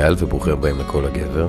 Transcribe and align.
אייל 0.00 0.14
וברוכים 0.18 0.52
הבאים 0.52 0.78
לכל 0.78 1.06
הגבר. 1.06 1.48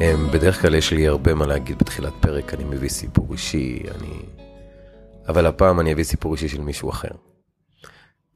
אמ, 0.00 0.30
בדרך 0.32 0.62
כלל 0.62 0.74
יש 0.74 0.92
לי 0.92 1.08
הרבה 1.08 1.34
מה 1.34 1.46
להגיד 1.46 1.78
בתחילת 1.78 2.12
פרק, 2.20 2.54
אני 2.54 2.64
מביא 2.64 2.88
סיפור 2.88 3.32
אישי, 3.32 3.82
אני... 3.94 4.22
אבל 5.28 5.46
הפעם 5.46 5.80
אני 5.80 5.92
אביא 5.92 6.04
סיפור 6.04 6.32
אישי 6.34 6.48
של 6.48 6.60
מישהו 6.60 6.90
אחר. 6.90 7.08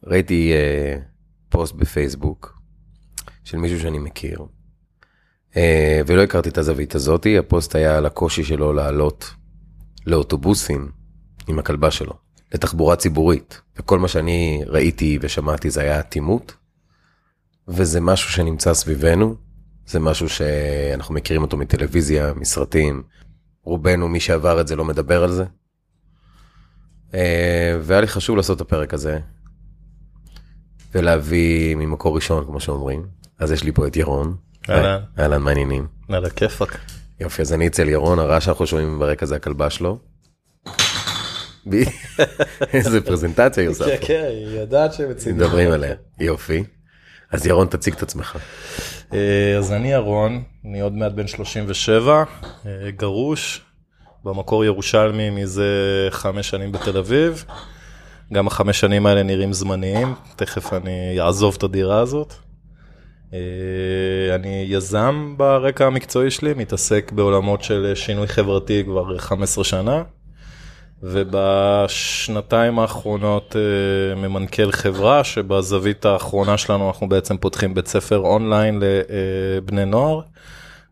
ראיתי 0.05 0.53
uh, 0.53 1.03
פוסט 1.49 1.75
בפייסבוק 1.75 2.59
של 3.45 3.57
מישהו 3.59 3.81
שאני 3.81 3.99
מכיר, 3.99 4.39
uh, 5.53 5.57
ולא 6.07 6.23
הכרתי 6.23 6.49
את 6.49 6.59
הזווית 6.59 6.95
הזאתי, 6.95 7.39
הפוסט 7.39 7.75
היה 7.75 7.97
על 7.97 8.07
הקושי 8.07 8.45
שלו 8.45 8.73
לעלות 8.73 9.35
לאוטובוסים 10.07 10.91
עם 11.49 11.59
הכלבה 11.59 11.91
שלו, 11.91 12.13
לתחבורה 12.55 12.97
ציבורית, 12.97 13.61
וכל 13.77 13.99
מה 13.99 14.09
שאני 14.09 14.63
ראיתי 14.67 15.19
ושמעתי 15.21 15.71
זה 15.71 15.81
היה 15.81 16.01
אטימות. 16.01 16.66
וזה 17.69 18.01
משהו 18.01 18.31
שנמצא 18.33 18.75
סביבנו, 18.75 19.35
זה 19.87 20.01
משהו 20.01 20.29
שאנחנו 20.29 21.15
מכירים 21.15 21.43
אותו 21.43 21.57
מטלוויזיה, 21.57 22.33
מסרטים, 22.37 23.03
רובנו, 23.65 24.09
מי 24.09 24.21
שעבר 24.21 24.61
את 24.61 24.69
זה 24.69 24.77
לא 24.77 24.85
מדבר 24.85 25.25
על 25.25 25.33
זה. 25.33 25.45
אה, 27.15 27.79
והיה 27.83 28.01
לי 28.01 28.07
חשוב 28.07 28.37
לעשות 28.37 28.57
את 28.57 28.61
הפרק 28.61 28.95
הזה, 28.95 29.19
ולהביא 30.95 31.75
ממקור 31.75 32.15
ראשון, 32.17 32.45
כמו 32.45 32.61
שאומרים. 32.61 33.07
אז 33.39 33.53
יש 33.53 33.65
לי 33.65 33.73
פה 33.73 33.87
את 33.87 33.97
ירון. 33.97 34.37
אהלן. 34.71 35.01
אהלן, 35.19 35.43
מה 35.43 35.51
העניינים? 35.51 35.87
על 36.09 36.25
הכיפאק. 36.25 36.79
יופי, 37.21 37.43
אז 37.43 37.53
אני 37.53 37.67
אצל 37.67 37.89
ירון, 37.89 38.19
הרעש 38.19 38.45
שאנחנו 38.45 38.67
שומעים 38.67 38.99
ברקע 38.99 39.27
זה 39.27 39.37
הכלבה 39.37 39.71
שלו. 39.71 39.99
איזה 42.73 43.01
פרזנטציה 43.01 43.63
היא 43.63 43.71
עושה 43.71 43.85
פה. 43.85 44.07
כן, 44.07 44.27
היא 44.29 44.61
יודעת 44.61 44.93
שהם 44.93 45.11
מציעים. 45.11 45.37
מדברים 45.37 45.71
עליה. 45.71 45.95
יופי. 46.21 46.65
אז 47.33 47.47
ירון, 47.47 47.67
תציג 47.67 47.95
את 47.95 48.03
עצמך. 48.03 48.37
אה, 49.13 49.57
אז 49.59 49.73
אני 49.73 49.93
ירון, 49.93 50.43
אני 50.65 50.81
עוד 50.81 50.93
מעט 50.93 51.13
בן 51.13 51.27
37, 51.27 52.25
אה, 52.67 52.91
גרוש, 52.91 53.61
במקור 54.25 54.65
ירושלמי 54.65 55.31
מזה 55.31 55.69
חמש 56.11 56.51
שנים 56.51 56.73
בתל 56.73 56.99
אביב. 56.99 57.45
גם 58.33 58.47
החמש 58.47 58.81
שנים 58.81 59.07
האלה 59.07 59.23
נראים 59.23 59.53
זמניים, 59.53 60.15
תכף 60.37 60.73
אני 60.73 61.21
אעזוב 61.21 61.55
את 61.59 61.63
הדירה 61.63 62.01
הזאת. 62.01 62.35
אה, 63.33 63.39
אני 64.35 64.67
יזם 64.69 65.35
ברקע 65.37 65.87
המקצועי 65.87 66.31
שלי, 66.31 66.55
מתעסק 66.55 67.13
בעולמות 67.13 67.63
של 67.63 67.93
שינוי 67.95 68.27
חברתי 68.27 68.85
כבר 68.85 69.19
15 69.19 69.65
שנה. 69.65 70.03
ובשנתיים 71.03 72.79
האחרונות 72.79 73.57
אה, 73.57 74.15
ממנכ"ל 74.15 74.73
חברה 74.73 75.25
שבזווית 75.25 76.05
האחרונה 76.05 76.59
שלנו 76.59 76.89
אנחנו 76.89 77.09
בעצם 77.09 77.37
פותחים 77.37 77.75
בית 77.75 77.87
ספר 77.87 78.19
אונליין 78.19 78.83
לבני 78.83 79.85
נוער, 79.85 80.21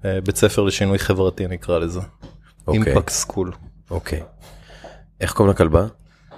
אה, 0.04 0.18
בית 0.20 0.36
ספר 0.36 0.62
לשינוי 0.62 0.98
חברתי 0.98 1.46
נקרא 1.46 1.78
לזה, 1.78 2.00
אוקיי. 2.66 2.92
Impact 2.92 3.08
School. 3.08 3.52
אוקיי. 3.90 4.22
איך 5.20 5.32
קוראים 5.32 5.54
לכלבה? 5.54 5.86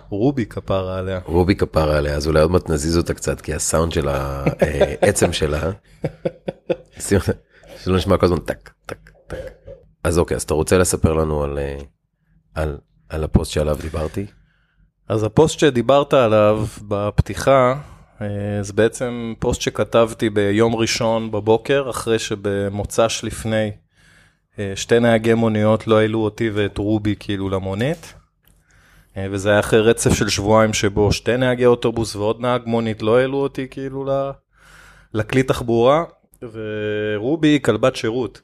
רובי 0.08 0.46
כפרה 0.46 0.98
עליה. 0.98 1.20
רובי 1.24 1.54
כפרה 1.54 1.96
עליה, 1.96 2.14
אז 2.14 2.26
אולי 2.26 2.40
עוד 2.40 2.50
מעט 2.50 2.70
נזיז 2.70 2.96
אותה 2.96 3.14
קצת, 3.14 3.40
כי 3.40 3.54
הסאונד 3.54 3.92
של 3.92 4.08
העצם 4.08 5.32
שלה, 5.32 5.70
שלא 7.84 7.96
נשמע 7.96 8.16
כל 8.16 8.26
הזמן 8.26 8.38
טק, 8.38 8.70
טק, 8.86 9.10
טק. 9.26 9.36
אז 10.04 10.18
אוקיי, 10.18 10.34
אז 10.34 10.42
אתה 10.42 10.54
רוצה 10.54 10.78
לספר 10.78 11.12
לנו 11.12 11.42
על, 11.42 11.58
אה, 11.58 11.78
על, 12.54 12.78
על 13.08 13.24
הפוסט 13.24 13.52
שעליו 13.52 13.76
דיברתי? 13.82 14.26
אז 15.08 15.24
הפוסט 15.24 15.58
שדיברת 15.58 16.14
עליו 16.14 16.64
בפתיחה, 16.88 17.74
אה, 18.22 18.62
זה 18.62 18.72
בעצם 18.72 19.34
פוסט 19.38 19.60
שכתבתי 19.60 20.30
ביום 20.30 20.74
ראשון 20.74 21.30
בבוקר, 21.30 21.90
אחרי 21.90 22.18
שבמוצ"ש 22.18 23.24
לפני 23.24 23.70
אה, 24.58 24.72
שתי 24.76 25.00
נהגי 25.00 25.34
מוניות 25.34 25.86
לא 25.86 25.98
העלו 25.98 26.18
אותי 26.18 26.50
ואת 26.50 26.78
רובי 26.78 27.14
כאילו 27.18 27.48
למונית. 27.48 28.14
אה, 29.16 29.26
וזה 29.30 29.50
היה 29.50 29.60
אחרי 29.60 29.80
רצף 29.80 30.14
של 30.14 30.28
שבועיים 30.28 30.72
שבו 30.72 31.12
שתי 31.12 31.36
נהגי 31.36 31.66
אוטובוס 31.66 32.16
ועוד 32.16 32.40
נהג 32.40 32.62
מונית 32.66 33.02
לא 33.02 33.18
העלו 33.18 33.38
אותי 33.38 33.68
כאילו 33.68 34.04
ל- 34.04 34.30
לכלי 35.14 35.42
תחבורה. 35.42 36.04
ורובי 36.42 37.48
היא 37.48 37.60
כלבת 37.60 37.96
שירות. 37.96 38.40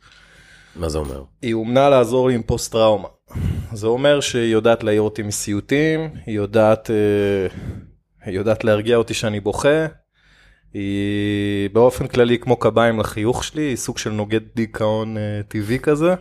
מה 0.76 0.88
זה 0.88 0.98
אומר? 0.98 1.22
היא 1.42 1.54
אומנה 1.54 1.88
לעזור 1.88 2.28
לי 2.28 2.34
עם 2.34 2.42
פוסט 2.42 2.72
טראומה. 2.72 3.08
זה 3.72 3.86
אומר 3.86 4.20
שהיא 4.20 4.52
יודעת 4.52 4.84
להעיר 4.84 5.02
אותי 5.02 5.22
מסיוטים, 5.22 6.10
היא 6.26 6.36
יודעת, 6.36 6.90
אה, 6.90 7.46
היא 8.24 8.36
יודעת 8.36 8.64
להרגיע 8.64 8.96
אותי 8.96 9.14
שאני 9.14 9.40
בוכה. 9.40 9.86
היא 10.74 11.70
באופן 11.72 12.06
כללי 12.06 12.38
כמו 12.38 12.56
קביים 12.56 13.00
לחיוך 13.00 13.44
שלי, 13.44 13.62
היא 13.62 13.76
סוג 13.76 13.98
של 13.98 14.10
נוגד 14.10 14.40
דיכאון 14.54 15.16
אה, 15.16 15.40
טבעי 15.48 15.78
כזה. 15.78 16.14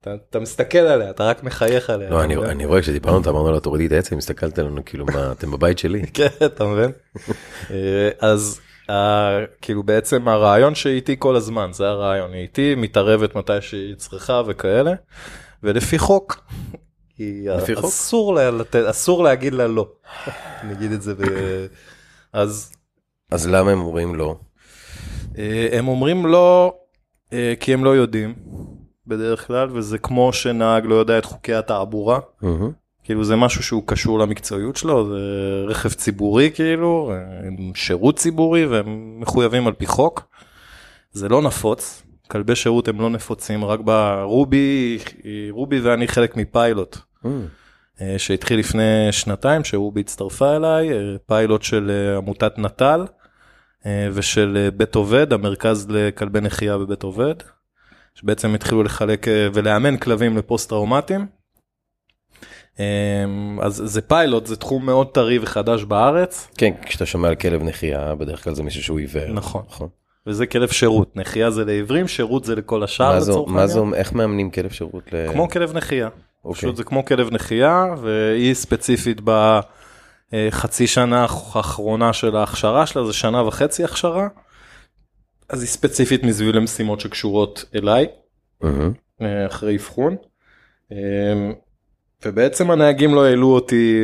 אתה, 0.00 0.14
אתה 0.30 0.40
מסתכל 0.40 0.78
עליה, 0.78 1.10
אתה 1.10 1.24
רק 1.24 1.44
מחייך 1.44 1.90
עליה. 1.90 2.10
לא, 2.10 2.24
אני? 2.24 2.36
אני 2.36 2.66
רואה 2.66 2.80
כשדיברנו, 2.80 3.20
אתה 3.20 3.30
אמרנו 3.30 3.52
לה 3.52 3.60
תורידי 3.60 3.86
את 3.86 3.92
העצם, 3.92 4.18
הסתכלת 4.18 4.58
עלינו 4.58 4.84
כאילו 4.84 5.06
מה, 5.06 5.32
אתם 5.32 5.50
בבית 5.50 5.78
שלי? 5.78 6.06
כן, 6.14 6.28
אתה 6.46 6.64
מבין? 6.64 6.90
אה, 7.70 8.10
אז 8.20 8.60
אה, 8.90 9.44
כאילו 9.62 9.82
בעצם 9.82 10.28
הרעיון 10.28 10.74
שהיא 10.74 10.94
איתי 10.94 11.16
כל 11.18 11.36
הזמן, 11.36 11.70
זה 11.72 11.88
הרעיון, 11.88 12.32
היא 12.32 12.42
איתי 12.42 12.74
מתערבת 12.74 13.34
מתי 13.34 13.60
שהיא 13.60 13.94
צריכה 13.94 14.42
וכאלה, 14.46 14.92
ולפי 15.62 15.98
חוק, 15.98 16.40
לפי 17.18 17.76
חוק? 17.76 17.84
אסור 17.84 18.34
לה 18.34 18.50
לתת, 18.50 18.84
אסור 18.90 19.24
להגיד 19.24 19.54
לה 19.54 19.66
לא, 19.66 19.88
נגיד 20.64 20.92
את 20.92 21.02
זה, 21.02 21.14
ב... 21.14 21.20
אז 22.32 22.72
אז 23.30 23.48
למה 23.48 23.70
הם 23.70 23.80
אומרים 23.80 24.14
לא? 24.14 24.36
אה, 25.38 25.68
הם 25.72 25.88
אומרים 25.88 26.26
לא, 26.26 26.74
אה, 27.32 27.54
כי 27.60 27.74
הם 27.74 27.84
לא 27.84 27.90
יודעים, 27.90 28.34
בדרך 29.06 29.46
כלל, 29.46 29.68
וזה 29.72 29.98
כמו 29.98 30.32
שנהג 30.32 30.86
לא 30.86 30.94
יודע 30.94 31.18
את 31.18 31.24
חוקי 31.24 31.54
התעבורה. 31.54 32.20
כאילו 33.04 33.24
זה 33.24 33.36
משהו 33.36 33.62
שהוא 33.62 33.82
קשור 33.86 34.18
למקצועיות 34.18 34.76
שלו, 34.76 35.08
זה 35.08 35.18
רכב 35.66 35.88
ציבורי 35.88 36.50
כאילו, 36.54 37.12
הם 37.46 37.72
שירות 37.74 38.16
ציבורי 38.16 38.66
והם 38.66 39.20
מחויבים 39.20 39.66
על 39.66 39.72
פי 39.72 39.86
חוק. 39.86 40.22
זה 41.12 41.28
לא 41.28 41.42
נפוץ, 41.42 42.02
כלבי 42.30 42.56
שירות 42.56 42.88
הם 42.88 43.00
לא 43.00 43.10
נפוצים, 43.10 43.64
רק 43.64 43.80
ברובי, 43.80 44.98
רובי 45.50 45.80
ואני 45.80 46.08
חלק 46.08 46.36
מפיילוט. 46.36 46.98
אה, 48.00 48.14
שהתחיל 48.18 48.58
לפני 48.58 49.08
שנתיים, 49.10 49.64
שרובי 49.64 50.00
הצטרפה 50.00 50.56
אליי, 50.56 50.92
אה, 50.92 51.16
פיילוט 51.26 51.62
של 51.62 52.14
עמותת 52.16 52.58
נט"ל 52.58 53.04
ושל 54.12 54.70
בית 54.76 54.94
עובד, 54.94 55.32
המרכז 55.32 55.86
לכלבי 55.90 56.40
נחייה 56.40 56.78
בבית 56.78 57.02
עובד, 57.02 57.34
שבעצם 58.14 58.54
התחילו 58.54 58.82
לחלק 58.82 59.26
ולאמן 59.52 59.96
כלבים 59.96 60.36
לפוסט 60.36 60.68
טראומטיים. 60.68 61.26
אמ, 62.78 63.58
אז 63.62 63.82
זה 63.84 64.00
פיילוט, 64.00 64.46
זה 64.46 64.56
תחום 64.56 64.86
מאוד 64.86 65.10
טרי 65.10 65.38
וחדש 65.38 65.84
בארץ, 65.84 66.48
כן, 66.58 66.70
כשאתה 66.86 67.06
שומע 67.06 67.28
על 67.28 67.34
כלב 67.34 67.62
נחייה, 67.62 68.14
בדרך 68.14 68.44
כלל 68.44 68.54
זה 68.54 68.62
מישהו 68.62 68.82
שהוא 68.82 68.98
עיוור. 68.98 69.32
נכון. 69.32 69.62
נכון. 69.68 69.88
וזה 70.26 70.46
כלב 70.46 70.68
שירות, 70.68 71.16
נחייה 71.16 71.50
זה 71.50 71.64
לעיוורים, 71.64 72.08
שירות 72.08 72.44
זה 72.44 72.54
לכל 72.56 72.82
השאר 72.82 73.12
מה 73.12 73.20
זה, 73.20 73.30
לצורך 73.30 73.50
מה 73.50 73.66
זה, 73.66 73.72
העניין. 73.72 73.86
אומר- 73.86 73.96
איך 73.96 74.12
מאמנים 74.12 74.50
כלב 74.50 74.70
שירות 74.70 75.12
ל... 75.12 75.32
כמו 75.32 75.48
כלב 75.48 75.72
נחייה, 75.76 76.08
אוקיי. 76.44 76.58
פשוט 76.58 76.76
זה 76.76 76.84
כמו 76.84 77.04
כלב 77.04 77.28
נחייה, 77.32 77.84
והיא 78.02 78.54
ספציפית 78.54 79.20
בחצי 80.32 80.86
שנה 80.86 81.26
האחרונה 81.54 82.12
של 82.12 82.36
ההכשרה 82.36 82.86
שלה, 82.86 83.04
זה 83.04 83.12
שנה 83.12 83.42
וחצי 83.42 83.84
הכשרה, 83.84 84.28
אז 85.48 85.62
היא 85.62 85.68
ספציפית 85.68 86.22
מסביב 86.22 86.54
למשימות 86.54 87.00
שקשורות 87.00 87.64
אליי. 87.74 88.06
אה, 89.22 89.46
אחרי 89.46 89.76
אבחון. 89.76 90.16
אה, 90.92 91.50
ובעצם 92.24 92.70
הנהגים 92.70 93.14
לא 93.14 93.24
העלו 93.24 93.54
אותי 93.54 94.00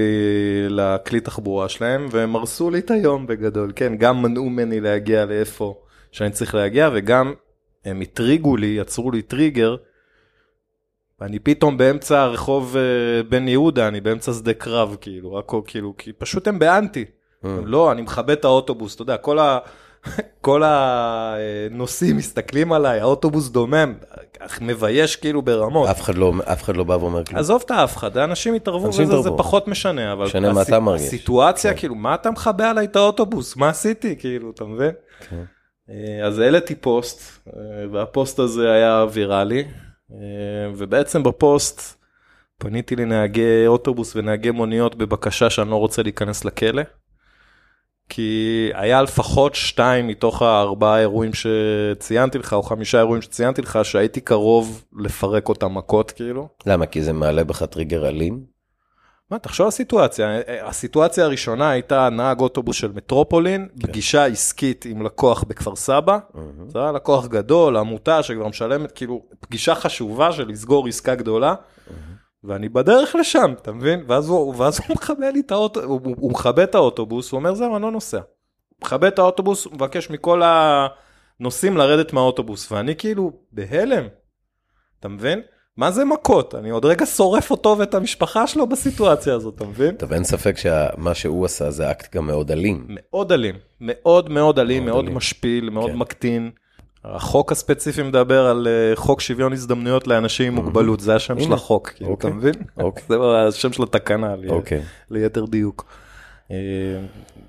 לכלי 0.68 1.20
תחבורה 1.20 1.68
שלהם 1.68 2.06
והם 2.10 2.36
הרסו 2.36 2.70
לי 2.70 2.78
את 2.78 2.90
היום 2.90 3.26
בגדול 3.26 3.72
כן 3.76 3.96
גם 3.96 4.22
מנעו 4.22 4.44
ממני 4.50 4.80
להגיע 4.80 5.24
לאיפה 5.24 5.74
שאני 6.16 6.30
צריך 6.30 6.54
להגיע 6.54 6.90
וגם 6.92 7.34
הם 7.84 8.00
הטריגו 8.00 8.56
לי 8.56 8.66
יצרו 8.66 9.10
לי 9.10 9.22
טריגר. 9.22 9.76
אני 11.22 11.38
פתאום 11.38 11.76
באמצע 11.78 12.20
הרחוב 12.20 12.76
אה, 12.76 13.22
בן 13.22 13.48
יהודה 13.48 13.88
אני 13.88 14.00
באמצע 14.00 14.32
שדה 14.32 14.54
קרב 14.54 14.96
כאילו 15.00 15.38
הכל 15.38 15.60
כאילו 15.66 15.94
כי 15.98 16.12
פשוט 16.12 16.48
הם 16.48 16.58
באנטי. 16.58 17.04
הם 17.42 17.66
לא 17.66 17.92
אני 17.92 18.02
מכבה 18.02 18.30
את 18.30 18.44
האוטובוס 18.44 18.94
אתה 18.94 19.02
יודע 19.02 19.16
כל 19.16 19.38
ה... 19.38 19.58
כל 20.40 20.62
הנוסעים 20.64 22.16
מסתכלים 22.16 22.72
עליי 22.72 23.00
האוטובוס 23.00 23.48
דומם 23.48 23.94
מבייש 24.60 25.16
כאילו 25.16 25.42
ברמות. 25.42 25.88
אף 25.88 26.00
אחד 26.00 26.14
לא, 26.14 26.32
אף 26.44 26.62
אחד 26.62 26.76
לא 26.76 26.84
בא 26.84 26.92
ואומר 26.92 27.24
כלום. 27.24 27.38
עזוב 27.38 27.62
את 27.66 27.70
האף 27.70 27.96
אחד, 27.96 28.16
אנשים 28.18 28.54
התערבו 28.54 28.86
אנשים 28.86 29.04
בזה, 29.04 29.12
זה 29.12 29.18
התערבו. 29.18 29.38
פחות 29.38 29.68
משנה, 29.68 30.12
אבל 30.12 30.24
משנה 30.24 30.52
מה 30.52 30.60
הס- 30.60 30.68
אתה 30.68 30.80
מרגיש. 30.80 31.06
הסיטואציה, 31.06 31.74
כאילו, 31.74 31.94
מה 31.94 32.14
אתה 32.14 32.30
מכבה 32.30 32.70
עליי 32.70 32.84
את 32.86 32.96
האוטובוס? 32.96 33.56
מה 33.56 33.68
עשיתי? 33.68 34.16
כאילו, 34.18 34.50
אתה 34.50 34.64
מבין? 34.64 34.90
כן. 35.30 35.44
אה, 35.90 36.26
אז 36.26 36.38
העליתי 36.38 36.74
פוסט, 36.74 37.48
אה, 37.48 37.52
והפוסט 37.92 38.38
הזה 38.38 38.72
היה 38.72 39.06
ויראלי, 39.12 39.64
אה, 40.12 40.16
ובעצם 40.76 41.22
בפוסט 41.22 42.02
פניתי 42.58 42.96
לנהגי 42.96 43.66
אוטובוס 43.66 44.16
ונהגי 44.16 44.50
מוניות 44.50 44.94
בבקשה 44.94 45.50
שאני 45.50 45.70
לא 45.70 45.76
רוצה 45.76 46.02
להיכנס 46.02 46.44
לכלא. 46.44 46.82
כי 48.08 48.70
היה 48.74 49.02
לפחות 49.02 49.54
שתיים 49.54 50.06
מתוך 50.06 50.42
הארבעה 50.42 51.00
אירועים 51.00 51.30
שציינתי 51.34 52.38
לך, 52.38 52.52
או 52.52 52.62
חמישה 52.62 52.98
אירועים 52.98 53.22
שציינתי 53.22 53.62
לך, 53.62 53.78
שהייתי 53.82 54.20
קרוב 54.20 54.84
לפרק 54.98 55.48
אותם 55.48 55.74
מכות 55.74 56.10
כאילו. 56.10 56.48
למה? 56.66 56.86
כי 56.86 57.02
זה 57.02 57.12
מעלה 57.12 57.44
בך 57.44 57.62
טריגר 57.62 58.08
אלים? 58.08 58.55
מה, 59.30 59.38
תחשוב 59.38 59.64
על 59.64 59.68
הסיטואציה, 59.68 60.40
הסיטואציה 60.62 61.24
הראשונה 61.24 61.70
הייתה 61.70 62.08
נהג 62.10 62.40
אוטובוס 62.40 62.76
של 62.76 62.92
מטרופולין, 62.92 63.68
כן. 63.80 63.86
פגישה 63.86 64.24
עסקית 64.26 64.84
עם 64.84 65.02
לקוח 65.02 65.44
בכפר 65.44 65.76
סבא, 65.76 66.18
מהמם. 66.34 66.68
זה 66.68 66.78
היה 66.78 66.92
לקוח 66.92 67.26
גדול, 67.26 67.76
עמותה 67.76 68.22
שכבר 68.22 68.48
משלמת, 68.48 68.92
כאילו, 68.92 69.22
פגישה 69.40 69.74
חשובה 69.74 70.32
של 70.32 70.48
לסגור 70.48 70.88
עסקה 70.88 71.14
גדולה, 71.14 71.54
ואני 72.44 72.68
בדרך 72.68 73.16
לשם, 73.20 73.54
אתה 73.62 73.72
מבין? 73.72 74.04
ואז 74.06 74.28
הוא, 74.28 74.54
ואז 74.56 74.78
הוא 74.78 74.96
מכבה 74.96 75.30
לי 75.30 75.40
את 75.40 75.50
האוטו, 75.50 75.82
הוא, 75.82 76.00
הוא, 76.04 76.16
הוא 76.18 76.32
מכבה 76.32 76.64
את 76.64 76.74
האוטובוס, 76.74 77.32
הוא 77.32 77.38
אומר 77.38 77.54
זהו, 77.54 77.76
אני 77.76 77.82
לא 77.82 77.90
נוסע. 77.90 78.20
מכבה 78.84 79.08
את 79.08 79.18
האוטובוס, 79.18 79.64
הוא 79.64 79.74
מבקש 79.74 80.10
מכל 80.10 80.42
הנוסעים 81.40 81.76
לרדת 81.76 82.12
מהאוטובוס, 82.12 82.72
ואני 82.72 82.96
כאילו 82.96 83.32
בהלם, 83.52 84.06
אתה 85.00 85.08
מבין? 85.08 85.42
מה 85.76 85.90
זה 85.90 86.04
מכות? 86.04 86.54
אני 86.54 86.70
עוד 86.70 86.84
רגע 86.84 87.06
שורף 87.06 87.50
אותו 87.50 87.76
ואת 87.78 87.94
המשפחה 87.94 88.46
שלו 88.46 88.66
בסיטואציה 88.66 89.34
הזאת, 89.34 89.54
אתה 89.56 89.64
מבין? 89.64 89.94
טוב, 89.96 90.12
אין 90.12 90.24
ספק 90.24 90.56
שמה 90.58 91.14
שהוא 91.14 91.44
עשה 91.44 91.70
זה 91.70 91.90
אקט 91.90 92.16
גם 92.16 92.26
מאוד 92.26 92.50
אלים. 92.50 92.86
מאוד 92.88 93.32
אלים, 93.32 93.54
מאוד 93.80 94.30
מאוד 94.30 94.58
אלים, 94.58 94.84
מאוד 94.84 94.94
מאוד 94.94 95.04
אלים. 95.04 95.16
משפיל, 95.16 95.70
מאוד 95.70 95.90
כן. 95.90 95.96
מקטין. 95.96 96.50
החוק 97.04 97.52
הספציפי 97.52 98.02
מדבר 98.02 98.46
על 98.46 98.68
אה, 98.70 98.96
חוק 98.96 99.20
שוויון 99.20 99.52
הזדמנויות 99.52 100.06
לאנשים 100.06 100.46
עם 100.46 100.64
מוגבלות, 100.64 101.00
זה 101.00 101.14
השם 101.14 101.40
של. 101.40 101.52
החוק, 101.52 101.88
כאילו, 101.88 102.14
אתה 102.14 102.28
אוקיי. 102.28 102.30
מבין? 102.38 102.54
אוקיי. 102.80 103.02
זה 103.08 103.16
השם 103.48 103.72
של 103.72 103.82
התקנה, 103.82 104.36
לי- 104.36 104.48
אוקיי. 104.48 104.82
ליתר 105.10 105.44
דיוק. 105.44 105.84
אה, 106.50 106.56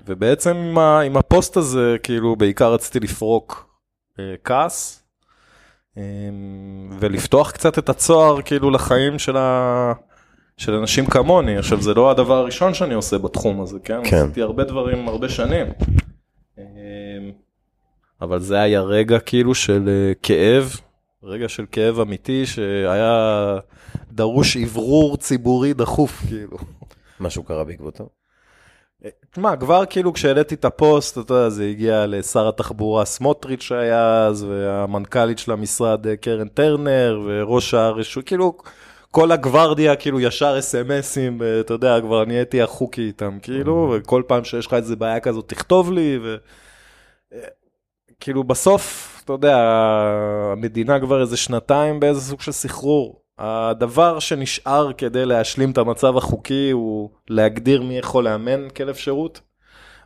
ובעצם 0.06 0.74
עם 1.06 1.16
הפוסט 1.16 1.56
הזה, 1.56 1.96
כאילו, 2.02 2.36
בעיקר 2.36 2.72
רציתי 2.72 3.00
לפרוק 3.00 3.66
אה, 4.20 4.24
כעס, 4.44 5.02
ולפתוח 7.00 7.50
קצת 7.50 7.78
את 7.78 7.88
הצוהר, 7.88 8.42
כאילו, 8.42 8.70
לחיים 8.70 9.18
של 9.18 9.36
ה... 9.36 9.92
של 10.56 10.74
אנשים 10.74 11.06
כמוני, 11.06 11.56
עכשיו 11.58 11.82
זה 11.82 11.94
לא 11.94 12.10
הדבר 12.10 12.36
הראשון 12.36 12.74
שאני 12.74 12.94
עושה 12.94 13.18
בתחום 13.18 13.60
הזה, 13.60 13.78
כן? 13.84 14.00
כן. 14.04 14.16
עשיתי 14.16 14.42
הרבה 14.42 14.64
דברים 14.64 15.08
הרבה 15.08 15.28
שנים. 15.28 15.66
אה, 16.58 16.64
אבל 18.20 18.40
זה 18.40 18.60
היה 18.60 18.80
רגע 18.80 19.18
כאילו 19.18 19.54
של 19.54 19.88
אה, 19.88 20.12
כאב, 20.22 20.76
רגע 21.22 21.48
של 21.48 21.64
כאב 21.72 22.00
אמיתי 22.00 22.46
שהיה 22.46 23.58
דרוש 24.12 24.56
אוורור 24.56 25.16
ציבורי 25.16 25.74
דחוף 25.74 26.22
כאילו. 26.28 26.58
משהו 27.20 27.42
קרה 27.42 27.64
בעקבותו? 27.64 28.08
תשמע, 29.30 29.56
כבר 29.56 29.84
כאילו 29.90 30.12
כשהעליתי 30.12 30.54
את 30.54 30.64
הפוסט, 30.64 31.18
אתה 31.18 31.34
יודע, 31.34 31.48
זה 31.48 31.64
הגיע 31.64 32.06
לשר 32.06 32.48
התחבורה 32.48 33.04
סמוטריץ' 33.04 33.62
שהיה 33.62 34.26
אז, 34.26 34.42
והמנכ"לית 34.42 35.38
של 35.38 35.52
המשרד 35.52 36.06
אה, 36.06 36.16
קרן 36.16 36.48
טרנר, 36.48 37.20
וראש 37.26 37.74
הרשות, 37.74 38.24
כאילו, 38.24 38.58
כל 39.10 39.32
הגוורדיה 39.32 39.96
כאילו 39.96 40.20
ישר 40.20 40.58
אס.אם.אסים, 40.58 41.42
אתה 41.60 41.74
יודע, 41.74 42.00
כבר 42.00 42.24
נהייתי 42.24 42.62
החוקי 42.62 43.00
איתם, 43.02 43.38
כאילו, 43.42 43.94
וכל 43.96 44.22
פעם 44.26 44.44
שיש 44.44 44.66
לך 44.66 44.74
איזה 44.74 44.96
בעיה 44.96 45.20
כזאת, 45.20 45.48
תכתוב 45.48 45.92
לי, 45.92 46.18
ו... 46.22 46.36
אה, 47.32 47.38
כאילו 48.20 48.44
בסוף, 48.44 49.20
אתה 49.24 49.32
יודע, 49.32 49.56
המדינה 50.52 51.00
כבר 51.00 51.20
איזה 51.20 51.36
שנתיים 51.36 52.00
באיזה 52.00 52.20
סוג 52.20 52.40
של 52.40 52.52
סחרור. 52.52 53.27
הדבר 53.38 54.18
שנשאר 54.18 54.92
כדי 54.92 55.26
להשלים 55.26 55.70
את 55.70 55.78
המצב 55.78 56.16
החוקי 56.16 56.70
הוא 56.70 57.10
להגדיר 57.30 57.82
מי 57.82 57.98
יכול 57.98 58.24
לאמן 58.24 58.68
כלב 58.68 58.94
שירות, 58.94 59.40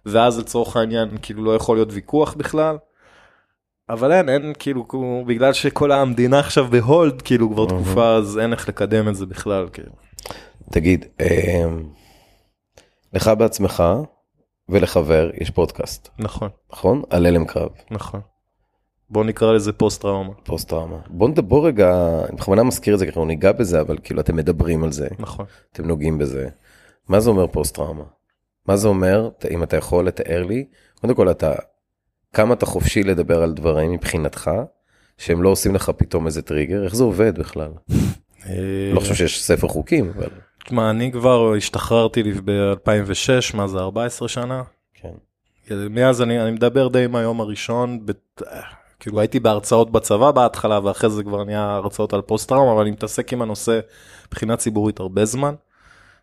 ואז 0.06 0.38
לצורך 0.38 0.76
העניין 0.76 1.08
כאילו 1.22 1.44
לא 1.44 1.54
יכול 1.56 1.76
להיות 1.76 1.88
ויכוח 1.92 2.34
בכלל. 2.34 2.76
אבל 3.88 4.12
אין, 4.12 4.28
אין 4.28 4.52
כאילו, 4.58 4.86
בגלל 5.26 5.52
שכל 5.52 5.92
המדינה 5.92 6.38
עכשיו 6.38 6.64
בהולד 6.70 7.22
כאילו 7.22 7.50
כבר 7.50 7.62
אהה. 7.62 7.82
תקופה, 7.82 8.14
אז 8.14 8.38
אין 8.38 8.52
איך 8.52 8.68
לקדם 8.68 9.08
את 9.08 9.14
זה 9.14 9.26
בכלל, 9.26 9.68
כאילו. 9.72 9.92
תגיד, 10.70 11.04
אמ, 11.20 11.82
לך 13.12 13.30
בעצמך 13.38 13.82
ולחבר 14.68 15.30
יש 15.40 15.50
פודקאסט, 15.50 16.08
נכון, 16.18 16.48
נכון? 16.72 17.02
על 17.10 17.26
הלם 17.26 17.44
קרב, 17.44 17.70
נכון. 17.90 18.20
בוא 19.12 19.24
נקרא 19.24 19.52
לזה 19.52 19.72
פוסט 19.72 20.02
טראומה. 20.02 20.32
פוסט 20.44 20.68
טראומה. 20.68 20.96
בוא 21.08 21.28
נדבר 21.28 21.64
רגע, 21.64 22.18
אני 22.28 22.36
בכוונה 22.36 22.62
מזכיר 22.62 22.94
את 22.94 22.98
זה 22.98 23.04
כי 23.04 23.08
אנחנו 23.08 23.24
ניגע 23.24 23.52
בזה, 23.52 23.80
אבל 23.80 23.98
כאילו 24.04 24.20
אתם 24.20 24.36
מדברים 24.36 24.84
על 24.84 24.92
זה, 24.92 25.08
נכון. 25.18 25.46
אתם 25.72 25.86
נוגעים 25.86 26.18
בזה. 26.18 26.48
מה 27.08 27.20
זה 27.20 27.30
אומר 27.30 27.46
פוסט 27.46 27.74
טראומה? 27.74 28.04
מה 28.66 28.76
זה 28.76 28.88
אומר, 28.88 29.30
אם 29.50 29.62
אתה 29.62 29.76
יכול 29.76 30.06
לתאר 30.06 30.42
לי, 30.42 30.64
קודם 31.00 31.14
כל 31.14 31.30
אתה, 31.30 31.52
כמה 32.32 32.54
אתה 32.54 32.66
חופשי 32.66 33.02
לדבר 33.02 33.42
על 33.42 33.52
דברים 33.52 33.92
מבחינתך, 33.92 34.50
שהם 35.18 35.42
לא 35.42 35.48
עושים 35.48 35.74
לך 35.74 35.90
פתאום 35.96 36.26
איזה 36.26 36.42
טריגר, 36.42 36.84
איך 36.84 36.94
זה 36.94 37.04
עובד 37.04 37.38
בכלל? 37.38 37.70
לא 38.92 39.00
חושב 39.00 39.14
שיש 39.14 39.42
ספר 39.44 39.68
חוקים, 39.68 40.12
אבל 40.16 40.28
תשמע, 40.64 40.90
אני 40.90 41.12
כבר 41.12 41.54
השתחררתי 41.54 42.22
ב-2006, 42.22 43.56
מה 43.56 43.68
זה, 43.68 43.78
14 43.78 44.28
שנה? 44.28 44.62
כן. 44.94 45.12
מאז 45.90 46.22
אני, 46.22 46.42
אני 46.42 46.50
מדבר 46.50 46.88
די 46.88 47.06
מהיום 47.06 47.40
הראשון, 47.40 48.06
בת... 48.06 48.42
כאילו 49.02 49.20
הייתי 49.20 49.40
בהרצאות 49.40 49.90
בצבא 49.90 50.30
בהתחלה 50.30 50.80
ואחרי 50.84 51.10
זה 51.10 51.22
כבר 51.22 51.44
נהיה 51.44 51.74
הרצאות 51.74 52.12
על 52.12 52.20
פוסט 52.20 52.48
טראומה, 52.48 52.72
אבל 52.72 52.80
אני 52.80 52.90
מתעסק 52.90 53.32
עם 53.32 53.42
הנושא 53.42 53.80
מבחינה 54.26 54.56
ציבורית 54.56 55.00
הרבה 55.00 55.24
זמן. 55.24 55.54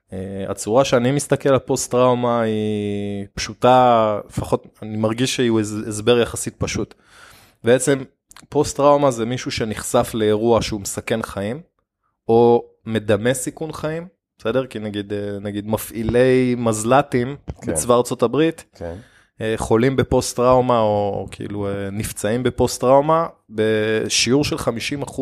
Uh, 0.09 0.11
הצורה 0.49 0.85
שאני 0.85 1.11
מסתכל 1.11 1.49
על 1.49 1.59
פוסט 1.59 1.91
טראומה 1.91 2.41
היא 2.41 3.25
פשוטה, 3.33 4.19
לפחות 4.27 4.67
אני 4.81 4.97
מרגיש 4.97 5.39
איזה 5.39 5.89
הסבר 5.89 6.19
יחסית 6.19 6.55
פשוט. 6.57 6.93
בעצם 7.63 8.03
פוסט 8.49 8.77
טראומה 8.77 9.11
זה 9.11 9.25
מישהו 9.25 9.51
שנחשף 9.51 10.11
לאירוע 10.13 10.61
שהוא 10.61 10.81
מסכן 10.81 11.21
חיים, 11.21 11.61
או 12.27 12.65
מדמה 12.85 13.33
סיכון 13.33 13.71
חיים, 13.71 14.07
בסדר? 14.37 14.65
כי 14.65 14.79
נגיד, 14.79 15.13
אה, 15.13 15.39
נגיד 15.41 15.67
מפעילי 15.67 16.55
מזל"טים 16.57 17.35
כן. 17.61 17.71
בצבא 17.71 17.95
ארצות 17.95 18.23
הברית, 18.23 18.65
כן. 18.75 18.95
אה, 19.41 19.53
חולים 19.57 19.95
בפוסט 19.95 20.35
טראומה 20.35 20.79
או 20.79 21.27
כאילו 21.31 21.67
אה, 21.67 21.89
נפצעים 21.91 22.43
בפוסט 22.43 22.81
טראומה 22.81 23.27
בשיעור 23.49 24.43
של 24.43 24.55
50% 24.55 25.21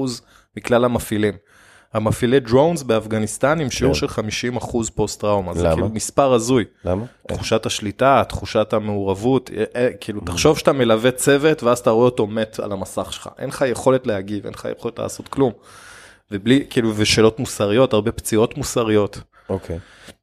מכלל 0.57 0.85
המפעילים. 0.85 1.33
המפעילי 1.93 2.39
drones 2.39 2.83
באפגניסטן 2.83 3.59
עם 3.59 3.69
שיעור 3.69 3.93
כן. 3.93 3.99
של 3.99 4.07
50% 4.59 4.91
פוסט 4.95 5.21
טראומה, 5.21 5.53
זה 5.53 5.63
למה? 5.63 5.73
כאילו 5.73 5.89
מספר 5.89 6.33
הזוי. 6.33 6.63
למה? 6.85 7.05
תחושת 7.27 7.65
השליטה, 7.65 8.23
תחושת 8.29 8.73
המעורבות, 8.73 9.49
אה, 9.75 9.89
כאילו 9.99 10.21
תחשוב 10.21 10.57
שאתה 10.57 10.73
מלווה 10.73 11.11
צוות 11.11 11.63
ואז 11.63 11.79
אתה 11.79 11.89
רואה 11.89 12.05
אותו 12.05 12.27
מת 12.27 12.59
על 12.59 12.71
המסך 12.71 13.13
שלך, 13.13 13.29
אין 13.39 13.49
לך 13.49 13.65
יכולת 13.67 14.07
להגיב, 14.07 14.45
אין 14.45 14.53
לך 14.53 14.67
יכולת 14.77 14.99
לעשות 14.99 15.27
כלום. 15.27 15.51
ובלי, 16.31 16.65
כאילו, 16.69 16.93
ושאלות 16.95 17.39
מוסריות, 17.39 17.93
הרבה 17.93 18.11
פציעות 18.11 18.57
מוסריות. 18.57 19.19
אוקיי. 19.49 19.75
ו- 19.75 20.16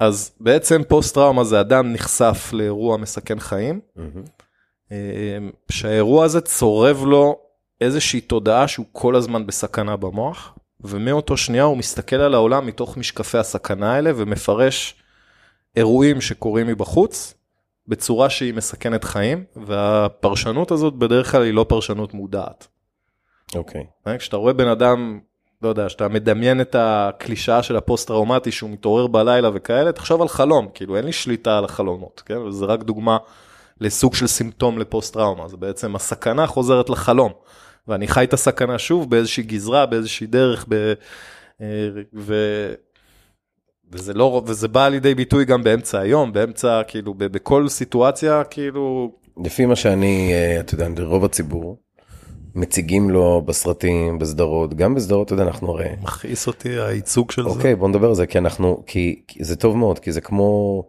אז 0.00 0.30
בעצם 0.40 0.82
פוסט 0.88 1.14
טראומה 1.14 1.44
זה 1.44 1.60
אדם 1.60 1.92
נחשף 1.92 2.50
לאירוע 2.52 2.96
מסכן 2.96 3.38
חיים. 3.38 3.80
אה, 4.92 5.38
שהאירוע 5.70 6.24
הזה 6.24 6.40
צורב 6.40 7.04
לו 7.04 7.38
איזושהי 7.80 8.20
תודעה 8.20 8.68
שהוא 8.68 8.86
כל 8.92 9.16
הזמן 9.16 9.46
בסכנה 9.46 9.96
במוח, 9.96 10.58
ומאותו 10.80 11.36
שנייה 11.36 11.64
הוא 11.64 11.76
מסתכל 11.76 12.16
על 12.16 12.34
העולם 12.34 12.66
מתוך 12.66 12.96
משקפי 12.96 13.38
הסכנה 13.38 13.94
האלה 13.94 14.10
ומפרש 14.16 14.94
אירועים 15.76 16.20
שקורים 16.20 16.66
מבחוץ 16.66 17.34
בצורה 17.88 18.30
שהיא 18.30 18.54
מסכנת 18.54 19.04
חיים, 19.04 19.44
והפרשנות 19.56 20.70
הזאת 20.70 20.94
בדרך 20.94 21.30
כלל 21.30 21.42
היא 21.42 21.54
לא 21.54 21.66
פרשנות 21.68 22.14
מודעת. 22.14 22.68
אוקיי. 23.54 23.86
אה, 24.06 24.18
כשאתה 24.18 24.36
רואה 24.36 24.52
בן 24.52 24.68
אדם, 24.68 25.20
לא 25.62 25.68
יודע, 25.68 25.88
שאתה 25.88 26.08
מדמיין 26.08 26.60
את 26.60 26.76
הקלישאה 26.78 27.62
של 27.62 27.76
הפוסט 27.76 28.08
טראומטי 28.08 28.52
שהוא 28.52 28.70
מתעורר 28.70 29.06
בלילה 29.06 29.50
וכאלה, 29.54 29.92
תחשוב 29.92 30.22
על 30.22 30.28
חלום, 30.28 30.68
כאילו 30.74 30.96
אין 30.96 31.04
לי 31.04 31.12
שליטה 31.12 31.58
על 31.58 31.64
החלומות, 31.64 32.22
כן? 32.26 32.38
וזה 32.38 32.64
רק 32.64 32.82
דוגמה 32.82 33.16
לסוג 33.80 34.14
של 34.14 34.26
סימפטום 34.26 34.78
לפוסט 34.78 35.14
טראומה, 35.14 35.48
זה 35.48 35.56
בעצם 35.56 35.96
הסכנה 35.96 36.46
חוזרת 36.46 36.90
לחלום, 36.90 37.32
ואני 37.88 38.08
חי 38.08 38.24
את 38.24 38.32
הסכנה 38.32 38.78
שוב 38.78 39.10
באיזושהי 39.10 39.42
גזרה, 39.42 39.86
באיזושהי 39.86 40.26
דרך, 40.26 40.64
ב... 40.68 40.92
אה, 41.60 41.88
ו... 42.14 42.34
וזה 43.92 44.14
לא, 44.14 44.42
וזה 44.46 44.68
בא 44.68 44.88
לידי 44.88 45.14
ביטוי 45.14 45.44
גם 45.44 45.64
באמצע 45.64 46.00
היום, 46.00 46.32
באמצע, 46.32 46.82
כאילו, 46.88 47.14
בכל 47.14 47.68
סיטואציה, 47.68 48.44
כאילו, 48.44 49.12
לפי 49.44 49.66
מה 49.66 49.76
שאני, 49.76 50.32
אה, 50.32 50.60
אתה 50.60 50.74
יודע, 50.74 50.88
רוב 51.04 51.24
הציבור 51.24 51.78
מציגים 52.54 53.10
לו 53.10 53.42
בסרטים, 53.46 54.18
בסדרות, 54.18 54.74
גם 54.74 54.94
בסדרות, 54.94 55.26
אתה 55.26 55.34
יודע, 55.34 55.44
אנחנו 55.44 55.72
הרי... 55.72 55.88
מכעיס 56.02 56.46
אותי 56.46 56.68
הייצוג 56.68 57.30
של 57.30 57.42
זה. 57.42 57.48
אוקיי, 57.48 57.76
בוא 57.76 57.88
נדבר 57.88 58.08
על 58.08 58.14
זה, 58.14 58.26
כי 58.26 58.38
אנחנו, 58.38 58.82
כי, 58.86 59.22
כי 59.28 59.44
זה 59.44 59.56
טוב 59.56 59.76
מאוד, 59.76 59.98
כי 59.98 60.12
זה 60.12 60.20
כמו, 60.20 60.82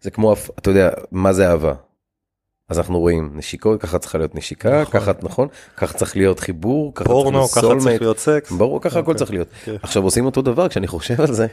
זה 0.00 0.10
כמו, 0.10 0.34
אתה 0.58 0.70
יודע, 0.70 0.90
מה 1.10 1.32
זה 1.32 1.48
אהבה? 1.50 1.74
אז 2.68 2.78
אנחנו 2.78 3.00
רואים 3.00 3.32
נשיקות, 3.34 3.80
ככה 3.80 3.98
צריכה 3.98 4.18
להיות 4.18 4.34
נשיקה, 4.34 4.82
נכון. 4.82 5.00
ככה, 5.00 5.12
נכון? 5.22 5.48
ככה 5.76 5.98
צריך 5.98 6.16
להיות 6.16 6.40
חיבור, 6.40 6.94
ככה 6.94 7.04
פורנו, 7.04 7.46
צריך 7.46 7.54
ככה 7.58 7.66
להיות 7.66 7.82
צריך 7.82 7.96
soulmate. 7.96 8.00
להיות 8.00 8.18
סקס. 8.18 8.52
ברור, 8.52 8.80
ככה 8.80 8.98
הכל 8.98 9.10
אוקיי. 9.10 9.18
צריך 9.18 9.30
להיות. 9.30 9.48
כן. 9.64 9.76
עכשיו 9.82 10.02
עושים 10.02 10.26
אותו 10.26 10.42
דבר, 10.42 10.68
כשאני 10.68 10.86
חושב 10.86 11.20
על 11.20 11.32
זה, 11.32 11.46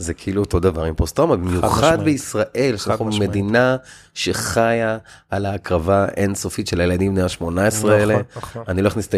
זה 0.00 0.14
כאילו 0.14 0.42
אותו 0.42 0.60
דבר 0.60 0.84
עם 0.84 0.94
פוסט 0.94 1.16
טראומה, 1.16 1.36
במיוחד. 1.36 2.04
בישראל, 2.04 2.74
שאנחנו. 2.76 3.10
מדינה 3.20 3.76
שחיה 4.14 4.98
על 5.30 5.46
ההקרבה 5.46 6.06
האינסופית 6.16 6.66
של 6.66 6.80
הילדים 6.80 7.14
בני 7.14 7.22
ה-18 7.22 7.88
האלה. 7.88 8.14
נכון, 8.14 8.24
נכון. 8.36 8.64
אני 8.68 8.82
לא 8.82 8.88
אכניס 8.88 9.08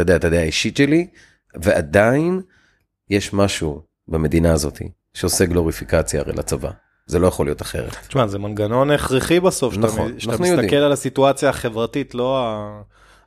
הדעה 0.00 0.40
האישית 0.40 0.76
שלי, 0.76 1.06
ועדיין 1.54 2.40
יש 3.10 3.32
משהו 3.32 3.82
במדינה 4.08 4.52
הזאת 4.52 4.82
שעושה 5.14 5.44
גלוריפיקציה 5.44 6.20
הרי 6.20 6.32
לצבא. 6.32 6.70
זה 7.06 7.18
לא 7.18 7.26
יכול 7.26 7.46
להיות 7.46 7.62
אחרת. 7.62 7.96
תשמע, 8.08 8.26
זה 8.26 8.38
מנגנון 8.38 8.90
הכרחי 8.90 9.40
בסוף, 9.40 9.74
שאתה, 9.74 9.86
נכון, 9.86 10.20
שאתה 10.20 10.32
מסתכל 10.32 10.46
יודעים. 10.46 10.82
על 10.82 10.92
הסיטואציה 10.92 11.50
החברתית, 11.50 12.14
לא 12.14 12.38
ה... 12.38 12.82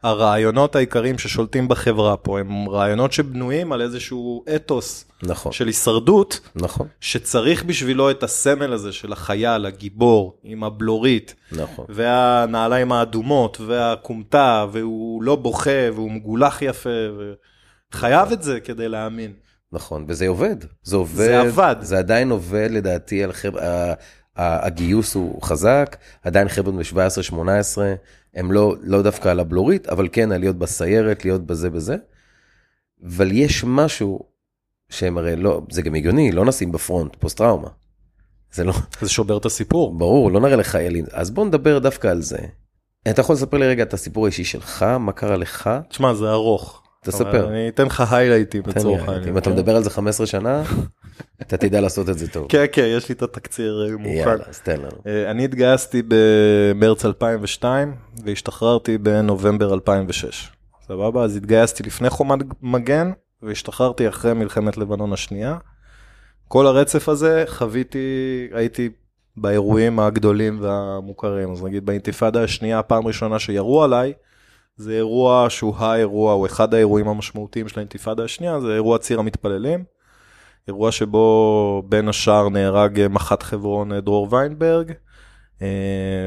הרעיונות 0.05 0.75
העיקריים 0.75 1.17
ששולטים 1.17 1.67
בחברה 1.67 2.17
פה, 2.17 2.39
הם 2.39 2.69
רעיונות 2.69 3.13
שבנויים 3.13 3.71
על 3.71 3.81
איזשהו 3.81 4.45
אתוס 4.55 5.05
נכון, 5.23 5.51
של 5.51 5.67
הישרדות, 5.67 6.39
נכון, 6.55 6.87
שצריך 6.99 7.63
בשבילו 7.63 8.11
את 8.11 8.23
הסמל 8.23 8.73
הזה 8.73 8.91
של 8.91 9.13
החייל, 9.13 9.65
הגיבור, 9.65 10.39
עם 10.43 10.63
הבלורית, 10.63 11.35
נכון. 11.51 11.85
והנעליים 11.89 12.91
האדומות, 12.91 13.61
והכומתה, 13.65 14.65
והוא 14.71 15.23
לא 15.23 15.35
בוכה, 15.35 15.91
והוא 15.93 16.11
מגולח 16.11 16.61
יפה, 16.61 16.89
וחייב 17.93 18.31
את 18.31 18.43
זה 18.43 18.59
כדי 18.59 18.89
להאמין. 18.89 19.33
נכון, 19.71 20.05
וזה 20.07 20.27
עובד. 20.27 20.55
זה 20.83 20.95
עובד. 20.95 21.15
זה 21.15 21.41
עבד. 21.41 21.75
זה 21.81 21.97
עדיין 21.97 22.31
עובד 22.31 22.69
לדעתי 22.71 23.23
על 23.23 23.33
חבר'ה, 23.33 23.93
הגיוס 24.35 25.15
הוא 25.15 25.41
חזק, 25.41 25.97
עדיין 26.23 26.47
חבר'ה 26.49 26.73
בני 26.73 26.83
17-18, 27.31 27.35
הם 28.33 28.51
לא, 28.51 28.75
לא 28.81 29.01
דווקא 29.01 29.29
על 29.29 29.39
הבלורית, 29.39 29.87
אבל 29.87 30.07
כן 30.11 30.31
על 30.31 30.39
להיות 30.39 30.55
בסיירת, 30.55 31.25
להיות 31.25 31.45
בזה 31.45 31.69
בזה. 31.69 31.95
אבל 33.05 33.31
יש 33.31 33.63
משהו 33.67 34.19
שהם 34.89 35.17
הרי 35.17 35.35
לא, 35.35 35.61
זה 35.71 35.81
גם 35.81 35.95
הגיוני, 35.95 36.31
לא 36.31 36.45
נשים 36.45 36.71
בפרונט 36.71 37.15
פוסט 37.15 37.37
טראומה. 37.37 37.69
זה 38.53 38.63
לא, 38.63 38.73
זה 39.01 39.09
שובר 39.09 39.37
את 39.37 39.45
הסיפור. 39.45 39.97
ברור, 39.97 40.31
לא 40.31 40.39
נראה 40.39 40.55
לחיילים. 40.55 41.05
אז 41.11 41.31
בוא 41.31 41.45
נדבר 41.45 41.79
דווקא 41.79 42.07
על 42.07 42.21
זה. 42.21 42.37
אתה 43.09 43.21
יכול 43.21 43.35
לספר 43.35 43.57
לי 43.57 43.67
רגע 43.67 43.83
את 43.83 43.93
הסיפור 43.93 44.25
האישי 44.25 44.43
שלך, 44.43 44.83
מה 44.83 45.11
קרה 45.11 45.37
לך? 45.37 45.69
תשמע, 45.89 46.13
זה 46.13 46.31
ארוך. 46.31 46.83
תספר. 47.03 47.49
אני 47.49 47.69
אתן 47.69 47.85
לך 47.85 48.13
היילייטים 48.13 48.63
לצורך 48.67 49.09
העניין. 49.09 49.29
אם 49.29 49.37
אתה 49.37 49.49
כן? 49.49 49.55
מדבר 49.55 49.75
על 49.75 49.83
זה 49.83 49.89
15 49.89 50.27
שנה, 50.27 50.63
אתה 51.41 51.57
תדע 51.57 51.81
לעשות 51.81 52.09
את 52.09 52.17
זה 52.17 52.27
טוב. 52.27 52.47
כן, 52.49 52.65
כן, 52.71 52.85
יש 52.97 53.09
לי 53.09 53.15
את 53.15 53.21
התקציר 53.21 53.87
אה, 53.89 53.97
מוכן. 53.97 54.15
יאללה, 54.15 54.43
אז 54.47 54.59
תן 54.59 54.79
לנו. 54.79 54.97
אה, 55.07 55.31
אני 55.31 55.45
התגייסתי 55.45 56.01
במרץ 56.07 57.05
2002 57.05 57.95
והשתחררתי 58.25 58.97
בנובמבר 58.97 59.73
2006. 59.73 60.51
סבבה? 60.87 61.23
אז 61.23 61.35
התגייסתי 61.35 61.83
לפני 61.83 62.09
חומת 62.09 62.39
מגן 62.61 63.11
והשתחררתי 63.41 64.09
אחרי 64.09 64.33
מלחמת 64.33 64.77
לבנון 64.77 65.13
השנייה. 65.13 65.57
כל 66.47 66.67
הרצף 66.67 67.09
הזה 67.09 67.43
חוויתי, 67.47 67.97
הייתי 68.51 68.89
באירועים 69.37 69.99
הגדולים 69.99 70.57
והמוכרים. 70.61 71.51
אז 71.51 71.63
נגיד 71.63 71.85
באינתיפאדה 71.85 72.43
השנייה, 72.43 72.79
הפעם 72.79 73.07
ראשונה 73.07 73.39
שירו 73.39 73.83
עליי, 73.83 74.13
זה 74.77 74.91
אירוע 74.91 75.45
שהוא 75.49 75.75
האירוע, 75.77 76.33
או 76.33 76.45
אחד 76.45 76.73
האירועים 76.73 77.07
המשמעותיים 77.07 77.67
של 77.67 77.79
האינתיפאדה 77.79 78.23
השנייה, 78.23 78.59
זה 78.59 78.73
אירוע 78.73 78.97
ציר 78.97 79.19
המתפללים. 79.19 79.94
אירוע 80.67 80.91
שבו 80.91 81.83
בין 81.89 82.09
השאר 82.09 82.49
נהרג 82.49 82.99
אה, 82.99 83.07
מח"ט 83.07 83.43
חברון 83.43 83.91
אה, 83.91 84.01
דרור 84.01 84.27
ויינברג, 84.31 84.91
אה, 85.61 85.67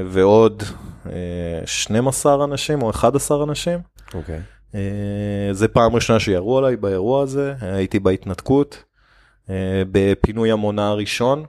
ועוד 0.07 0.63
אה, 1.07 1.67
12 1.67 2.45
אנשים 2.45 2.83
או 2.83 2.91
11 2.91 3.45
אנשים. 3.45 3.79
אוקיי. 4.15 4.41
אה, 4.75 4.81
זה 5.53 5.69
פעם 5.69 5.95
ראשונה 5.95 6.21
שירו 6.21 6.59
עליי 6.59 6.77
באירוע 6.77 7.23
הזה, 7.23 7.55
הייתי 7.61 7.99
בהתנתקות, 7.99 8.85
בפינוי 9.93 10.51
עמונה 10.51 10.89
הראשון. 10.89 11.45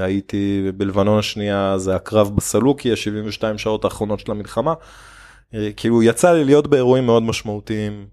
הייתי 0.00 0.72
בלבנון 0.76 1.18
השנייה, 1.18 1.78
זה 1.78 1.96
הקרב 1.96 2.36
בסלוקי, 2.36 2.90
ה-72 2.90 3.58
שעות 3.58 3.84
האחרונות 3.84 4.20
של 4.20 4.30
המלחמה. 4.32 4.74
כאילו 5.76 6.02
יצא 6.02 6.32
לי 6.32 6.44
להיות 6.44 6.66
באירועים 6.66 7.06
מאוד 7.06 7.22
משמעותיים 7.22 8.06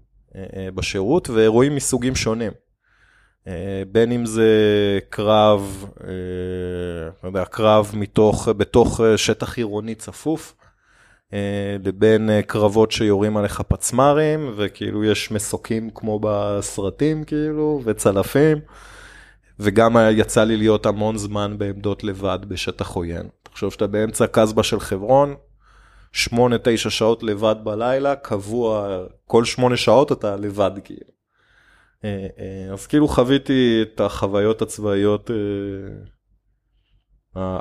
בשירות, 0.74 1.30
ואירועים 1.30 1.74
מסוגים 1.74 2.14
שונים. 2.16 2.52
אה, 3.48 3.82
בין 3.92 4.12
אם 4.12 4.26
זה 4.26 4.48
קרב, 5.10 5.84
אה, 6.04 6.10
לא 7.22 7.28
יודע, 7.28 7.44
קרב 7.44 7.90
מתוך, 7.94 8.48
בתוך 8.48 9.00
אה, 9.00 9.18
שטח 9.18 9.56
עירוני 9.58 9.94
צפוף, 9.94 10.54
לבין 11.84 12.30
קרבות 12.46 12.92
שיורים 12.92 13.36
עליך 13.36 13.60
פצמ"רים, 13.60 14.52
וכאילו 14.56 15.04
יש 15.04 15.30
מסוקים 15.30 15.90
כמו 15.94 16.20
בסרטים 16.22 17.24
כאילו, 17.24 17.80
וצלפים, 17.84 18.58
וגם 19.60 19.96
יצא 20.10 20.44
לי 20.44 20.56
להיות 20.56 20.86
המון 20.86 21.18
זמן 21.18 21.58
בעמדות 21.58 22.04
לבד 22.04 22.38
בשטח 22.48 22.90
עוין. 22.90 23.28
תחשוב 23.42 23.72
שאתה 23.72 23.86
באמצע 23.86 24.26
קסבה 24.26 24.62
של 24.62 24.80
חברון, 24.80 25.34
שמונה, 26.12 26.56
תשע 26.62 26.90
שעות 26.90 27.22
לבד 27.22 27.56
בלילה, 27.64 28.16
קבוע, 28.16 28.98
כל 29.26 29.44
שמונה 29.44 29.76
שעות 29.76 30.12
אתה 30.12 30.36
לבד 30.36 30.72
כאילו. 30.84 31.21
אה, 32.04 32.26
אה, 32.38 32.72
אז 32.72 32.86
כאילו 32.86 33.08
חוויתי 33.08 33.82
את 33.82 34.00
החוויות 34.00 34.62
הצבאיות 34.62 35.30
אה, 35.30 35.36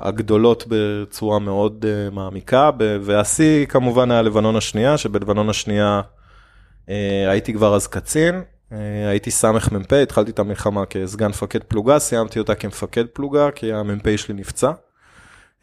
הגדולות 0.01 0.63
בצורה 0.67 1.39
מאוד 1.39 1.85
מעמיקה, 2.11 2.69
והשיא 3.01 3.65
כמובן 3.65 4.11
היה 4.11 4.21
לבנון 4.21 4.55
השנייה, 4.55 4.97
שבלבנון 4.97 5.49
השנייה 5.49 6.01
הייתי 7.27 7.53
כבר 7.53 7.75
אז 7.75 7.87
קצין, 7.87 8.41
הייתי 9.07 9.31
סמ"פ, 9.31 9.93
התחלתי 9.93 10.31
את 10.31 10.39
המלחמה 10.39 10.85
כסגן 10.85 11.27
מפקד 11.27 11.63
פלוגה, 11.63 11.99
סיימתי 11.99 12.39
אותה 12.39 12.55
כמפקד 12.55 13.05
פלוגה, 13.13 13.51
כי 13.51 13.73
המ"פ 13.73 14.17
שלי 14.17 14.33
נפצע. 14.33 14.71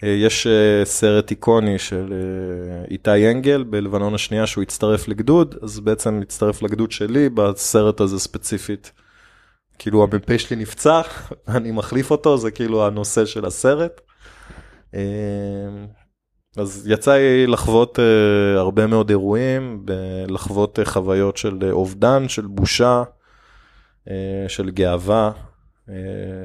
אה, 0.05 0.09
יש 0.09 0.47
אה, 0.47 0.85
סרט 0.85 1.31
איקוני 1.31 1.79
של 1.79 2.13
אה, 2.13 2.85
איתי 2.91 3.31
אנגל 3.31 3.63
בלבנון 3.63 4.15
השנייה 4.15 4.47
שהוא 4.47 4.63
הצטרף 4.63 5.09
לגדוד, 5.09 5.55
אז 5.63 5.81
בעצם 5.81 6.21
הצטרף 6.23 6.63
לגדוד 6.63 6.93
שלי 6.93 7.29
בסרט 7.29 8.01
הזה 8.01 8.19
ספציפית. 8.19 8.93
כאילו 9.79 10.03
המ"פ 10.03 10.41
שלי 10.41 10.57
נפצע, 10.57 11.01
אני 11.57 11.71
מחליף 11.71 12.11
אותו, 12.11 12.39
זה 12.39 12.51
כאילו 12.51 12.87
הנושא 12.87 13.25
של 13.25 13.45
הסרט. 13.45 14.01
אז 16.57 16.89
יצא 16.91 17.13
לי 17.13 17.47
לחוות 17.47 17.99
הרבה 18.57 18.87
מאוד 18.87 19.11
אירועים, 19.11 19.87
לחוות 20.29 20.79
חוויות 20.85 21.37
של 21.37 21.59
אובדן, 21.71 22.29
של 22.29 22.47
בושה, 22.47 23.03
של 24.49 24.71
גאווה, 24.71 25.31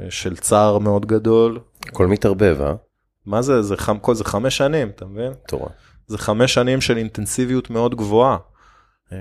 של 0.10 0.36
צער 0.36 0.78
מאוד 0.78 1.06
גדול. 1.06 1.60
הכל 1.88 2.08
מתערבב, 2.08 2.58
אה? 2.62 2.74
מה 3.26 3.42
זה, 3.42 3.62
זה, 3.62 3.78
חמ, 3.78 3.98
כל 4.00 4.16
זה 4.16 4.24
חמש 4.24 4.58
שנים, 4.58 4.90
אתה 4.90 5.06
מבין? 5.06 5.34
תורה. 5.48 5.70
זה 6.08 6.18
חמש 6.18 6.54
שנים 6.54 6.82
של 6.82 6.98
אינטנסיביות 6.98 7.70
מאוד 7.70 7.96
גבוהה. 7.96 8.38
אה, 9.12 9.18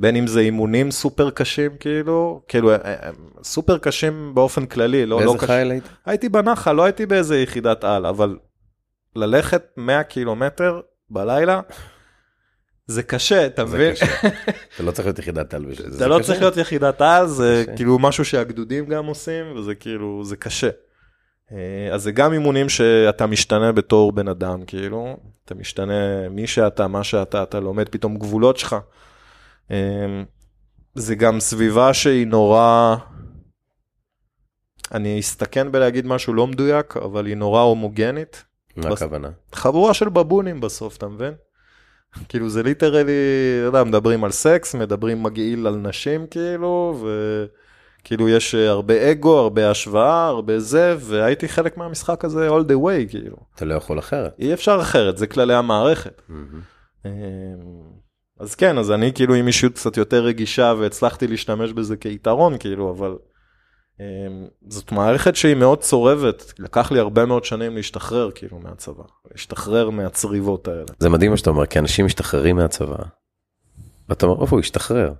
בין 0.00 0.16
אם 0.16 0.26
זה 0.26 0.40
אימונים 0.40 0.90
סופר 0.90 1.30
קשים, 1.30 1.70
כאילו, 1.80 2.42
כאילו, 2.48 2.70
אה, 2.70 2.76
אה, 2.84 3.10
סופר 3.42 3.78
קשים 3.78 4.34
באופן 4.34 4.66
כללי, 4.66 5.06
לא, 5.06 5.20
לא 5.20 5.26
באיזה 5.26 5.38
קש... 5.38 5.44
חייל 5.44 5.70
היית? 5.70 5.84
הייתי 6.06 6.28
בנחל, 6.28 6.72
לא 6.72 6.84
הייתי 6.84 7.06
באיזה 7.06 7.38
יחידת 7.38 7.84
על, 7.84 8.06
אבל 8.06 8.38
ללכת 9.16 9.62
100 9.76 10.02
קילומטר 10.02 10.80
בלילה, 11.10 11.60
זה 12.86 13.02
קשה, 13.02 13.46
אתה 13.46 13.66
זה 13.66 13.76
מבין? 13.76 13.92
קשה. 13.92 14.06
זה 14.76 14.82
לא 14.82 14.90
צריך 14.90 15.06
להיות 15.06 15.18
יחידת 15.18 15.48
טל 15.50 15.64
בשביל 15.64 15.90
זה. 15.90 15.98
זה 15.98 16.06
לא. 16.06 16.18
צריך 16.22 16.40
להיות 16.40 16.56
יחידת 16.56 17.00
על, 17.00 17.26
זה. 17.26 17.64
כאילו 17.76 17.98
משהו 17.98 18.24
שהגדודים 18.24 18.86
גם 18.86 19.06
עושים, 19.06 19.56
וזה 19.56 19.74
כאילו, 19.74 20.24
זה 20.24 20.36
קשה. 20.36 20.70
אה, 21.54 21.94
אז 21.94 22.02
זה 22.02 22.12
גם 22.12 22.32
אימונים 22.32 22.68
שאתה 22.68 23.26
משתנה 23.26 23.72
בתור 23.72 24.12
בן 24.12 24.28
אדם, 24.28 24.64
כאילו, 24.64 25.16
אתה 25.44 25.54
משתנה 25.54 26.28
מי 26.28 26.46
שאתה, 26.46 26.88
מה 26.88 27.04
שאתה, 27.04 27.42
אתה 27.42 27.60
לומד 27.60 27.88
פתאום 27.88 28.16
גבולות 28.16 28.56
שלך. 28.56 28.76
אה, 29.70 30.22
זה 30.94 31.14
גם 31.14 31.40
סביבה 31.40 31.94
שהיא 31.94 32.26
נורא, 32.26 32.96
אני 34.92 35.20
אסתכן 35.20 35.72
בלהגיד 35.72 36.06
משהו 36.06 36.34
לא 36.34 36.46
מדויק, 36.46 36.96
אבל 36.96 37.26
היא 37.26 37.36
נורא 37.36 37.60
הומוגנית. 37.60 38.44
מה 38.76 38.90
בס- 38.90 39.02
הכוונה? 39.02 39.28
חבורה 39.52 39.94
של 39.94 40.08
בבונים 40.08 40.60
בסוף, 40.60 40.96
אתה 40.96 41.08
מבין? 41.08 41.34
כאילו 42.28 42.48
זה 42.48 42.62
literally, 42.62 43.12
לא 43.62 43.66
יודע, 43.66 43.84
מדברים 43.84 44.24
על 44.24 44.30
סקס, 44.30 44.74
מדברים 44.74 45.22
מגעיל 45.22 45.66
על 45.66 45.76
נשים 45.76 46.26
כאילו, 46.26 47.04
וכאילו 48.04 48.28
יש 48.28 48.54
אה, 48.54 48.70
הרבה 48.70 49.10
אגו, 49.10 49.38
הרבה 49.38 49.70
השוואה, 49.70 50.26
הרבה 50.26 50.58
זה, 50.58 50.96
והייתי 51.00 51.48
חלק 51.48 51.76
מהמשחק 51.76 52.24
הזה 52.24 52.48
all 52.48 52.62
the 52.62 52.74
way, 52.74 53.10
כאילו. 53.10 53.36
אתה 53.54 53.64
לא 53.64 53.74
יכול 53.74 53.98
אחרת. 53.98 54.34
אי 54.38 54.54
אפשר 54.54 54.78
אחרת, 54.80 55.18
זה 55.18 55.26
כללי 55.26 55.54
המערכת. 55.54 56.22
אמ, 57.06 57.10
אז 58.40 58.54
כן, 58.54 58.78
אז 58.78 58.90
אני 58.90 59.12
כאילו 59.12 59.34
עם 59.34 59.46
אישיות 59.46 59.72
קצת 59.72 59.96
יותר 59.96 60.24
רגישה 60.24 60.74
והצלחתי 60.78 61.26
להשתמש 61.26 61.72
בזה 61.72 61.96
כיתרון, 61.96 62.58
כאילו, 62.58 62.90
אבל 62.90 63.16
אמ, 64.00 64.04
זאת 64.68 64.92
מערכת 64.92 65.36
שהיא 65.36 65.54
מאוד 65.54 65.78
צורבת, 65.78 66.52
לקח 66.58 66.92
לי 66.92 66.98
הרבה 66.98 67.26
מאוד 67.26 67.44
שנים 67.44 67.76
להשתחרר 67.76 68.30
כאילו 68.30 68.58
מהצבא, 68.58 69.04
להשתחרר 69.30 69.90
מהצריבות 69.90 70.68
האלה. 70.68 70.84
זה 70.98 71.08
מדהים 71.08 71.30
מה 71.30 71.36
שאתה 71.36 71.50
אומר, 71.50 71.66
כי 71.66 71.78
אנשים 71.78 72.06
משתחררים 72.06 72.56
מהצבא. 72.56 72.96
ואתה 74.08 74.26
אומר, 74.26 74.42
איפה 74.42 74.56
הוא 74.56 74.60
השתחרר? 74.60 75.12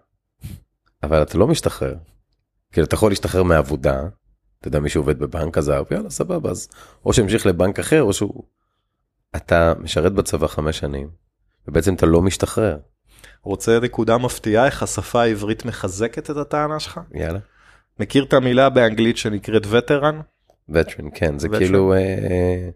אבל 1.02 1.22
אתה 1.22 1.38
לא 1.38 1.46
משתחרר. 1.46 1.94
כאילו, 2.74 2.86
אתה 2.86 2.94
יכול 2.94 3.10
להשתחרר 3.10 3.42
מהעבודה, 3.42 4.02
אתה 4.60 4.68
יודע, 4.68 4.80
מישהו 4.80 5.00
עובד 5.00 5.18
בבנק 5.18 5.58
עזב, 5.58 5.84
יאללה, 5.90 6.10
סבבה, 6.10 6.50
אז 6.50 6.68
או 7.04 7.12
שהמשיך 7.12 7.46
לבנק 7.46 7.78
אחר, 7.78 8.02
או 8.02 8.12
שהוא... 8.12 8.44
אתה 9.36 9.72
משרת 9.80 10.12
בצבא 10.12 10.46
חמש 10.46 10.78
שנים, 10.78 11.08
ובעצם 11.68 11.94
אתה 11.94 12.06
לא 12.06 12.22
משתחרר. 12.22 12.78
רוצה 13.42 13.78
נקודה 13.80 14.18
מפתיעה 14.18 14.66
איך 14.66 14.82
השפה 14.82 15.22
העברית 15.22 15.64
מחזקת 15.64 16.30
את 16.30 16.36
הטענה 16.36 16.80
שלך? 16.80 17.00
יאללה. 17.14 17.38
מכיר 18.00 18.24
את 18.24 18.32
המילה 18.32 18.70
באנגלית 18.70 19.16
שנקראת 19.16 19.62
וטרן? 19.70 20.20
וטרן, 20.68 21.08
כן, 21.14 21.38
זה 21.38 21.48
veteran. 21.48 21.58
כאילו, 21.58 21.92
אה, 21.92 21.98
אה, 21.98 22.68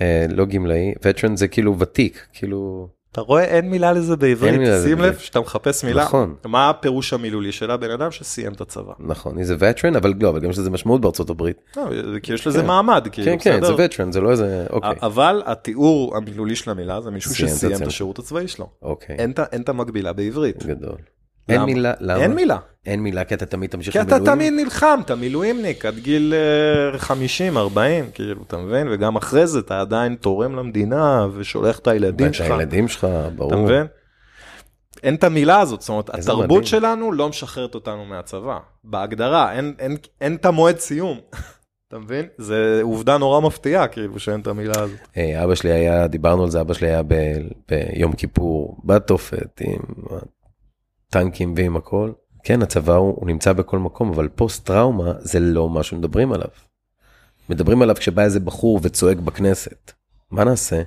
אה, 0.00 0.26
לא 0.28 0.44
גמלאי, 0.44 0.94
וטרן 1.04 1.36
זה 1.36 1.48
כאילו 1.48 1.78
ותיק, 1.78 2.26
כאילו, 2.32 2.88
אתה 3.12 3.20
רואה 3.20 3.44
אין 3.44 3.70
מילה 3.70 3.92
לזה 3.92 4.16
בעברית, 4.16 4.54
מילה 4.54 4.74
לזה 4.74 4.88
שים 4.88 5.00
לב. 5.00 5.18
שאתה 5.18 5.40
מחפש 5.40 5.84
מילה, 5.84 6.04
נכון. 6.04 6.34
מה 6.44 6.70
הפירוש 6.70 7.12
המילולי 7.12 7.52
של 7.52 7.70
הבן 7.70 7.90
אדם 7.90 8.10
שסיים 8.10 8.52
את 8.52 8.60
הצבא? 8.60 8.92
נכון, 8.98 9.44
זה 9.44 9.56
וטרן, 9.58 9.96
אבל 9.96 10.14
לא, 10.20 10.28
אבל 10.28 10.40
גם 10.40 10.50
יש 10.50 10.58
לזה 10.58 10.70
משמעות 10.70 11.00
בארצות 11.00 11.30
הברית. 11.30 11.56
לא, 11.76 12.18
כי 12.22 12.32
יש 12.32 12.46
לזה 12.46 12.60
כן. 12.60 12.66
מעמד, 12.66 13.08
כאילו, 13.12 13.26
כן, 13.26 13.36
כן, 13.40 13.64
זה? 13.64 13.74
וטרן, 13.78 14.12
זה 14.12 14.20
לא 14.20 14.30
איזה, 14.30 14.66
אוקיי, 14.70 14.90
אבל 15.02 15.42
התיאור 15.46 16.16
המילולי 16.16 16.56
של 16.56 16.70
המילה 16.70 17.00
זה 17.00 17.10
מישהו 17.10 17.34
שסיים 17.34 17.76
את. 17.76 17.86
השירות 17.86 18.18
הצבאי 18.18 18.48
שלו. 18.48 18.68
אוקיי, 18.82 19.16
אין 19.18 19.62
את 19.62 19.68
המקבילה 19.68 20.12
בעברית. 20.12 20.66
גדול. 20.66 20.96
אין 21.48 21.62
מילה, 21.62 21.92
למה? 22.00 22.22
אין 22.22 22.34
מילה. 22.34 22.56
אין 22.86 23.00
מילה, 23.00 23.24
כי 23.24 23.34
אתה 23.34 23.46
תמיד 23.46 23.70
תמשיך 23.70 23.92
כי 23.92 24.00
אתה 24.00 24.16
למילואים? 24.18 24.38
תמיד 24.38 24.64
נלחמת, 24.64 25.10
מילואימניק, 25.10 25.84
עד 25.86 25.98
גיל 25.98 26.34
אה, 26.92 26.98
50, 26.98 27.56
40, 27.56 28.10
כאילו, 28.14 28.42
אתה 28.46 28.56
מבין? 28.56 28.86
וגם 28.90 29.16
אחרי 29.16 29.46
זה 29.46 29.58
אתה 29.58 29.80
עדיין 29.80 30.14
תורם 30.14 30.56
למדינה 30.56 31.26
ושולח 31.34 31.78
את 31.78 31.86
הילדים 31.86 32.32
שלך. 32.32 32.50
הילדים 32.50 32.88
שלך, 32.88 33.06
ברור. 33.36 33.52
אתה 33.52 33.60
מבין? 33.60 33.86
אין 35.02 35.14
את 35.14 35.24
המילה 35.24 35.60
הזאת, 35.60 35.80
זאת 35.80 35.88
אומרת, 35.88 36.10
התרבות 36.14 36.44
מדהים. 36.44 36.64
שלנו 36.64 37.12
לא 37.12 37.28
משחררת 37.28 37.74
אותנו 37.74 38.04
מהצבא. 38.04 38.58
בהגדרה, 38.84 39.52
אין, 39.52 39.74
אין, 39.78 39.96
אין 40.20 40.34
את 40.34 40.46
המועד 40.46 40.78
סיום. 40.78 41.18
אתה 41.88 41.98
מבין? 41.98 42.26
זה 42.38 42.80
עובדה 42.82 43.18
נורא 43.18 43.40
מפתיעה, 43.40 43.88
כאילו, 43.88 44.18
שאין 44.18 44.40
את 44.40 44.46
המילה 44.46 44.80
הזאת. 44.80 44.98
אה, 45.16 45.44
אבא 45.44 45.54
שלי 45.54 45.72
היה, 45.72 46.06
דיברנו 46.06 46.42
על 46.44 46.50
זה, 46.50 46.60
אבא 46.60 46.74
שלי 46.74 46.88
היה 46.88 47.02
ב- 47.02 47.38
ביום 47.68 48.12
כיפור, 48.12 48.76
בתופת, 48.84 49.60
עם 49.60 49.78
טנקים 51.12 51.54
ועם 51.56 51.76
הכל. 51.76 52.12
כן, 52.44 52.62
הצבא 52.62 52.94
הוא, 52.94 53.14
הוא 53.16 53.26
נמצא 53.26 53.52
בכל 53.52 53.78
מקום, 53.78 54.08
אבל 54.08 54.28
פוסט 54.28 54.66
טראומה 54.66 55.12
זה 55.18 55.40
לא 55.40 55.70
מה 55.70 55.82
שמדברים 55.82 56.32
עליו. 56.32 56.48
מדברים 57.48 57.82
עליו 57.82 57.96
כשבא 57.98 58.22
איזה 58.22 58.40
בחור 58.40 58.80
וצועק 58.82 59.16
בכנסת. 59.16 59.92
מה 60.30 60.44
נעשה? 60.44 60.82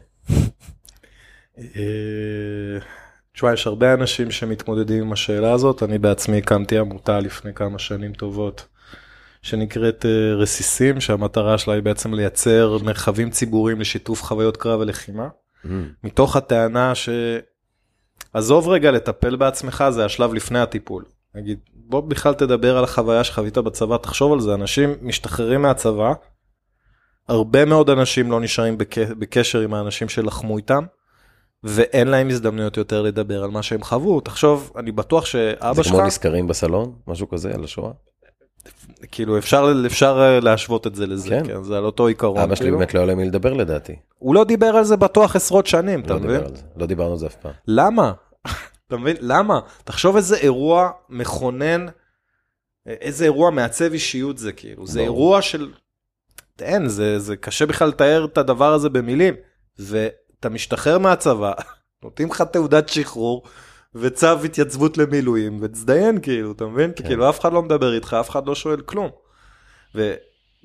אה, 1.57 2.77
תשמע, 3.33 3.53
יש 3.53 3.67
הרבה 3.67 3.93
אנשים 3.93 4.31
שמתמודדים 4.31 5.03
עם 5.03 5.13
השאלה 5.13 5.51
הזאת, 5.51 5.83
אני 5.83 5.97
בעצמי 5.97 6.37
הקמתי 6.37 6.77
עמותה 6.77 7.19
לפני 7.19 7.53
כמה 7.53 7.79
שנים 7.79 8.13
טובות, 8.13 8.67
שנקראת 9.41 10.05
אה, 10.05 10.33
רסיסים, 10.35 11.01
שהמטרה 11.01 11.57
שלה 11.57 11.73
היא 11.73 11.83
בעצם 11.83 12.13
לייצר 12.13 12.77
מרחבים 12.83 13.29
ציבוריים 13.29 13.79
לשיתוף 13.79 14.23
חוויות 14.23 14.57
קרב 14.57 14.79
ולחימה, 14.79 15.27
מתוך 16.03 16.35
הטענה 16.35 16.95
ש... 16.95 17.09
עזוב 18.33 18.67
רגע 18.67 18.91
לטפל 18.91 19.35
בעצמך, 19.35 19.83
זה 19.89 20.05
השלב 20.05 20.33
לפני 20.33 20.59
הטיפול. 20.59 21.03
נגיד, 21.35 21.59
בוא 21.73 22.01
בכלל 22.01 22.33
תדבר 22.33 22.77
על 22.77 22.83
החוויה 22.83 23.23
שחווית 23.23 23.57
בצבא, 23.57 23.97
תחשוב 23.97 24.33
על 24.33 24.39
זה, 24.39 24.53
אנשים 24.53 24.95
משתחררים 25.01 25.61
מהצבא, 25.61 26.13
הרבה 27.27 27.65
מאוד 27.65 27.89
אנשים 27.89 28.31
לא 28.31 28.39
נשארים 28.39 28.77
בק... 28.77 28.97
בקשר 28.97 29.59
עם 29.59 29.73
האנשים 29.73 30.09
שלחמו 30.09 30.57
איתם, 30.57 30.83
ואין 31.63 32.07
להם 32.07 32.29
הזדמנויות 32.29 32.77
יותר 32.77 33.01
לדבר 33.01 33.43
על 33.43 33.49
מה 33.49 33.63
שהם 33.63 33.83
חוו. 33.83 34.21
תחשוב, 34.21 34.71
אני 34.77 34.91
בטוח 34.91 35.25
שאבא 35.25 35.73
זה 35.73 35.83
שלך, 35.83 35.93
כמו 35.93 36.05
נזכרים 36.05 36.47
בסלון, 36.47 36.95
משהו 37.07 37.29
כזה, 37.29 37.53
על 37.53 37.63
השואה. 37.63 37.91
כאילו 39.11 39.37
אפשר, 39.37 39.73
אפשר 39.85 40.19
אה, 40.19 40.39
להשוות 40.39 40.87
את 40.87 40.95
זה 40.95 41.07
לזה, 41.07 41.29
כן. 41.29 41.47
כן, 41.47 41.63
זה 41.63 41.77
על 41.77 41.85
אותו 41.85 42.07
עיקרון. 42.07 42.37
אבא 42.37 42.55
שלי 42.55 42.65
כאילו. 42.65 42.77
באמת 42.77 42.93
לא 42.93 42.99
היה 42.99 43.07
לו 43.07 43.15
מי 43.15 43.25
לדבר 43.25 43.53
לדעתי. 43.53 43.95
הוא 44.19 44.35
לא 44.35 44.43
דיבר 44.43 44.65
על 44.65 44.83
זה 44.83 44.97
בטוח 44.97 45.35
עשרות 45.35 45.67
שנים, 45.67 45.99
אתה 45.99 46.13
לא 46.13 46.19
מבין? 46.19 46.43
על 46.43 46.55
זה, 46.55 46.61
לא 46.75 46.85
דיברנו 46.85 47.11
על 47.11 47.17
זה 47.17 47.25
אף 47.27 47.35
פעם. 47.35 47.51
למה? 47.67 48.13
אתה 48.87 48.97
מבין? 48.97 49.15
למה? 49.19 49.59
תחשוב 49.83 50.15
איזה 50.15 50.37
אירוע 50.37 50.89
מכונן, 51.09 51.85
איזה 52.85 53.25
אירוע 53.25 53.51
מעצב 53.51 53.93
אישיות 53.93 54.37
זה 54.37 54.51
כאילו, 54.51 54.87
זה. 54.87 55.01
אירוע 55.01 55.41
של, 55.41 55.71
אין, 56.59 56.87
זה, 56.87 57.19
זה 57.19 57.35
קשה 57.35 57.65
בכלל 57.65 57.87
לתאר 57.87 58.25
את 58.25 58.37
הדבר 58.37 58.73
הזה 58.73 58.89
במילים, 58.89 59.33
ואתה 59.79 60.49
משתחרר 60.49 60.97
מהצבא, 60.97 61.53
נותנים 62.03 62.29
לך 62.29 62.41
תעודת 62.41 62.89
שחרור 62.89 63.43
וצו 63.95 64.27
התייצבות 64.45 64.97
למילואים, 64.97 65.57
ותזדיין 65.61 66.21
כאילו, 66.21 66.51
אתה 66.51 66.65
מבין? 66.65 66.91
כי 66.91 67.03
כן. 67.03 67.09
כאילו 67.09 67.29
אף 67.29 67.39
אחד 67.39 67.53
לא 67.53 67.61
מדבר 67.61 67.93
איתך, 67.93 68.15
אף 68.19 68.29
אחד 68.29 68.47
לא 68.47 68.55
שואל 68.55 68.81
כלום. 68.81 69.09
ו... 69.95 70.13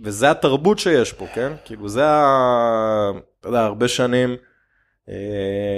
וזה 0.04 0.30
התרבות 0.30 0.78
שיש 0.78 1.12
פה, 1.12 1.26
כן? 1.34 1.52
כאילו 1.64 1.88
זה 1.88 2.06
ה... 2.06 3.10
אתה 3.40 3.48
יודע, 3.48 3.60
הרבה 3.64 3.88
שנים, 3.88 4.36
אה, 5.08 5.14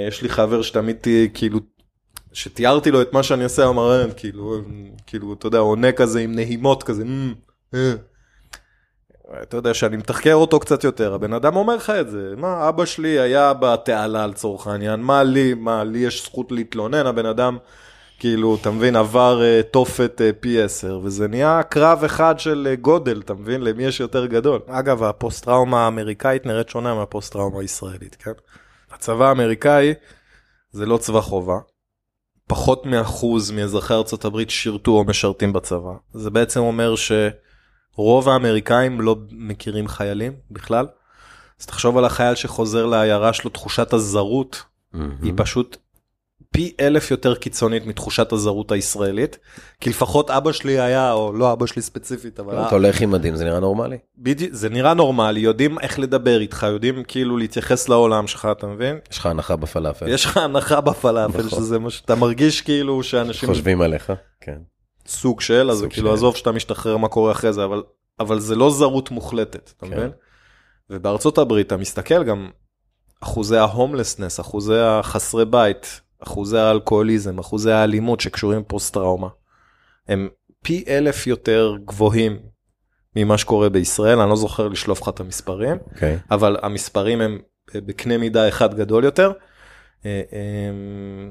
יש 0.09 0.23
לי 0.23 0.29
חבר 0.29 0.63
שתמיד 0.63 0.97
תהיה, 0.97 1.29
כאילו, 1.29 1.61
שתיארתי 2.33 2.91
לו 2.91 3.03
את 3.03 3.13
מה 3.13 3.23
שאני 3.23 3.45
עושה, 3.45 3.65
הוא 3.65 3.71
אמר, 3.73 4.01
"אה, 4.01 4.13
כאילו, 4.15 4.61
כאילו, 5.07 5.33
אתה 5.33 5.47
יודע, 5.47 5.59
עונה 5.59 5.93
כזה 5.93 6.21
עם 6.21 6.35
נהימות 6.35 6.83
כזה, 6.83 7.05
"מ, 7.05 7.35
אה." 7.75 7.93
אתה 9.43 9.57
יודע 9.57 9.75
שאני 9.75 9.97
מתחקר 9.97 10.35
אותו 10.35 10.61
קצת 10.61 10.85
יותר, 10.85 11.15
הבן 11.15 11.33
אדם 11.33 11.57
אומר 11.57 11.77
לך 11.77 11.91
את 11.91 12.11
זה, 12.11 12.35
מה, 12.37 12.69
אבא 12.69 12.85
שלי 12.85 13.21
היה 13.21 13.53
בתעלה 13.53 14.27
לצורך 14.27 14.67
העניין, 14.67 15.01
מה 15.01 15.23
לי, 15.23 15.55
מה, 15.55 15.85
לי 15.85 15.99
יש 15.99 16.25
זכות 16.25 16.53
להתלונן, 16.53 17.07
הבן 17.07 17.27
אדם, 17.27 17.59
כאילו, 18.19 18.57
אתה 18.61 18.71
מבין, 18.71 18.97
עבר 18.97 19.43
אה, 19.43 19.61
תופת 19.71 20.21
אה, 20.21 20.31
פי 20.41 20.63
10, 20.63 21.01
וזה 21.03 21.29
נהיה 21.29 21.63
קרב 21.63 22.05
אחד 22.05 22.39
של 22.39 22.67
אה, 22.71 22.77
גודל, 22.77 23.21
אתה 23.25 23.35
מבין, 23.35 23.63
למי 23.63 23.85
יש 23.85 24.01
יותר 24.01 24.27
גדול. 24.27 24.61
אגב, 24.67 25.03
הפוסט 25.03 25.45
טראומה 25.45 25.85
האמריקאית 25.85 26.47
נראית 26.47 26.69
שונה 26.69 26.95
מהפוסט 26.95 27.33
טראומה 27.33 27.61
הישראלית, 27.61 28.15
כן? 28.15 28.33
הצבא 28.91 29.29
האמריקאי 29.29 29.95
זה 30.71 30.87
לא 30.87 30.97
צבא 30.97 31.21
חובה. 31.21 31.59
פחות 32.49 32.87
מאחוז 32.87 33.51
מאזרחי 33.51 33.95
הברית 34.25 34.51
שירתו 34.51 34.91
או 34.91 35.05
משרתים 35.05 35.53
בצבא. 35.53 35.93
זה 36.13 36.31
בעצם 36.31 36.61
אומר 36.61 36.95
שרוב 37.97 38.29
האמריקאים 38.29 39.01
לא 39.01 39.17
מכירים 39.31 39.89
חיילים 39.89 40.33
בכלל. 40.51 40.87
אז 41.61 41.67
תחשוב 41.67 41.99
על 41.99 42.05
החייל 42.05 42.35
שחוזר 42.35 42.87
לעיירה 42.87 43.33
שלו, 43.33 43.51
תחושת 43.51 43.93
הזרות 43.93 44.63
היא 45.23 45.33
פשוט 45.37 45.77
פי 46.53 46.75
אלף 46.81 47.11
יותר 47.11 47.35
קיצונית 47.35 47.87
מתחושת 47.87 48.33
הזרות 48.33 48.73
הישראלית. 48.73 49.39
כי 49.81 49.91
לפחות 49.91 50.31
אבא 50.31 50.53
שלי 50.53 50.81
היה, 50.81 51.13
או 51.13 51.33
לא 51.33 51.53
אבא 51.53 51.67
שלי 51.67 51.83
ספציפית, 51.83 52.41
אבל... 52.41 52.67
אתה 52.67 52.75
הולך 52.75 53.01
עם 53.01 53.11
מדים, 53.11 53.37
זה 53.37 53.45
נראה 53.45 53.61
נורמלי. 53.61 53.99
בדיוק, 54.19 54.53
זה 54.53 54.69
נראה 54.69 54.95
נורמלי, 54.95 55.41
יודעים 55.41 55.79
איך 55.79 55.99
לדבר 55.99 56.41
איתך, 56.41 56.67
יודעים 56.71 57.03
כאילו 57.05 57.37
להתייחס 57.37 57.89
לעולם 57.89 58.27
שלך, 58.27 58.49
אתה 58.53 58.67
מבין? 58.67 58.99
יש 59.11 59.19
לך 59.19 59.27
הנחה 59.27 59.57
בפלאפל. 59.57 60.09
יש 60.09 60.25
לך 60.25 60.37
הנחה 60.37 60.81
בפלאפל, 60.81 61.43
נכון. 61.43 61.61
שזה 61.61 61.79
מה 61.79 61.91
שאתה 61.91 62.15
מרגיש 62.15 62.61
כאילו 62.61 63.03
שאנשים 63.03 63.49
חושבים 63.49 63.83
עליך, 63.83 64.13
כן. 64.41 64.59
סוג 65.07 65.41
של, 65.41 65.71
אז 65.71 65.79
סוג 65.79 65.93
כאילו 65.93 66.09
של. 66.09 66.15
עזוב 66.15 66.37
שאתה 66.37 66.53
משתחרר 66.53 66.97
מה 66.97 67.09
קורה 67.09 67.33
אחרי 67.33 67.53
זה, 67.53 67.65
אבל, 67.65 67.83
אבל 68.21 68.41
זה 68.41 68.57
לא 68.57 68.71
זרות 68.71 69.11
מוחלטת, 69.11 69.73
אתה 69.77 69.87
כן. 69.87 69.93
מבין? 69.93 70.11
ובארצות 70.91 71.39
הברית 71.39 71.67
אתה 71.67 71.77
מסתכל 71.77 72.25
גם 72.25 72.51
אחוזי 73.21 73.57
ההומלסנס, 73.57 74.41
אחוזי 74.41 74.79
החסרי 74.79 75.45
בית, 75.45 76.01
אחוזי 76.19 76.59
האלכוהוליזם, 76.59 77.39
אחוזי 77.39 77.73
האלימות 77.73 78.21
שקשורים 78.21 78.63
פוסט 78.67 78.95
טראומה, 78.95 79.29
הם 80.09 80.29
פי 80.63 80.85
אלף 80.89 81.27
יותר 81.27 81.77
גבוהים 81.85 82.39
ממה 83.17 83.39
שקורה 83.39 83.69
בישראל, 83.69 84.21
אני 84.21 84.31
לא 84.31 84.37
זוכר 84.37 84.69
לשלוף 84.69 85.03
לך 85.03 85.09
את 85.09 85.21
המספרים. 85.21 85.77
אוקיי. 85.95 86.19
אבל 86.31 86.57
המספרים 86.63 87.21
הם 87.21 87.39
בקנה 87.75 88.19
מידה 88.19 88.49
אחד 88.49 88.75
גדול 88.75 89.05
יותר. 89.05 89.33
אה, 90.07 90.21
אה, 90.33 90.39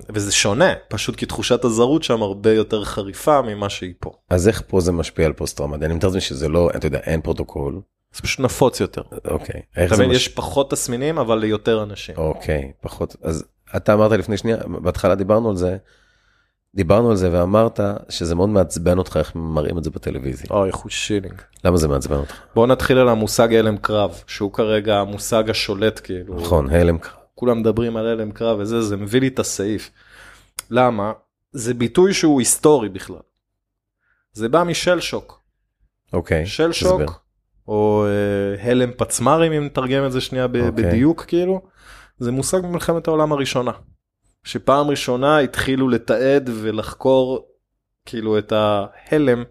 וזה 0.09 0.31
שונה, 0.31 0.73
פשוט 0.87 1.15
כי 1.15 1.25
תחושת 1.25 1.63
הזרות 1.63 2.03
שם 2.03 2.21
הרבה 2.21 2.53
יותר 2.53 2.83
חריפה 2.83 3.41
ממה 3.41 3.69
שהיא 3.69 3.93
פה. 3.99 4.11
אז 4.29 4.47
איך 4.47 4.63
פה 4.67 4.81
זה 4.81 4.91
משפיע 4.91 5.25
על 5.25 5.33
פוסט 5.33 5.57
טראומטי? 5.57 5.85
אני 5.85 5.93
מתאר 5.93 6.09
לעצמי 6.09 6.21
שזה 6.21 6.47
לא, 6.47 6.69
אתה 6.75 6.87
יודע, 6.87 6.99
אין 6.99 7.21
פרוטוקול. 7.21 7.81
זה 8.13 8.21
פשוט 8.21 8.39
נפוץ 8.39 8.79
יותר. 8.79 9.01
אוקיי. 9.25 9.61
איך 9.77 9.93
אתה 9.93 10.01
מבין, 10.01 10.09
מש... 10.09 10.15
יש 10.15 10.27
פחות 10.27 10.71
תסמינים 10.71 11.17
אבל 11.17 11.37
ליותר 11.37 11.83
אנשים. 11.83 12.15
אוקיי, 12.17 12.71
פחות. 12.81 13.15
אז 13.21 13.45
אתה 13.75 13.93
אמרת 13.93 14.11
לפני 14.11 14.37
שנייה, 14.37 14.57
בהתחלה 14.81 15.15
דיברנו 15.15 15.49
על 15.49 15.55
זה, 15.55 15.77
דיברנו 16.75 17.09
על 17.09 17.15
זה 17.15 17.29
ואמרת 17.31 17.79
שזה 18.09 18.35
מאוד 18.35 18.49
מעצבן 18.49 18.97
אותך 18.97 19.17
איך 19.17 19.31
מראים 19.35 19.77
את 19.77 19.83
זה 19.83 19.89
בטלוויזיה. 19.89 20.47
אוי, 20.51 20.71
חוש 20.71 21.07
שילינג. 21.07 21.41
למה 21.63 21.77
זה 21.77 21.87
מעצבן 21.87 22.15
אותך? 22.15 22.39
בוא 22.55 22.67
נתחיל 22.67 22.97
על 22.97 23.09
המושג 23.09 23.53
הלם 23.53 23.77
קרב, 23.77 24.23
שהוא 24.27 24.53
כרגע 24.53 24.97
המושג 24.97 25.49
השולט 25.49 26.01
כאילו. 26.03 26.35
נכון, 26.35 26.69
הלם 26.69 26.97
קרב. 26.97 27.20
כולם 27.41 27.59
מדברים 27.59 27.97
על 27.97 28.07
הלם 28.07 28.31
קרב 28.31 28.59
וזה, 28.59 28.81
זה 28.81 28.97
מביא 28.97 29.19
לי 29.21 29.27
את 29.27 29.39
הסעיף. 29.39 29.91
למה? 30.71 31.11
זה 31.51 31.73
ביטוי 31.73 32.13
שהוא 32.13 32.39
היסטורי 32.39 32.89
בכלל. 32.89 33.19
זה 34.33 34.49
בא 34.49 34.63
משל 34.63 34.99
שוק. 34.99 35.41
אוקיי. 36.13 36.45
של 36.45 36.71
תסביר. 36.71 37.07
שוק, 37.07 37.23
או 37.67 38.05
אה, 38.05 38.69
הלם 38.71 38.91
פצמ"רים 38.97 39.51
אם 39.51 39.65
נתרגם 39.65 40.05
את 40.05 40.11
זה 40.11 40.21
שנייה 40.21 40.47
ב- 40.47 40.55
אוקיי. 40.55 40.71
בדיוק 40.71 41.25
כאילו, 41.27 41.61
זה 42.17 42.31
מושג 42.31 42.57
במלחמת 42.61 43.07
העולם 43.07 43.31
הראשונה. 43.31 43.71
שפעם 44.43 44.87
ראשונה 44.87 45.39
התחילו 45.39 45.89
לתעד 45.89 46.49
ולחקור 46.53 47.47
כאילו 48.05 48.37
את 48.37 48.51
ההלם 48.51 49.43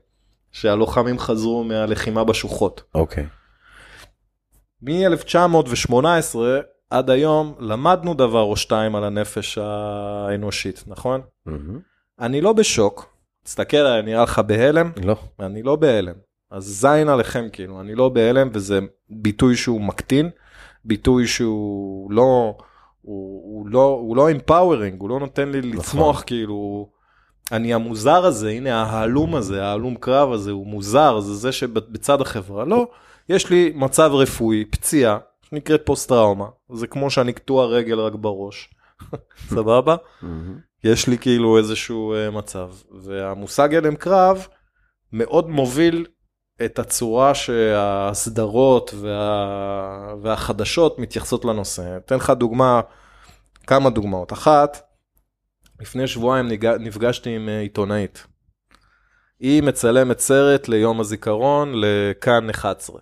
שהלוחמים 0.53 1.19
חזרו 1.19 1.65
מהלחימה 1.65 2.25
בשוחות. 2.25 2.83
אוקיי. 2.95 3.27
מ-1918 4.83 6.37
עד 6.91 7.11
היום 7.11 7.55
למדנו 7.59 8.15
דבר 8.15 8.43
או 8.43 8.57
שתיים 8.57 8.97
על 8.97 9.05
הנפש 9.05 9.59
האנושית, 9.59 10.85
נכון? 10.87 11.21
מהמם. 11.47 11.79
אני 12.21 12.41
לא 12.41 12.53
בשוק, 12.53 13.15
תסתכל 13.45 13.77
עליי, 13.77 14.03
נראה 14.03 14.23
לך 14.23 14.39
בהלם? 14.39 14.91
לא. 15.05 15.17
אני 15.41 15.63
לא 15.63 15.77
בהלם. 15.77 16.15
אז 16.51 16.65
זין 16.65 17.09
עליכם 17.09 17.47
כאילו, 17.53 17.81
אני 17.81 17.95
לא 17.95 18.09
בהלם 18.09 18.49
וזה 18.53 18.81
ביטוי 19.11 19.57
שהוא 19.57 19.81
מקטין, 19.81 20.31
ביטוי 20.85 21.27
שהוא 21.27 22.13
לא, 22.13 22.55
הוא, 23.03 23.43
הוא 23.45 23.69
לא, 23.69 23.85
הוא 23.85 24.17
לא 24.17 24.31
empowering, 24.31 24.97
הוא 24.99 25.09
לא 25.09 25.21
נותן 25.21 25.49
לי 25.49 25.63
לצמוח 25.63 26.23
כאילו, 26.27 26.89
אני 27.53 27.75
המוזר 27.75 28.25
הזה, 28.25 28.51
הנה 28.51 28.83
ההלום 28.83 29.37
הזה, 29.37 29.65
ההלום 29.65 29.95
קרב 29.95 30.33
הזה, 30.33 30.51
הוא 30.51 30.67
מוזר, 30.67 31.21
זה 31.21 31.35
זה 31.35 31.53
שבצד 31.53 32.21
החברה, 32.21 32.65
לא, 32.65 32.89
יש 33.29 33.51
לי 33.51 33.73
מצב 33.75 34.11
רפואי, 34.15 34.65
פציעה, 34.65 35.19
שנקראת 35.51 35.83
פוסט 35.85 36.09
טראומה, 36.09 36.47
זה 36.73 36.87
כמו 36.87 37.11
שאני 37.11 37.33
קטוע 37.33 37.67
רגל 37.67 38.01
רק 38.01 38.13
בראש, 38.15 38.71
סבבה? 39.55 39.97
יש 40.85 41.09
לי 41.09 41.19
כאילו 41.19 41.59
איזשהו 41.59 42.15
uh, 42.15 42.31
מצב, 42.31 42.71
והמושג 43.03 43.75
הלם 43.75 43.97
קרב 43.97 44.47
מאוד 45.13 45.51
מוביל 45.51 46.07
את 46.65 46.79
הצורה 46.79 47.35
שהסדרות 47.35 48.95
וה... 48.95 50.15
והחדשות 50.23 50.99
מתייחסות 50.99 51.45
לנושא. 51.45 51.97
אתן 51.97 52.17
לך 52.17 52.31
דוגמה, 52.31 52.81
כמה 53.67 53.91
דוגמאות. 53.91 54.33
אחת, 54.33 54.95
לפני 55.81 56.07
שבועיים. 56.07 56.49
נפגשתי 56.81 57.37
עם 57.37 57.49
אה, 57.49 57.61
עיתונאית. 57.61 58.27
היא 59.41 59.63
מצלמת 59.63 60.19
סרט 60.19 60.69
ליום 60.69 61.01
הזיכרון 61.01 61.73
לכאן 61.75 62.51
11. 62.51 63.01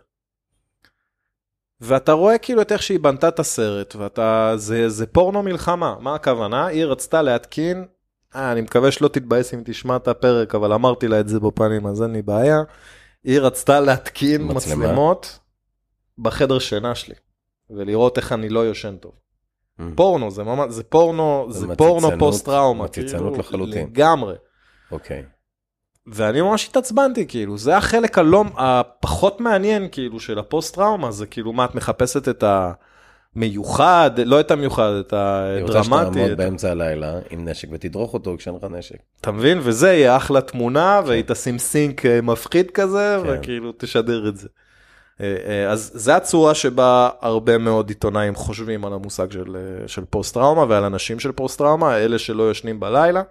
ואתה 1.80 2.12
רואה 2.12 2.38
כאילו 2.38 2.62
את 2.62 2.72
איך 2.72 2.82
שהיא 2.82 3.00
בנתה 3.00 3.28
את 3.28 3.38
הסרט, 3.38 3.96
ואתה, 3.96 4.52
זה, 4.56 4.88
זה 4.88 5.06
פורנו 5.06 5.42
מלחמה, 5.42 5.94
מה 6.00 6.14
הכוונה? 6.14 6.66
היא 6.66 6.84
רצתה 6.84 7.22
להתקין, 7.22 7.86
אה, 8.36 8.52
אני 8.52 8.60
מקווה 8.60 8.90
שלא 8.90 9.08
תתבאס 9.08 9.54
אם 9.54 9.62
תשמע 9.64 9.96
את 9.96 10.08
הפרק, 10.08 10.54
אבל 10.54 10.72
אמרתי 10.72 11.08
לה 11.08 11.20
את 11.20 11.28
זה 11.28 11.40
בפנים, 11.40 11.86
אז 11.86 12.02
אין 12.02 12.12
לי 12.12 12.22
בעיה. 12.22 12.58
היא 13.24 13.40
רצתה 13.40 13.80
להתקין 13.80 14.42
מצלמה? 14.44 14.54
מצלמות 14.86 15.38
בחדר 16.18 16.58
שינה 16.58 16.94
שלי, 16.94 17.14
ולראות 17.70 18.18
איך 18.18 18.32
אני 18.32 18.48
לא 18.48 18.70
ישן 18.70 18.96
טוב. 18.96 19.12
מהמם. 19.78 19.94
פורנו, 19.94 20.30
זה 20.30 20.44
ממש, 20.44 20.72
זה 20.72 20.82
פורנו, 20.84 21.46
זה 21.50 21.66
זה 21.66 21.74
פורנו 21.76 22.10
פוסט 22.18 22.44
טראומה, 22.44 22.84
מציצנות 22.84 23.38
לחלוטין. 23.38 23.86
לגמרי. 23.86 24.34
אוקיי. 24.90 25.24
ואני 26.12 26.40
ממש 26.42 26.68
התעצבנתי, 26.68 27.26
כאילו, 27.28 27.58
זה 27.58 27.76
החלק 27.76 28.18
הלא, 28.18 28.44
הפחות 28.56 29.40
מעניין, 29.40 29.88
כאילו, 29.92 30.20
של 30.20 30.38
הפוסט 30.38 30.74
טראומה, 30.74 31.10
זה 31.10 31.26
כאילו, 31.26 31.52
מה, 31.52 31.64
את 31.64 31.74
מחפשת 31.74 32.28
את 32.28 32.44
המיוחד, 33.36 34.10
לא 34.24 34.40
את 34.40 34.50
המיוחד, 34.50 34.90
את 35.00 35.12
היא 35.12 35.62
רוצה 35.62 35.78
הדרמטי, 35.78 36.10
שתעמוד 36.12 36.30
את- 36.30 36.36
באמצע 36.36 36.70
הלילה 36.70 37.12
עם 37.30 37.48
נשק 37.48 37.68
ותדרוך 37.72 38.14
אותו 38.14 38.34
כשאין 38.38 38.54
לך 38.56 38.64
נשק. 38.70 38.96
אתה 39.20 39.30
מבין? 39.32 39.58
וזה 39.62 39.92
יהיה 39.92 40.16
אחלה 40.16 40.40
תמונה, 40.40 41.00
והיא 41.06 41.24
תשים 41.26 41.58
סינק 41.58 42.06
אה, 42.06 42.20
מפחיד 42.20 42.70
כזה, 42.70 43.18
כן. 43.24 43.28
וכאילו, 43.40 43.72
תשדר 43.78 44.28
את 44.28 44.36
זה. 44.36 44.48
אה, 45.20 45.36
אה, 45.46 45.70
אז 45.70 45.90
זה 45.94 46.16
הצורה 46.16 46.54
שבה 46.54 47.08
הרבה 47.20 47.58
מאוד 47.58 47.88
עיתונאים 47.88 48.34
חושבים 48.34 48.84
על 48.84 48.92
המושג 48.92 49.30
של, 49.32 49.56
של 49.86 50.04
פוסט 50.10 50.34
טראומה 50.34 50.64
ועל 50.68 50.84
אנשים 50.84 51.20
של 51.20 51.32
פוסט 51.32 51.58
טראומה, 51.58 51.96
אלה 51.96 52.18
שלא 52.18 52.50
ישנים 52.50 52.80
בלילה. 52.80 53.22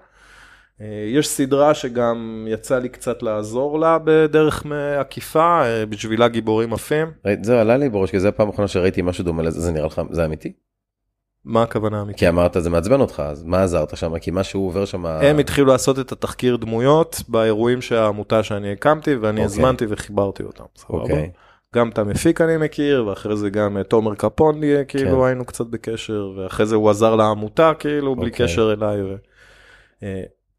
אה, 0.81 1.05
יש 1.07 1.27
סדרה 1.27 1.73
שגם 1.73 2.47
יצא 2.49 2.79
לי 2.79 2.89
קצת 2.89 3.23
לעזור 3.23 3.79
לה 3.79 3.97
בדרך 4.03 4.65
עקיפה, 4.99 5.61
אה, 5.65 5.85
בשבילה 5.85 6.27
גיבורים 6.27 6.73
עפים. 6.73 7.11
זהו, 7.41 7.57
עלה 7.57 7.77
לי 7.77 7.89
בראש, 7.89 8.11
כי 8.11 8.19
זה 8.19 8.29
הפעם 8.29 8.47
האחרונה 8.47 8.67
שראיתי 8.67 9.01
משהו 9.01 9.23
דומה 9.23 9.43
לזה, 9.43 9.61
זה 9.61 9.71
נראה 9.71 9.85
לך, 9.85 10.01
זה 10.09 10.25
אמיתי? 10.25 10.53
מה 11.45 11.63
הכוונה 11.63 12.01
אמיתית? 12.01 12.19
כי 12.19 12.29
אמרת 12.29 12.57
זה 12.59 12.69
מעצבן 12.69 13.01
אותך, 13.01 13.23
אז 13.25 13.43
מה 13.43 13.63
עזרת 13.63 13.97
שם? 13.97 14.19
כי 14.19 14.31
משהו 14.33 14.61
עובר 14.61 14.85
שם... 14.85 15.05
הם 15.05 15.39
התחילו 15.39 15.67
לעשות 15.67 15.99
את 15.99 16.11
התחקיר 16.11 16.57
דמויות 16.57 17.21
באירועים 17.29 17.81
שהעמותה 17.81 18.43
שאני 18.43 18.71
הקמתי, 18.71 19.15
ואני 19.15 19.29
אוקיי. 19.29 19.45
הזמנתי 19.45 19.85
וחיברתי 19.89 20.43
אותם. 20.43 20.63
סבבה? 20.75 21.01
אוקיי. 21.01 21.31
גם 21.75 21.89
את 21.89 21.97
המפיק 21.97 22.41
אני 22.41 22.57
מכיר, 22.57 23.07
ואחרי 23.07 23.37
זה 23.37 23.49
גם 23.49 23.77
את 23.79 23.89
תומר 23.89 24.15
קפון, 24.15 24.63
אה, 24.63 24.83
כאילו 24.83 25.19
כן. 25.19 25.25
היינו 25.25 25.45
קצת 25.45 25.65
בקשר, 25.65 26.31
ואחרי 26.37 26.65
זה 26.65 26.75
הוא 26.75 26.89
עזר 26.89 27.15
לעמותה, 27.15 27.71
כאילו, 27.79 28.15
בלי 28.15 28.29
אוקיי. 28.29 28.45
קשר 28.45 28.73
אליי. 28.73 29.01
ו... 29.01 29.15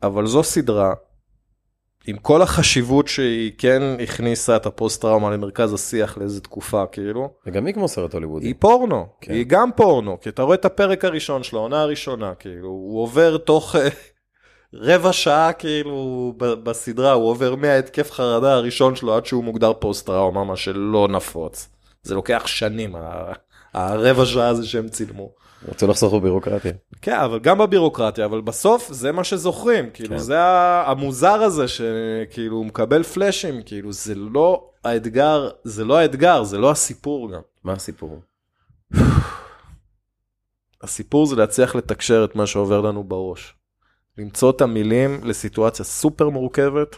אבל 0.03 0.27
זו 0.27 0.43
סדרה, 0.43 0.95
עם 2.07 2.17
כל 2.17 2.43
החשיבות 2.43 3.09
שהיא 3.09 3.53
כן 3.59 3.83
הכניסה 4.03 4.57
את 4.57 4.67
הפוסט 4.67 5.03
טראומה 5.03 5.31
למרכז 5.31 5.75
השיח 5.75 6.19
לאיזה 6.19 6.41
תקופה, 6.41 6.87
כאילו, 6.87 7.31
וגם 7.47 7.67
היא 7.67 7.75
כמו 7.75 7.89
סרט 7.89 8.15
הוליוודי. 8.15 8.47
היא 8.47 8.55
פורנו, 8.59 9.07
כן. 9.21 9.33
היא 9.33 9.45
גם 9.49 9.71
פורנו, 9.77 10.21
כי 10.21 10.29
אתה 10.29 10.43
רואה 10.43 10.55
את 10.55 10.65
הפרק 10.65 11.05
הראשון 11.05 11.43
של 11.43 11.57
העונה 11.57 11.81
הראשונה, 11.81 12.35
כאילו, 12.35 12.69
הוא 12.69 13.03
עובר 13.03 13.37
תוך 13.37 13.77
אה, 13.77 13.89
רבע 14.75 15.13
שעה, 15.13 15.53
כאילו, 15.53 16.35
בסדרה, 16.39 17.13
הוא 17.13 17.31
עובר 17.31 17.55
מההתקף 17.55 18.11
חרדה 18.11 18.55
הראשון 18.55 18.97
שלו 18.97 19.15
עד 19.15 19.27
שהוא 19.27 19.45
מוגדר 19.45 19.73
פוסט 19.73 20.07
טראומה, 20.07 20.45
מה 20.45 20.57
שלא 20.57 21.09
נפוץ. 21.11 21.69
זה 22.03 22.15
לוקח 22.15 22.47
שנים, 22.47 22.97
הרבע 23.75 24.27
שעה 24.27 24.49
הזה 24.49 24.67
שהם 24.67 24.89
צילמו. 24.89 25.31
רצו 25.69 25.87
לחסוך 25.87 26.15
בבירוקרטיה. 26.15 26.73
כן, 27.03 27.19
אבל 27.19 27.39
גם 27.39 27.59
בבירוקרטיה, 27.59 28.25
אבל 28.25 28.41
בסוף 28.41 28.93
זה 28.93 29.13
מה 29.13 29.25
שזוכרים, 29.25 29.91
כאילו 29.95 30.11
כן. 30.11 30.19
זה 30.19 30.39
המוזר 30.87 31.43
הזה 31.43 31.69
שכאילו 31.69 32.57
הוא 32.57 32.67
מקבל 32.67 33.03
פלאשים, 33.03 33.63
כאילו 33.63 33.93
זה 33.93 34.15
לא 34.15 34.71
האתגר, 34.85 35.51
זה 35.65 35.85
לא 35.85 35.99
האתגר, 35.99 36.43
זה 36.45 36.59
לא 36.59 36.71
הסיפור 36.71 37.33
גם. 37.33 37.41
מה 37.65 37.73
הסיפור? 37.73 38.23
הסיפור 40.83 41.27
זה 41.27 41.37
להצליח 41.37 41.75
לתקשר 41.75 42.25
את 42.25 42.37
מה 42.37 42.47
שעובר 42.47 42.81
לנו 42.81 43.05
בראש. 43.05 43.55
למצוא 44.19 44.51
את 44.51 44.61
המילים 44.61 45.21
לסיטואציה 45.25 45.85
סופר 45.85 46.29
מורכבת, 46.29 46.97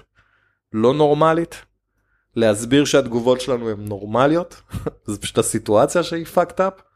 לא 0.72 0.94
נורמלית, 0.94 1.64
להסביר 2.36 2.84
שהתגובות 2.84 3.40
שלנו 3.40 3.70
הן 3.70 3.84
נורמליות, 3.84 4.62
זה 5.06 5.20
פשוט 5.20 5.38
הסיטואציה 5.38 6.02
שהיא 6.02 6.26
fucked 6.34 6.58
up. 6.58 6.89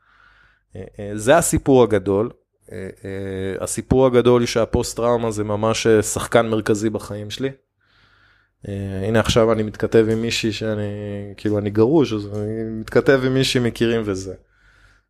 אה, 0.76 0.82
אה, 0.98 1.10
זה 1.14 1.36
הסיפור 1.36 1.82
הגדול. 1.82 2.30
אה, 2.72 2.88
הסיפור 3.60 4.06
הגדול 4.06 4.42
היא 4.42 4.48
שהפוסט 4.48 4.96
טראומה 4.96 5.30
זה 5.30 5.44
ממש 5.44 5.86
שחקן 5.86 6.46
מרכזי 6.46 6.90
בחיים 6.90 7.30
שלי. 7.30 7.50
הנה 9.08 9.20
עכשיו 9.20 9.52
אני 9.52 9.62
מתכתב 9.62 10.06
עם 10.10 10.22
מישהי 10.22 10.52
שאני, 10.52 10.82
כאילו 11.36 11.58
אני 11.58 11.70
גרוש, 11.70 12.12
אז 12.12 12.26
אני 12.36 12.62
מתכתב 12.80 13.20
עם 13.26 13.34
מישהי 13.34 13.60
מכירים 13.60 14.02
וזה. 14.04 14.34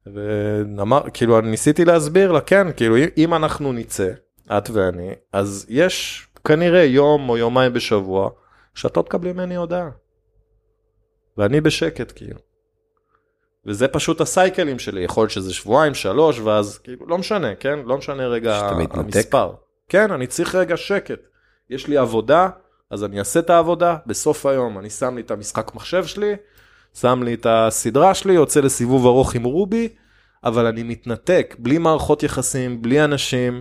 ואמר, 0.06 1.02
כאילו 1.14 1.38
אני 1.38 1.50
ניסיתי 1.50 1.84
להסביר 1.84 2.32
לה, 2.32 2.40
כן, 2.40 2.66
כאילו 2.76 2.96
אם 3.16 3.34
אנחנו 3.34 3.72
נצא, 3.72 4.10
את 4.50 4.70
ואני, 4.70 5.10
אז 5.32 5.66
יש 5.68 6.26
כנראה 6.44 6.84
יום 6.84 7.28
או 7.28 7.38
יומיים 7.38 7.72
בשבוע 7.72 8.30
שאת 8.74 8.96
לא 8.96 9.02
תקבלי 9.02 9.32
ממני 9.32 9.56
הודעה. 9.56 9.90
ואני 11.38 11.60
בשקט 11.60 12.12
כאילו. 12.16 12.38
וזה 13.66 13.88
פשוט 13.88 14.20
הסייקלים 14.20 14.78
שלי, 14.78 15.00
יכול 15.00 15.22
להיות 15.22 15.30
שזה 15.30 15.54
שבועיים, 15.54 15.94
שלוש, 15.94 16.38
ואז 16.38 16.78
כאילו, 16.78 17.06
לא 17.06 17.18
משנה, 17.18 17.54
כן? 17.54 17.78
לא 17.84 17.98
משנה 17.98 18.26
רגע? 18.26 18.60
המספר. 19.00 19.52
כן, 19.88 20.10
אני 20.10 20.26
צריך 20.26 20.54
רגע 20.54 20.76
שקט. 20.76 21.20
יש 21.70 21.86
לי 21.86 21.96
עבודה, 21.96 22.48
אז 22.90 23.04
אני 23.04 23.18
אעשה 23.18 23.40
את 23.40 23.50
העבודה, 23.50 23.96
בסוף 24.06 24.46
היום 24.46 24.78
אני 24.78 24.90
שם 24.90 25.16
לי 25.16 25.22
את 25.22 25.30
המשחק 25.30 25.74
מחשב 25.74 26.06
שלי, 26.06 26.34
שם 26.94 27.22
לי 27.22 27.34
את 27.34 27.46
הסדרה 27.50 28.14
שלי, 28.14 28.32
יוצא 28.32 28.60
לסיבוב 28.60 29.06
ארוך 29.06 29.34
עם 29.34 29.44
רובי, 29.44 29.88
אבל 30.44 30.66
אני 30.66 30.82
מתנתק, 30.82 31.56
בלי 31.58 31.78
מערכות 31.78 32.22
יחסים, 32.22 32.82
בלי 32.82 33.04
אנשים. 33.04 33.60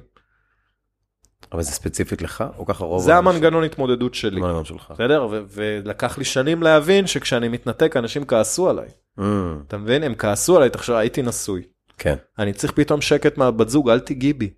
אבל 1.53 1.61
זה 1.61 1.71
ספציפית 1.71 2.21
לך, 2.21 2.43
או 2.57 2.65
ככה 2.65 2.85
רוב... 2.85 3.01
זה? 3.03 3.15
המנגנון 3.15 3.63
התמודדות 3.63 4.15
שלי. 4.15 4.39
המנגנון 4.39 4.65
שלך. 4.65 4.91
בסדר? 4.91 5.27
ולקח 5.29 6.17
לי 6.17 6.25
שנים 6.25 6.63
להבין 6.63 7.07
שכשאני 7.07 7.47
מתנתק 7.47 7.97
אנשים 7.97 8.25
כעסו 8.25 8.69
עליי. 8.69 8.87
Mm, 9.19 9.23
אתה 9.67 9.77
מבין? 9.77 10.03
הם 10.03 10.15
כעסו 10.15 10.57
עליי, 10.57 10.69
תחשוב, 10.69 10.95
הייתי 10.95 11.21
נשוי. 11.21 11.63
כן. 11.97 12.15
אני 12.39 12.53
צריך 12.53 12.73
פתאום 12.73 13.01
שקט 13.01 13.37
מהבת 13.37 13.69
זוג, 13.69 13.89
אל 13.89 13.99
תיגעי 13.99 14.33
בי. 14.33 14.53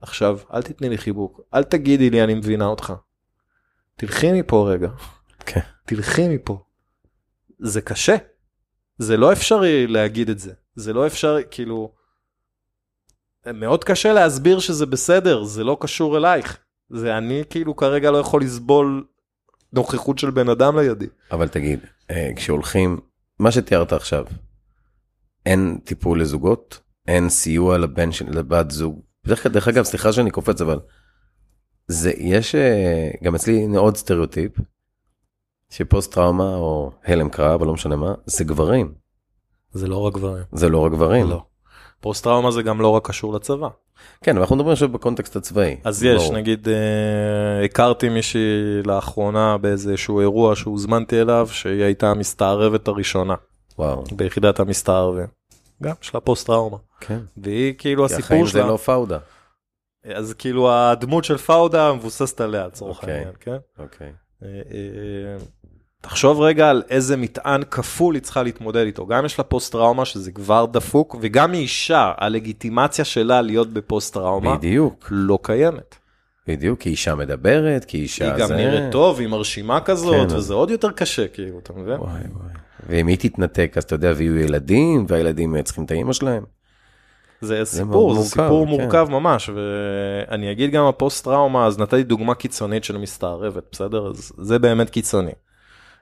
עכשיו, 0.00 0.38
אל 0.54 0.62
תתני 0.62 0.88
לי 0.88 0.98
חיבוק, 0.98 1.40
אל 1.54 1.62
תגידי 1.62 2.10
לי 2.10 2.24
אני 2.24 2.34
מבינה 2.34 2.66
אותך. 2.66 2.92
תלכי 3.96 4.40
מפה 4.40 4.70
רגע. 4.70 4.88
כן. 5.46 5.60
תלכי 5.86 6.28
מפה. 6.28 6.62
זה 7.58 7.80
קשה. 7.80 8.16
זה 8.98 9.16
לא 9.16 9.32
אפשרי 9.32 9.86
להגיד 9.86 10.30
את 10.30 10.38
זה. 10.38 10.52
זה 10.74 10.92
לא 10.92 11.06
אפשרי, 11.06 11.42
כאילו... 11.50 11.97
מאוד 13.54 13.84
קשה 13.84 14.12
להסביר 14.12 14.58
שזה 14.58 14.86
בסדר, 14.86 15.44
זה 15.44 15.64
לא 15.64 15.76
קשור 15.80 16.16
אלייך. 16.16 16.58
זה 16.90 17.18
אני 17.18 17.42
כאילו 17.50 17.76
כרגע 17.76 18.10
לא 18.10 18.18
יכול 18.18 18.42
לסבול 18.42 19.04
נוכחות 19.72 20.18
של 20.18 20.30
בן 20.30 20.48
אדם 20.48 20.78
לידי. 20.78 21.06
אבל 21.32 21.48
תגיד, 21.48 21.80
אה, 22.10 22.30
כשהולכים, 22.36 23.00
מה 23.38 23.52
שתיארת 23.52 23.92
עכשיו, 23.92 24.24
אין 25.46 25.78
טיפול 25.84 26.20
לזוגות? 26.20 26.80
אין 27.08 27.28
סיוע 27.28 27.78
לבן 27.78 28.12
של 28.12 28.26
לבת 28.30 28.70
זוג? 28.70 29.00
בדרך 29.24 29.42
כלל, 29.42 29.52
דרך 29.52 29.68
אגב, 29.68 29.84
סליחה 29.84 30.12
שאני 30.12 30.30
קופץ, 30.30 30.60
אבל 30.60 30.78
זה, 31.86 32.12
יש, 32.18 32.54
אה, 32.54 33.10
גם 33.24 33.34
אצלי 33.34 33.64
הנה 33.64 33.78
עוד 33.78 33.96
סטריאוטיפ, 33.96 34.52
שפוסט 35.70 36.14
טראומה 36.14 36.56
או 36.56 36.92
הלם 37.04 37.28
קרב, 37.28 37.60
או 37.60 37.66
לא 37.66 37.72
משנה 37.72 37.96
מה, 37.96 38.14
זה 38.26 38.44
גברים. 38.44 38.94
זה 39.72 39.86
לא 39.86 39.96
רק 39.96 40.14
גברים. 40.14 40.44
זה 40.52 40.68
לא 40.68 40.78
רק 40.78 40.92
גברים. 40.92 41.30
לא. 41.30 41.44
פוסט 42.00 42.24
טראומה 42.24 42.50
זה 42.50 42.62
גם 42.62 42.80
לא 42.80 42.88
רק 42.88 43.08
קשור 43.08 43.34
לצבא. 43.34 43.68
כן, 44.22 44.30
אבל 44.30 44.40
אנחנו 44.40 44.56
מדברים 44.56 44.72
עכשיו 44.72 44.88
בקונטקסט 44.88 45.36
הצבאי. 45.36 45.76
אז 45.84 46.02
יש, 46.04 46.22
ברור. 46.22 46.36
נגיד, 46.36 46.68
אה, 46.68 47.64
הכרתי 47.64 48.08
מישהי 48.08 48.82
לאחרונה 48.84 49.56
באיזשהו 49.56 50.20
אירוע 50.20 50.56
שהוזמנתי 50.56 51.20
אליו, 51.20 51.48
שהיא 51.52 51.82
הייתה 51.82 52.10
המסתערבת 52.10 52.88
הראשונה 52.88 53.34
וואו, 53.78 54.04
ביחידת 54.12 54.60
המסתערבים. 54.60 55.26
גם, 55.82 55.94
יש 56.02 56.14
לה 56.14 56.20
פוסט 56.20 56.46
טראומה. 56.46 56.76
כן. 57.00 57.18
והיא 57.36 57.74
כאילו 57.78 58.08
כי 58.08 58.14
הסיפור 58.14 58.24
החיים 58.24 58.46
זה 58.46 58.50
שלה, 58.50 58.66
לא 58.66 58.76
פאודה. 58.76 59.18
אז 60.14 60.34
כאילו 60.38 60.72
הדמות 60.72 61.24
של 61.24 61.38
פאודה 61.38 61.92
מבוססת 61.92 62.40
עליה 62.40 62.66
לצורך 62.66 62.96
אוקיי. 62.96 63.14
העניין, 63.14 63.34
כן? 63.40 63.56
אוקיי. 63.78 64.12
אה, 64.42 64.48
אה, 64.48 65.36
תחשוב 66.00 66.40
רגע 66.40 66.70
על 66.70 66.82
איזה 66.90 67.16
מטען 67.16 67.62
כפול 67.70 68.14
היא 68.14 68.22
צריכה 68.22 68.42
להתמודד 68.42 68.84
איתו. 68.86 69.06
גם 69.06 69.24
יש 69.24 69.38
לה 69.38 69.44
פוסט 69.44 69.72
טראומה 69.72 70.04
שזה 70.04 70.32
כבר 70.32 70.66
דפוק, 70.66 71.16
וגם 71.20 71.54
אישה, 71.54 72.12
הלגיטימציה 72.18 73.04
שלה 73.04 73.42
להיות 73.42 73.72
בפוסט 73.72 74.14
טראומה 74.14 74.56
בדיוק, 74.56 75.08
לא 75.10 75.38
קיימת. 75.42 75.96
בדיוק, 76.46 76.80
כי 76.80 76.88
אישה 76.88 77.14
מדברת, 77.14 77.84
כי 77.84 77.98
אישה 77.98 78.24
היא 78.24 78.42
גם 78.42 78.48
זה... 78.48 78.56
נראית 78.56 78.92
טוב, 78.92 79.20
היא 79.20 79.28
מרשימה 79.28 79.80
כזאת, 79.80 80.30
כן, 80.30 80.36
וזה 80.36 80.54
עוד 80.54 80.70
יותר 80.70 80.90
קשה, 80.90 81.28
כאילו, 81.28 81.58
אתה 81.58 81.72
מבין? 81.72 82.00
וואי 82.00 82.10
וואי. 82.12 82.52
ואם 82.88 83.06
היא 83.06 83.16
תתנתק, 83.18 83.72
אז 83.76 83.84
אתה 83.84 83.94
יודע, 83.94 84.12
ויהיו 84.16 84.36
ילדים, 84.36 85.06
והילדים 85.08 85.62
צריכים 85.62 85.84
את 85.84 85.90
האימא 85.90 86.12
שלהם. 86.12 86.44
זה 87.40 87.64
סיפור, 87.64 88.10
זה 88.12 88.18
מורכב, 88.18 88.30
סיפור 88.30 88.64
כן. 88.64 88.70
מורכב 88.70 89.06
ממש, 89.10 89.50
ואני 89.54 90.52
אגיד 90.52 90.70
גם 90.70 90.84
הפוסט 90.84 91.24
טראומה, 91.24 91.66
אז 91.66 91.78
נתתי 91.78 92.02
דוגמה 92.02 92.34
קיצונית 92.34 92.84
של 92.84 92.98
מסתערבת, 92.98 93.64
בסדר? 93.72 94.06
אז 94.06 94.32
זה 94.38 94.58
באמת 94.58 94.90
קיצוני. 94.90 95.32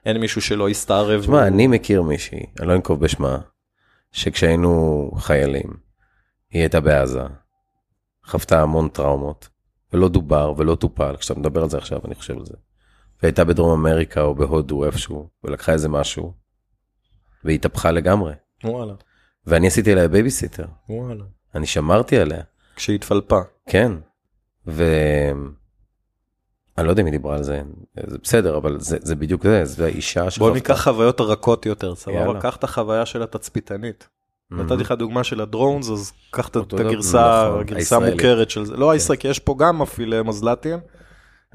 אין 0.07 0.17
מישהו 0.17 0.41
שלא 0.41 0.69
יסתערב. 0.69 1.21
תשמע, 1.21 1.35
והוא- 1.35 1.47
אני 1.47 1.67
מכיר 1.67 2.01
מישהי, 2.01 2.45
אני 2.59 2.67
לא 2.67 2.73
אנקוב 2.75 2.99
בשמה, 2.99 3.37
שכשהיינו 4.11 5.11
חיילים, 5.17 5.73
היא 6.49 6.61
הייתה 6.61 6.79
בעזה, 6.81 7.21
חוותה 8.25 8.61
המון 8.61 8.89
טראומות, 8.89 9.49
ולא 9.93 10.09
דובר 10.09 10.53
ולא 10.57 10.75
טופל, 10.75 11.15
כשאתה 11.17 11.39
מדבר 11.39 11.63
על 11.63 11.69
זה 11.69 11.77
עכשיו, 11.77 11.99
אני 12.05 12.15
חושב 12.15 12.37
על 12.37 12.45
זה. 12.45 12.53
והייתה 13.23 13.43
בדרום 13.43 13.79
אמריקה 13.79 14.21
או 14.21 14.35
בהודו 14.35 14.85
איפשהו, 14.85 15.29
ולקחה 15.43 15.71
איזה 15.73 15.89
משהו, 15.89 16.33
והתהפכה 17.43 17.91
לגמרי. 17.91 18.33
וואלה, 18.63 18.93
ואני 19.47 19.67
עשיתי 19.67 19.91
עליה 19.91 20.07
בייביסיטר, 20.07 20.65
וואלה. 20.89 21.23
אני 21.55 21.65
שמרתי 21.65 22.17
עליה, 22.17 22.41
כשהיא 22.75 22.95
התפלפה. 22.95 23.39
כן. 23.69 23.91
ו... 24.67 24.83
אני 26.77 26.85
לא 26.85 26.91
יודע 26.91 27.01
אם 27.01 27.05
היא 27.05 27.11
דיברה 27.11 27.35
על 27.35 27.43
זה, 27.43 27.61
זה 28.07 28.17
בסדר, 28.23 28.57
אבל 28.57 28.79
זה, 28.79 28.97
זה 29.01 29.15
בדיוק 29.15 29.43
זה, 29.43 29.65
זה 29.65 29.85
האישה 29.85 30.21
בוא 30.21 30.29
שחוותה. 30.29 30.53
ניקח 30.53 30.83
חוויות 30.83 31.21
רכות 31.21 31.65
יותר, 31.65 31.95
סבבה? 31.95 32.39
קח 32.41 32.55
את 32.55 32.63
החוויה 32.63 33.05
של 33.05 33.23
התצפיתנית. 33.23 34.07
נתתי 34.51 34.83
לך 34.83 34.91
דוגמה 34.91 35.23
של 35.23 35.41
ה 35.41 35.47
drones, 35.47 35.89
אז 35.89 36.11
קח 36.31 36.47
את 36.47 36.55
הגרסה 36.55 37.47
נכון, 37.49 37.59
הגרסה. 37.59 37.95
המוכרת 37.95 38.49
של 38.49 38.65
זה. 38.65 38.77
לא 38.77 38.91
הישראלית, 38.91 39.21
כי 39.21 39.27
יש 39.27 39.39
פה 39.39 39.55
גם 39.57 39.79
מפעילי 39.79 40.21
מזל"טים, 40.21 40.79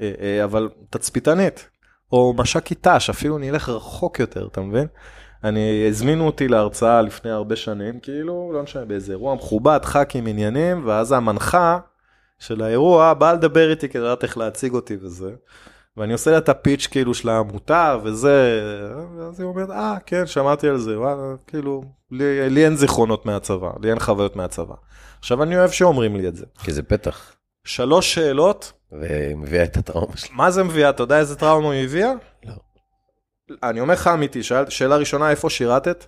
אה, 0.01 0.11
אה, 0.21 0.43
אבל 0.43 0.69
תצפיתנית. 0.89 1.69
או 2.11 2.33
מש"קית 2.37 2.87
ת"ש, 2.87 3.09
אפילו 3.09 3.37
נלך 3.37 3.69
רחוק 3.69 4.19
יותר, 4.19 4.47
אתה 4.51 4.61
מבין? 4.61 4.87
אני, 5.43 5.87
הזמינו 5.89 6.25
אותי 6.25 6.47
להרצאה 6.47 7.01
לפני 7.01 7.31
הרבה 7.31 7.55
שנים, 7.55 7.99
כאילו, 7.99 8.51
לא 8.53 8.63
משנה, 8.63 8.85
באיזה 8.85 9.11
אירוע 9.11 9.35
מכובד, 9.35 9.79
ח"כים 9.83 10.27
עניינים, 10.27 10.81
ואז 10.85 11.11
המנחה 11.11 11.79
של 12.43 12.61
האירוע 12.61 13.13
באה 13.13 13.33
לדבר 13.33 13.69
איתי 13.69 13.89
כדי 13.89 14.01
לדעת 14.01 14.23
איך 14.23 14.37
להציג 14.37 14.73
אותי 14.73 14.97
וזה. 15.01 15.31
ואני 15.97 16.13
עושה 16.13 16.31
לה 16.31 16.37
את 16.37 16.49
הפיץ' 16.49 16.87
כאילו 16.91 17.13
של 17.13 17.29
העמותה 17.29 17.97
וזה, 18.03 18.61
ואז 19.17 19.39
היא 19.39 19.47
אומרת, 19.47 19.69
אה, 19.69 19.97
כן, 20.05 20.27
שמעתי 20.27 20.67
על 20.67 20.77
זה, 20.77 20.99
וואלה, 20.99 21.35
כאילו, 21.47 21.83
לי, 22.11 22.49
לי 22.49 22.65
אין 22.65 22.75
זיכרונות 22.75 23.25
מהצבא, 23.25 23.69
לי 23.81 23.89
אין 23.89 23.99
חוויות 23.99 24.35
מהצבא. 24.35 24.75
עכשיו, 25.19 25.43
אני 25.43 25.57
אוהב 25.57 25.71
שאומרים 25.71 26.15
לי 26.15 26.27
את 26.27 26.35
זה. 26.35 26.45
כי 26.63 26.73
זה 26.73 26.83
פתח, 26.83 27.35
שלוש 27.65 28.13
שאלות, 28.13 28.73
ומביאה 28.91 29.63
את 29.63 29.77
הטראומה 29.77 30.17
שלה. 30.17 30.35
מה 30.35 30.51
זה 30.51 30.63
מביאה? 30.63 30.89
אתה 30.89 31.03
יודע 31.03 31.19
איזה 31.19 31.35
טראומה 31.35 31.71
היא 31.71 31.83
הביאה? 31.83 32.11
לא. 32.45 32.53
אני 33.63 33.79
אומר 33.79 33.93
לך 33.93 34.07
אמיתי, 34.07 34.43
שאל, 34.43 34.69
שאלה 34.69 34.95
ראשונה, 34.97 35.29
איפה 35.29 35.49
שירתת? 35.49 36.05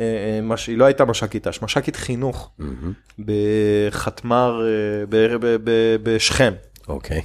אה, 0.00 0.04
אה, 0.04 0.40
מש, 0.42 0.66
היא 0.66 0.78
לא 0.78 0.84
הייתה 0.84 1.04
מש"קית 1.04 1.48
ת"ש, 1.48 1.62
מש"קית 1.62 1.96
חינוך 1.96 2.52
מהמם. 2.58 2.92
בחתמר, 3.18 4.62
אה, 4.66 5.06
ב- 5.06 5.36
ב- 5.40 5.56
ב- 5.64 5.96
בשכם. 6.02 6.54
אוקיי. 6.88 7.22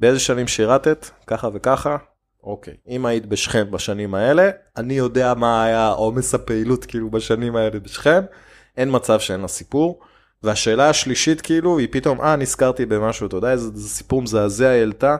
באיזה 0.00 0.20
שנים 0.20 0.48
שירתת? 0.48 1.10
ככה 1.26 1.48
וככה. 1.54 1.96
אוקיי. 2.42 2.74
אם 2.88 3.06
היית 3.06 3.26
בשכם 3.26 3.70
בשנים 3.70 4.14
האלה, 4.14 4.50
אני 4.76 4.94
יודע 4.94 5.34
מה 5.34 5.64
היה 5.64 5.88
עומס 5.88 6.34
הפעילות 6.34 6.84
כאילו 6.84 7.10
בשנים 7.10 7.56
האלה 7.56 7.80
בשכם. 7.80 8.20
אין 8.76 8.88
מצב 8.92 9.20
שאין 9.20 9.40
לה 9.40 9.48
סיפור. 9.48 10.00
והשאלה 10.42 10.88
השלישית 10.88 11.40
כאילו 11.40 11.78
היא 11.78 11.88
פתאום 11.90 12.20
אה 12.20 12.36
נזכרתי 12.36 12.86
במשהו 12.86 13.26
אתה 13.26 13.36
יודע 13.36 13.52
איזה 13.52 13.88
סיפור 13.88 14.22
מזעזע 14.22 14.68
היא 14.68 14.80
העלתה. 14.80 15.16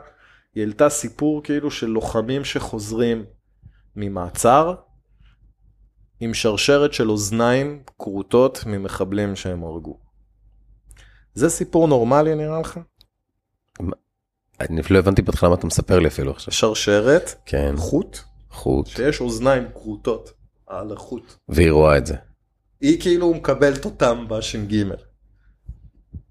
היא 0.55 0.63
העלתה 0.65 0.89
סיפור 0.89 1.43
כאילו 1.43 1.71
של 1.71 1.87
לוחמים 1.87 2.45
שחוזרים 2.45 3.25
ממעצר 3.97 4.75
עם 6.21 6.35
שרשרת 6.35 6.93
של 6.93 7.11
אוזניים 7.11 7.83
כרותות 7.99 8.63
ממחבלים 8.67 9.37
שהם 9.37 9.65
הרגו. 9.65 9.99
זה 11.35 11.51
סיפור 11.51 11.89
נורמלי 11.89 12.35
נראה 12.35 12.61
לך? 12.61 12.81
אני 14.61 14.83
לא 14.91 14.99
הבנתי 14.99 15.23
בהתחלה 15.23 15.49
מה 15.49 15.55
אתה 15.55 15.67
מספר 15.67 15.99
לי 15.99 16.09
אפילו 16.09 16.31
עכשיו. 16.31 16.53
שרשרת, 16.53 17.35
כן, 17.47 17.75
חוט, 17.77 18.19
חוט, 18.51 18.87
שיש 18.87 19.21
אוזניים 19.21 19.65
כרותות 19.75 20.33
על 20.67 20.93
החוט. 20.93 21.35
והיא 21.49 21.71
רואה 21.71 21.99
את 21.99 22.07
זה. 22.07 22.15
היא 22.81 23.01
כאילו 23.01 23.35
מקבלת 23.35 23.85
אותם 23.85 24.27
בש"ג. 24.29 24.85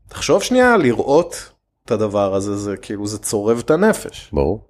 תחשוב 0.08 0.43
שנייה 0.43 0.78
לראות 0.78 1.52
את 1.86 1.91
הדבר 1.91 2.36
הזה, 2.36 2.56
זה 2.56 2.78
כאילו 2.78 3.08
זה 3.08 3.17
צורב 3.17 3.58
את 3.58 3.71
הנפש. 3.71 4.30
ברור. 4.34 4.69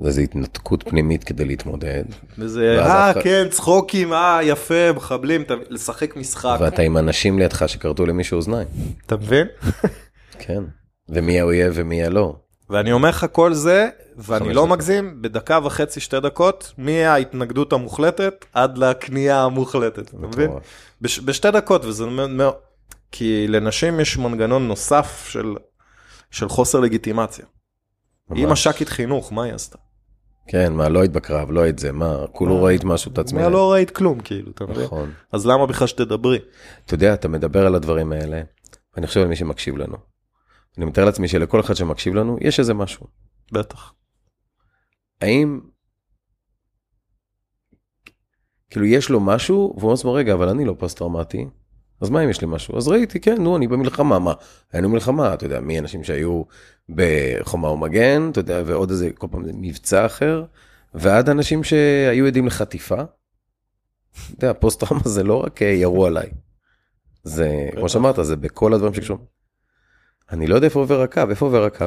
וזה 0.00 0.20
התנתקות 0.20 0.82
פנימית 0.88 1.24
כדי 1.24 1.44
להתמודד, 1.44 2.04
וזה, 2.38 2.76
אה 2.80 3.10
אחר- 3.10 3.22
כן, 3.22 3.46
צחוקים, 3.50 4.12
אה 4.12 4.38
יפה, 4.42 4.92
מחבלים, 4.96 5.42
אתה- 5.42 5.54
לשחק 5.68 6.16
משחק. 6.16 6.56
ואתה 6.60 6.82
עם 6.82 6.96
אנשים 6.96 7.38
לידך 7.38 7.64
שכרתו 7.66 8.06
למישהו 8.06 8.36
אוזניים. 8.36 8.68
אתה 9.06 9.16
מבין? 9.16 9.46
כן. 10.46 10.62
ומי 11.08 11.40
האויב 11.40 11.72
ומי 11.76 12.04
הלא. 12.04 12.36
ואני 12.70 12.92
אומר 12.92 13.08
לך 13.08 13.26
כל 13.32 13.54
זה, 13.54 13.88
ואני 14.16 14.48
לא 14.54 14.62
דקות. 14.62 14.68
מגזים, 14.76 15.22
בדקה 15.22 15.58
וחצי, 15.64 16.00
שתי 16.00 16.20
דקות, 16.20 16.72
מההתנגדות 16.78 17.72
המוחלטת 17.72 18.44
עד 18.52 18.78
לקנייה 18.78 19.42
המוחלטת, 19.42 20.08
אתה 20.08 20.26
מבין? 20.26 20.50
בש, 21.00 21.18
בשתי 21.20 21.50
דקות, 21.50 21.84
וזה 21.84 22.06
מאוד. 22.06 22.54
כי 23.12 23.46
לנשים 23.48 24.00
יש 24.00 24.16
מנגנון 24.18 24.68
נוסף 24.68 25.26
של, 25.28 25.54
של 26.30 26.48
חוסר 26.48 26.80
לגיטימציה. 26.80 27.44
היא 28.34 28.46
ממש. 28.46 28.66
מש"קית 28.66 28.88
חינוך, 28.88 29.32
מה 29.32 29.42
היא 29.44 29.52
עשתה? 29.54 29.78
כן, 30.48 30.72
מה, 30.72 30.88
לא 30.88 31.00
היית 31.00 31.12
בקרב, 31.12 31.50
לא 31.50 31.60
היית 31.60 31.78
זה, 31.78 31.92
מה, 31.92 32.26
כולו 32.32 32.62
ראית 32.62 32.84
משהו 32.84 33.12
את 33.12 33.18
עצמי. 33.18 33.42
מה 33.42 33.48
לא 33.48 33.72
ראית 33.72 33.90
כלום, 33.90 34.20
כאילו, 34.20 34.50
אתה 34.50 34.64
מבין? 34.66 34.84
נכון. 34.84 35.12
אז 35.32 35.46
למה 35.46 35.66
בכלל 35.66 35.86
שתדברי? 35.86 36.38
אתה 36.86 36.94
יודע, 36.94 37.14
אתה 37.14 37.28
מדבר 37.28 37.66
על 37.66 37.74
הדברים 37.74 38.12
האלה, 38.12 38.42
ואני 38.94 39.06
חושב 39.06 39.20
על 39.20 39.28
מי 39.28 39.36
שמקשיב 39.36 39.76
לנו. 39.76 39.96
אני 40.78 40.84
מתאר 40.84 41.04
לעצמי 41.04 41.28
שלכל 41.28 41.60
אחד 41.60 41.74
שמקשיב 41.74 42.14
לנו, 42.14 42.38
יש 42.40 42.60
איזה 42.60 42.74
משהו. 42.74 43.06
בטח. 43.52 43.92
האם, 45.20 45.60
כאילו 48.70 48.86
יש 48.86 49.10
לו 49.10 49.20
משהו, 49.20 49.74
והוא 49.78 49.94
אומר 50.04 50.14
רגע, 50.14 50.32
אבל 50.34 50.48
אני 50.48 50.64
לא 50.64 50.74
פוסט 50.78 50.98
טראומטי, 50.98 51.46
אז 52.00 52.10
מה 52.10 52.24
אם 52.24 52.30
יש 52.30 52.40
לי 52.40 52.46
משהו? 52.50 52.78
אז 52.78 52.88
ראיתי, 52.88 53.20
כן, 53.20 53.42
נו, 53.42 53.56
אני 53.56 53.68
במלחמה, 53.68 54.18
מה? 54.18 54.32
היינו 54.72 54.88
במלחמה, 54.88 55.34
אתה 55.34 55.46
יודע, 55.46 55.60
מי 55.60 55.78
אנשים 55.78 56.04
שהיו 56.04 56.42
בחומה 56.88 57.70
ומגן, 57.70 58.30
אתה 58.30 58.40
יודע, 58.40 58.62
ועוד 58.66 58.90
איזה, 58.90 59.10
כל 59.18 59.26
פעם 59.30 59.44
זה 59.44 59.52
מבצע 59.54 60.06
אחר, 60.06 60.44
ועד 60.94 61.28
אנשים 61.28 61.64
שהיו 61.64 62.26
עדים 62.26 62.46
לחטיפה. 62.46 63.02
אתה 64.14 64.46
יודע, 64.46 64.52
פוסט 64.52 64.80
טראומה 64.80 65.02
זה 65.04 65.22
לא 65.22 65.44
רק 65.44 65.62
אה, 65.62 65.66
ירו 65.66 66.06
עליי. 66.06 66.30
זה, 67.24 67.68
כמו. 67.74 67.88
שאמרת, 67.88 68.16
זה 68.22 68.36
בכל 68.36 68.74
הדברים 68.74 68.94
שקשורים. 68.94 69.24
אני 70.30 70.46
לא 70.46 70.54
יודע 70.54 70.64
איפה 70.64 70.80
עובר 70.80 71.02
הקו, 71.02 71.22
איפה 71.30 71.46
עובר 71.46 71.64
הקו? 71.64 71.86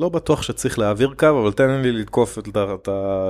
לא 0.00 0.08
בטוח 0.08 0.42
שצריך 0.42 0.78
להעביר 0.78 1.14
קו, 1.18 1.26
אבל 1.42 1.52
תן 1.52 1.70
לי 1.70 1.92
לתקוף 1.92 2.38
את 2.38 2.48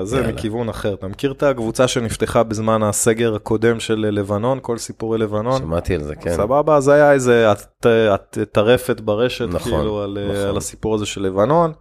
זה. 0.02 0.26
מכיוון 0.28 0.68
אחר. 0.68 0.94
אתה 0.94 1.08
מכיר 1.08 1.32
את 1.32 1.42
הקבוצה 1.42 1.88
שנפתחה 1.88 2.42
בזמן 2.42 2.82
הסגר 2.82 3.34
הקודם 3.34 3.80
של 3.80 4.06
לבנון, 4.12 4.58
כל 4.62 4.78
סיפורי 4.78 5.18
לבנון? 5.18 5.58
שמעתי 5.58 5.94
על 5.94 6.02
זה, 6.02 6.16
כן. 6.16 6.36
סבבה, 6.36 6.76
אז 6.76 6.88
היה 6.88 7.12
איזה 7.12 7.52
טרפת 8.52 9.00
ברשת, 9.00 9.46
נכון, 9.48 9.72
כאילו, 9.72 10.02
על, 10.02 10.18
נכון. 10.30 10.48
על 10.48 10.56
הסיפור 10.56 10.94
הזה 10.94 11.06
של 11.06 11.22
לבנון. 11.22 11.72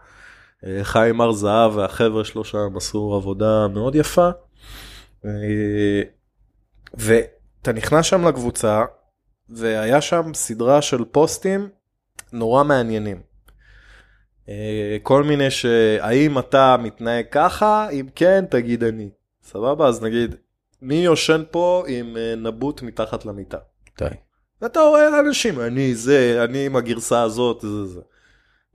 אה, 0.65 0.80
חיים 0.84 1.22
הר 1.22 1.32
זהב 1.32 1.76
והחבר'ה 1.76 2.24
שלו 2.24 2.43
שם 2.43 2.78
עשו 2.78 3.13
עבודה 3.15 3.67
מאוד 3.67 3.96
יפה. 3.96 4.30
אה, 5.26 6.02
ואתה 6.93 7.74
נכנס 7.74 8.06
שם 8.06 8.28
לקבוצה, 8.28 8.84
והיה 9.50 10.02
שם 10.02 10.34
סדרה 10.34 10.82
של 10.82 11.04
פוסטים 11.12 11.69
נורא 12.34 12.63
מעניינים. 12.63 13.33
אה, 14.50 14.98
כל 15.04 15.24
מיני 15.24 15.52
שהאם 15.52 16.40
אתה 16.40 16.78
מתנהג 16.80 17.26
ככה, 17.32 17.90
אם 17.90 18.06
כן, 18.16 18.46
תגיד 18.50 18.84
אני. 18.84 19.10
סבבה? 19.44 19.88
אז 19.88 20.04
נגיד, 20.04 20.36
מי 20.82 20.96
יושן 20.96 21.44
פה 21.52 21.84
עם 21.88 22.18
אה, 22.18 22.36
נבוט 22.38 22.82
מתחת 22.82 23.26
למיטה? 23.26 23.58
די. 24.00 24.06
ואתה 24.62 24.80
רואה 24.80 25.20
אנשים, 25.20 25.60
אני 25.60 25.96
זה, 25.96 26.44
אני 26.44 26.66
עם 26.66 26.76
הגרסה 26.76 27.22
הזאת, 27.22 27.62
זה 27.62 27.86
זה. 27.86 28.02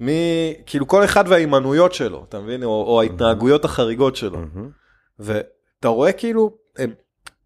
מי, 0.01 0.55
כאילו 0.67 0.87
כל 0.89 1.05
אחד 1.05 1.25
וההימנויות 1.29 1.95
שלו, 1.95 2.25
אתה 2.29 2.41
מבין? 2.41 2.65
או, 2.65 2.85
או 2.87 3.01
ההתנהגויות 3.01 3.65
החריגות 3.65 4.17
שלו. 4.17 4.39
ואתה 5.19 5.89
רואה 5.89 6.13
כאילו, 6.13 6.57
הם, 6.77 6.93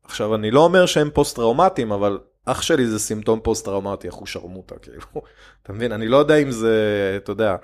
עכשיו 0.04 0.34
אני 0.34 0.50
לא 0.50 0.64
אומר 0.64 0.86
שהם 0.86 1.10
פוסט 1.10 1.36
טראומטיים, 1.36 1.92
אבל 1.92 2.18
אח 2.44 2.62
שלי 2.62 2.86
זה 2.86 2.98
סימפטום 2.98 3.40
פוסט 3.42 3.64
טראומטי, 3.64 4.06
איך 4.06 4.14
הוא 4.14 4.26
שרמוטה, 4.26 4.74
כאילו. 4.82 5.00
אתה 5.62 5.72
מבין? 5.72 5.92
אני 5.92 6.08
לא 6.08 6.16
יודע 6.16 6.36
אם 6.36 6.50
זה, 6.50 6.74
אתה 7.22 7.32
יודע, 7.32 7.56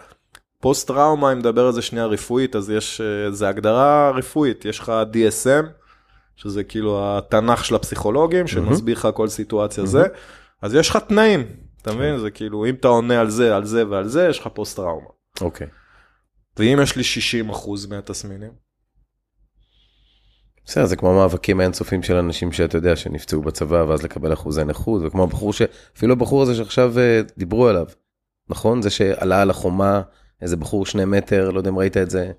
פוסט 0.61 0.87
טראומה, 0.87 1.33
אם 1.33 1.39
נדבר 1.39 1.67
על 1.67 1.73
זה 1.73 1.83
שנייה 1.83 2.07
רפואית, 2.07 2.57
אז 2.57 2.71
יש, 2.71 3.01
אה, 3.01 3.31
זה 3.31 3.49
הגדרה 3.49 4.11
רפואית, 4.11 4.65
יש 4.65 4.79
לך 4.79 4.93
DSM, 5.13 5.67
שזה 6.37 6.65
כאילו 6.65 7.19
התנ"ך 7.19 7.65
של 7.65 7.75
הפסיכולוגים, 7.75 8.47
שמסביר 8.47 8.99
לך 8.99 9.09
כל 9.15 9.29
סיטואציה 9.29 9.87
זה, 9.87 10.03
אז 10.63 10.75
יש 10.75 10.91
לך 10.91 10.97
תנאים, 10.97 11.47
אתה 11.83 11.93
מבין? 11.93 12.19
זה 12.19 12.31
כאילו, 12.31 12.67
אם 12.67 12.75
אתה 12.75 12.89
עונה 12.89 13.21
על 13.21 13.31
זה, 13.31 13.57
על 13.57 13.65
זה 13.65 13.89
ועל 13.89 14.09
זה, 14.09 14.27
יש 14.31 14.39
לך 14.39 14.49
פוסט 14.55 14.77
טראומה. 14.77 15.09
אוקיי. 15.41 15.67
ואם 16.57 16.79
יש 16.83 16.97
לי 16.97 17.05
60 17.05 17.51
אחוז 17.51 17.87
מהתסמינים, 17.87 18.51
בסדר, 20.69 20.87
זה 20.87 20.97
כמו 20.97 21.11
המאבקים 21.11 21.61
האינסופיים 21.61 22.03
של 22.03 22.17
אנשים 22.17 22.53
שאתה 22.53 22.79
יודע 22.79 22.97
שנפצעו 22.97 23.43
בצבא 23.43 23.85
ואז 23.89 24.03
לקבל 24.03 24.33
אחוזי 24.33 24.65
נכות 24.65 25.03
וכמו 25.05 25.23
הבחור 25.23 25.53
ש... 25.53 25.63
אפילו 25.97 26.13
הבחור 26.13 26.43
הזה 26.43 26.55
שעכשיו 26.55 26.99
אה, 26.99 27.21
דיברו 27.39 27.69
עליו, 27.69 27.87
נכון? 28.49 28.83
זה 28.83 28.91
שעלה 28.91 29.43
על 29.43 29.51
החומה, 29.51 30.03
איזה 30.43 30.57
בחור 30.57 30.87
שני 30.87 31.05
מטר, 31.05 31.51
לא 31.51 31.59
יודע 31.59 31.71
אם 31.71 31.79
ראית 31.79 31.97
את 31.97 32.11
זה, 32.11 32.33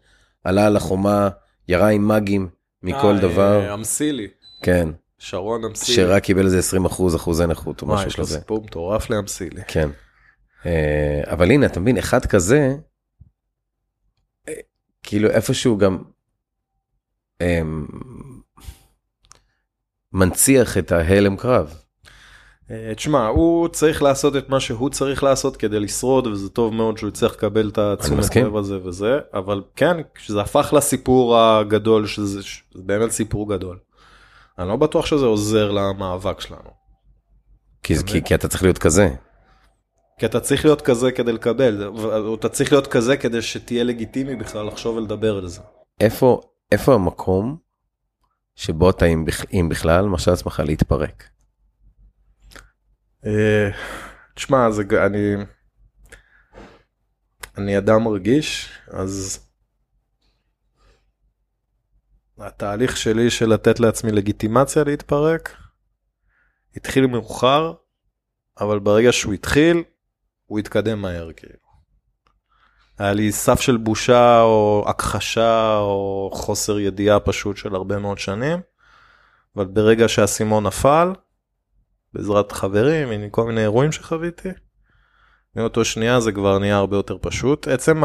עלה 0.43 0.65
על 0.65 0.77
החומה, 0.77 1.29
ירה 1.67 1.89
עם 1.89 2.07
מאגים 2.07 2.49
מכל 2.83 3.15
אה, 3.15 3.21
דבר, 3.21 3.61
אה, 3.61 3.73
אמסילי, 3.73 4.27
כן, 4.63 4.89
שרון 5.17 5.65
אמסילי. 5.65 5.95
שרק 5.95 6.23
קיבל 6.23 6.45
איזה 6.45 6.59
20 6.59 6.85
אחוז 6.85 7.15
אחוזי 7.15 7.45
נכות 7.45 7.81
או 7.81 7.87
וואי, 7.87 7.97
משהו 7.97 8.09
יש 8.09 8.17
לו 8.17 8.25
כזה. 8.25 8.39
סיפור 8.39 8.63
מטורף 8.63 9.09
לאמסילי. 9.09 9.61
כן. 9.67 9.89
אה, 10.65 11.21
אבל 11.25 11.51
הנה, 11.51 11.65
אתה 11.65 11.79
מבין, 11.79 11.97
אחד 11.97 12.25
כזה, 12.25 12.75
אה, 14.49 14.53
כאילו 15.03 15.29
איפשהו 15.29 15.77
גם 15.77 16.03
אה, 17.41 17.61
מנציח 20.13 20.77
את 20.77 20.91
ההלם 20.91 21.37
קרב. 21.37 21.81
אה, 22.71 22.95
תשמע, 22.95 23.27
הוא 23.27 23.67
צריך 23.67 24.01
לעשות 24.01 24.35
את 24.35 24.49
מה 24.49 24.59
שהוא 24.59 24.89
צריך 24.89 25.23
לעשות 25.23 25.57
כדי 25.57 25.79
לשרוד, 25.79 26.27
וזה 26.27 26.49
טוב 26.49 26.73
מאוד 26.73 26.97
שהוא 26.97 27.09
יצטרך 27.09 27.33
לקבל 27.33 27.69
את 27.69 27.77
התשומת. 27.77 28.35
לב 28.35 28.55
הזה 28.55 28.87
וזה, 28.87 29.19
אבל 29.33 29.63
כן, 29.75 29.97
כשזה 30.15 30.41
הפך 30.41 30.73
לסיפור 30.77 31.37
הגדול, 31.37 32.07
שזה 32.07 32.43
שזה 32.43 32.83
באמת 32.83 33.11
סיפור 33.11 33.49
גדול. 33.49 33.79
אני 34.59 34.67
לא 34.67 34.75
בטוח 34.75 35.05
שזה 35.05 35.25
עוזר 35.25 35.71
למאבק 35.71 36.41
שלנו. 36.41 36.69
כי, 37.83 37.95
כי, 38.05 38.23
כי 38.23 38.35
אתה 38.35 38.47
צריך 38.47 38.63
להיות 38.63 38.77
כזה. 38.77 39.09
כי 40.19 40.25
אתה 40.25 40.39
צריך 40.39 40.65
להיות 40.65 40.81
כזה 40.81 41.11
כדי 41.11 41.31
לקבל, 41.31 41.91
אתה 42.33 42.49
צריך 42.49 42.71
להיות 42.71 42.87
כזה 42.87 43.17
כדי 43.17 43.41
שתהיה 43.41 43.83
לגיטימי 43.83 44.35
בכלל 44.35 44.67
לחשוב 44.67 44.95
ולדבר 44.95 45.37
על 45.37 45.47
זה. 45.47 45.61
איפה, 45.99 46.41
איפה 46.71 46.93
המקום 46.93 47.57
שבו 48.55 48.89
אתה, 48.89 49.05
אם 49.53 49.69
בכלל, 49.69 50.05
מרשה 50.05 50.31
לעצמך 50.31 50.61
להתפרק? 50.65 51.23
אה, 53.25 53.69
תשמע, 54.35 54.71
זה, 54.71 54.83
אני, 55.05 55.35
אני 57.57 57.77
אדם 57.77 58.07
רגיש, 58.07 58.69
אז 58.87 59.39
התהליך 62.37 62.97
שלי 62.97 63.29
של 63.29 63.49
לתת 63.49 63.79
לעצמי 63.79 64.11
לגיטימציה 64.11 64.83
להתפרק, 64.83 65.57
התחיל 66.75 67.07
מאוחר, 67.07 67.73
אבל 68.61 68.79
ברגע 68.79 69.11
שהוא 69.11 69.33
התחיל, 69.33 69.83
הוא 70.45 70.59
התקדם 70.59 71.01
מהר 71.01 71.33
כאילו. 71.33 71.69
היה 72.99 73.13
לי 73.13 73.31
סף 73.31 73.61
של 73.61 73.77
בושה 73.77 74.41
או 74.41 74.85
הכחשה 74.87 75.77
או 75.77 76.29
חוסר 76.33 76.79
ידיעה 76.79 77.19
פשוט 77.19 77.57
של 77.57 77.75
הרבה 77.75 77.99
מאוד 77.99 78.17
שנים, 78.17 78.59
אבל 79.55 79.65
ברגע 79.65 80.07
שהאסימון 80.07 80.67
נפל, 80.67 81.13
בעזרת 82.13 82.51
חברים, 82.51 83.11
עם 83.11 83.29
כל 83.29 83.45
מיני 83.45 83.61
אירועים 83.61 83.91
שחוויתי. 83.91 84.49
מאותו 85.55 85.85
שנייה 85.85 86.19
זה 86.19 86.31
כבר 86.31 86.59
נהיה 86.59 86.77
הרבה 86.77 86.97
יותר 86.97 87.17
פשוט. 87.21 87.67
עצם 87.67 88.03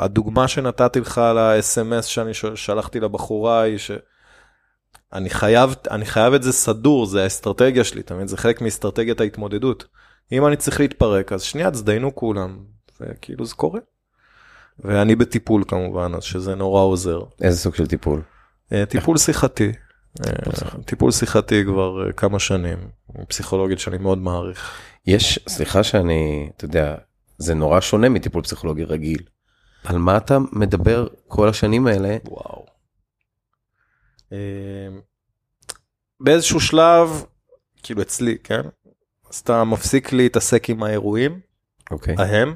הדוגמה 0.00 0.48
שנתתי 0.48 1.00
לך 1.00 1.18
על 1.18 1.38
ה-SMS 1.38 2.02
שאני 2.02 2.34
ש- 2.34 2.44
שלחתי 2.54 3.00
לבחורה 3.00 3.60
היא 3.60 3.78
שאני 3.78 5.30
חייב, 5.30 5.74
אני 5.90 6.04
חייב 6.04 6.34
את 6.34 6.42
זה 6.42 6.52
סדור, 6.52 7.06
זה 7.06 7.22
האסטרטגיה 7.22 7.84
שלי, 7.84 8.00
אתה 8.00 8.14
מבין? 8.14 8.26
זה 8.28 8.36
חלק 8.36 8.60
מאסטרטגיית 8.60 9.20
ההתמודדות. 9.20 9.84
אם 10.32 10.46
אני 10.46 10.56
צריך 10.56 10.80
להתפרק, 10.80 11.32
אז 11.32 11.42
שנייה, 11.42 11.70
תזדיינו 11.70 12.14
כולם, 12.14 12.58
וכאילו 13.00 13.46
זה 13.46 13.54
קורה. 13.54 13.80
ואני 14.78 15.16
בטיפול 15.16 15.64
כמובן, 15.68 16.12
אז 16.16 16.22
שזה 16.22 16.54
נורא 16.54 16.80
עוזר. 16.80 17.20
איזה 17.42 17.58
סוג 17.58 17.74
של 17.74 17.86
טיפול? 17.86 18.22
אה, 18.72 18.86
טיפול 18.86 19.16
שיחתי. 19.18 19.72
טיפול 20.84 21.10
שיחתי 21.12 21.64
כבר 21.64 22.06
אה, 22.06 22.12
כמה 22.12 22.38
שנים, 22.38 22.78
פסיכולוגית 23.28 23.78
שאני 23.78 23.98
מאוד 23.98 24.18
מעריך. 24.18 24.80
יש, 25.06 25.38
סליחה 25.48 25.82
שאני, 25.82 26.50
אתה 26.56 26.64
יודע, 26.64 26.94
זה 27.38 27.54
נורא 27.54 27.80
שונה 27.80 28.08
מטיפול 28.08 28.42
פסיכולוגי 28.42 28.84
רגיל. 28.84 29.22
על 29.84 29.98
מה 29.98 30.16
אתה 30.16 30.38
מדבר 30.52 31.06
כל 31.28 31.48
השנים 31.48 31.86
האלה? 31.86 32.16
וואו. 32.24 32.66
אה, 34.32 34.38
באיזשהו 36.20 36.60
שלב, 36.60 37.24
כאילו 37.82 38.02
אצלי, 38.02 38.38
כן? 38.44 38.60
אז 39.30 39.38
אתה 39.38 39.64
מפסיק 39.64 40.12
להתעסק 40.12 40.70
עם 40.70 40.82
האירועים 40.82 41.40
אוקיי. 41.90 42.14
ההם, 42.18 42.54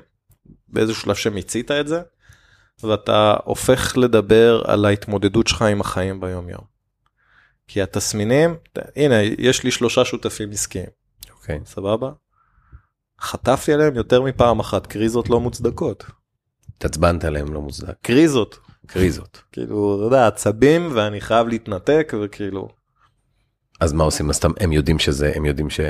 באיזשהו 0.68 1.02
שלב 1.02 1.14
שמיצית 1.14 1.70
את 1.70 1.88
זה, 1.88 2.00
ואתה 2.82 3.36
הופך 3.44 3.96
לדבר 3.96 4.62
על 4.66 4.84
ההתמודדות 4.84 5.46
שלך 5.46 5.62
עם 5.62 5.80
החיים 5.80 6.20
ביום 6.20 6.48
יום. 6.48 6.77
כי 7.68 7.82
התסמינים, 7.82 8.56
הנה, 8.96 9.22
יש 9.22 9.64
לי 9.64 9.70
שלושה 9.70 10.04
שותפים 10.04 10.50
עסקיים. 10.50 10.86
אוקיי. 11.30 11.60
סבבה? 11.64 12.10
חטפתי 13.20 13.72
עליהם 13.72 13.96
יותר 13.96 14.22
מפעם 14.22 14.60
אחת 14.60 14.86
קריזות 14.86 15.30
לא 15.30 15.40
מוצדקות. 15.40 16.04
התעצבנת 16.76 17.24
עליהם 17.24 17.54
לא 17.54 17.60
מוצדק. 17.60 17.94
קריזות. 18.02 18.58
קריזות. 18.86 19.42
כאילו, 19.52 19.96
אתה 19.96 20.06
יודע, 20.06 20.26
עצבים 20.26 20.90
ואני 20.94 21.20
חייב 21.20 21.48
להתנתק 21.48 22.12
וכאילו, 22.22 22.68
אז 23.80 23.92
מה 23.92 24.04
עושים? 24.04 24.30
אז 24.30 24.40
הם 24.60 24.72
יודעים 24.72 24.98
שזה, 24.98 25.32
הם 25.34 25.44
יודעים 25.44 25.70
ש... 25.70 25.80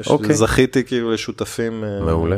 יש, 0.00 0.08
אוקיי. 0.08 0.34
זכיתי 0.34 0.84
כאילו 0.84 1.12
לשותפים 1.12 1.84
אה, 1.84 2.00
מעולה. 2.00 2.36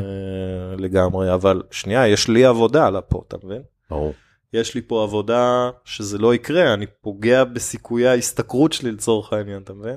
לגמרי, 0.79 1.35
אבל 1.35 1.62
שנייה, 1.71 2.09
יש 2.09 2.29
לי 2.29 2.45
עבודה 2.45 2.87
על 2.87 2.97
הפה, 2.97 3.23
אתה 3.29 3.37
מבין? 3.45 3.62
ברור. 3.90 4.14
יש 4.53 4.75
לי 4.75 4.83
פה 4.83 5.03
עבודה 5.03 5.71
שזה 5.85 6.19
לא 6.19 6.35
יקרה, 6.35 6.75
אני 6.75 6.87
פוגע 7.01 7.45
בסיכויי 7.45 8.09
ההשתכרות 8.09 8.73
שלי 8.73 8.93
לצורך 8.93 9.33
העניין, 9.33 9.63
אתה 9.63 9.73
מבין? 9.73 9.97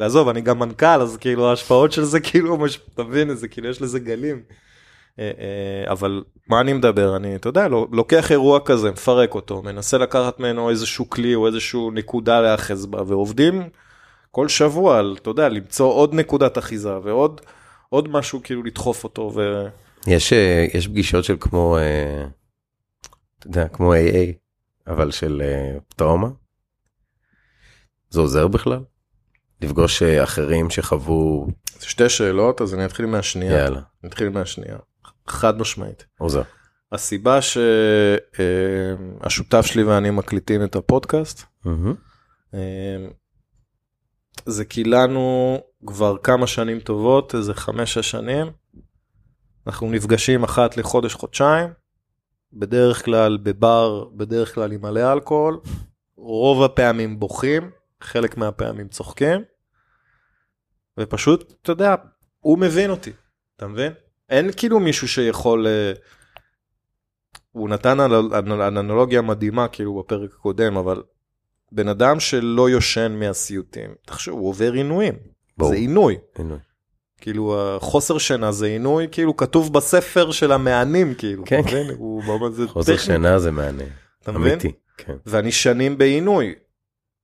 ועזוב, 0.00 0.28
אני 0.28 0.40
גם 0.40 0.58
מנכ"ל, 0.58 1.02
אז 1.02 1.16
כאילו 1.16 1.50
ההשפעות 1.50 1.92
של 1.92 2.04
זה 2.04 2.20
כאילו, 2.30 2.56
מש... 2.56 2.80
אתה 2.94 3.02
מבין, 3.02 3.34
זה 3.34 3.48
כאילו 3.48 3.68
יש 3.68 3.82
לזה 3.82 3.98
גלים. 3.98 4.42
אה, 5.18 5.30
אה, 5.38 5.92
אבל 5.92 6.22
מה 6.48 6.60
אני 6.60 6.72
מדבר? 6.72 7.16
אני, 7.16 7.36
אתה 7.36 7.48
יודע, 7.48 7.68
לוקח 7.92 8.32
אירוע 8.32 8.60
כזה, 8.60 8.90
מפרק 8.90 9.34
אותו, 9.34 9.62
מנסה 9.62 9.98
לקחת 9.98 10.40
ממנו 10.40 10.70
איזשהו 10.70 11.10
כלי 11.10 11.34
או 11.34 11.46
איזשהו 11.46 11.90
נקודה 11.90 12.40
להאחז 12.40 12.86
בה, 12.86 13.02
ועובדים 13.06 13.62
כל 14.30 14.48
שבוע 14.48 14.98
על, 14.98 15.16
אתה 15.22 15.30
יודע, 15.30 15.48
למצוא 15.48 15.92
עוד 15.92 16.14
נקודת 16.14 16.58
אחיזה 16.58 16.98
ועוד 17.02 17.40
עוד 17.88 18.08
משהו 18.08 18.40
כאילו 18.42 18.62
לדחוף 18.62 19.04
אותו. 19.04 19.32
ו... 19.34 19.66
יש, 20.06 20.32
אה, 20.32 20.66
יש 20.74 20.88
פגישות 20.88 21.24
של 21.24 21.36
כמו, 21.40 21.78
אתה 23.44 23.58
יודע, 23.58 23.68
כמו 23.68 23.94
AA, 23.94 24.32
אבל 24.86 25.10
של 25.10 25.42
אה, 25.44 25.78
טראומה? 25.96 26.28
זה 28.10 28.20
עוזר 28.20 28.48
בכלל? 28.48 28.80
לפגוש 29.60 30.02
אה, 30.02 30.22
אחרים 30.22 30.70
שחוו, 30.70 31.46
זה 31.78 31.86
שתי 31.86 32.08
שאלות, 32.08 32.60
אז 32.60 32.74
אני 32.74 32.84
אתחיל 32.84 33.06
מהשנייה. 33.06 33.52
יאללה, 33.52 33.80
אני 34.02 34.08
אתחיל 34.10 34.28
מהשנייה. 34.28 34.76
חד 35.26 35.58
משמעית. 35.58 36.06
עוזר. 36.18 36.42
הסיבה 36.92 37.38
שהשותף 39.22 39.66
שלי 39.66 39.82
ואני 39.82 40.10
מקליטים 40.10 40.64
את 40.64 40.76
הפודקאסט. 40.76 41.44
אה, 42.54 43.06
זה 44.46 44.64
כי 44.64 44.84
לנו 44.84 45.58
כבר 45.86 46.16
כמה 46.22 46.46
שנים 46.46 46.80
טובות, 46.80 47.34
איזה 47.34 47.54
חמש-שש 47.54 48.10
שנים, 48.10 48.46
אנחנו 49.66 49.90
נפגשים 49.90 50.44
אחת 50.44 50.76
לחודש, 50.76 51.14
חודשיים, 51.14 51.70
בדרך 52.54 53.04
כלל 53.04 53.38
בבר, 53.42 54.04
בדרך 54.16 54.54
כלל 54.54 54.72
עם 54.72 54.82
מלא 54.82 55.12
אלכוהול, 55.12 55.60
רוב 56.16 56.62
הפעמים 56.62 57.20
בוכים, 57.20 57.70
חלק 58.00 58.36
מהפעמים 58.36 58.88
צוחקים, 58.88 59.40
ופשוט, 61.00 61.54
אתה 61.62 61.72
יודע, 61.72 61.94
הוא 62.40 62.58
מבין 62.58 62.90
אותי, 62.90 63.12
אתה 63.56 63.66
מבין? 63.66 63.92
אין 64.30 64.50
כאילו 64.56 64.80
מישהו 64.80 65.08
שיכול... 65.08 65.66
אה, 65.66 65.92
הוא 67.52 67.68
נתן 67.68 68.00
אנ- 68.00 68.32
אנ- 68.34 68.78
אנלוגיה 68.78 69.22
מדהימה 69.22 69.68
כאילו 69.68 69.98
בפרק 69.98 70.30
הקודם, 70.34 70.76
אבל 70.76 71.02
בן 71.72 71.88
אדם 71.88 72.20
שלא 72.20 72.70
יושן 72.70 73.16
מהסיוטים, 73.20 73.94
תחשוב, 74.06 74.38
הוא 74.38 74.48
עובר 74.48 74.72
עינויים. 74.72 75.14
ברור. 75.58 75.70
זה 75.70 75.76
עינוי. 75.76 76.18
הנה. 76.36 76.56
כאילו 77.24 77.76
החוסר 77.76 78.18
שינה 78.18 78.52
זה 78.52 78.66
עינוי, 78.66 79.08
כאילו 79.12 79.36
כתוב 79.36 79.72
בספר 79.72 80.30
של 80.30 80.52
המענים, 80.52 81.14
כאילו. 81.14 81.44
כן, 81.46 81.60
אתה 81.60 81.68
מבין? 81.68 81.90
הוא 81.98 82.24
ממש 82.24 82.52
זה 82.52 82.68
חוסר 82.68 82.92
טכני, 82.92 83.04
שינה 83.04 83.38
זה 83.38 83.50
מעניין. 83.50 83.88
אתה 84.22 84.32
מבין? 84.32 84.52
אמיתי. 84.52 84.72
כן. 84.96 85.16
ואני 85.26 85.52
שנים 85.52 85.98
בעינוי. 85.98 86.54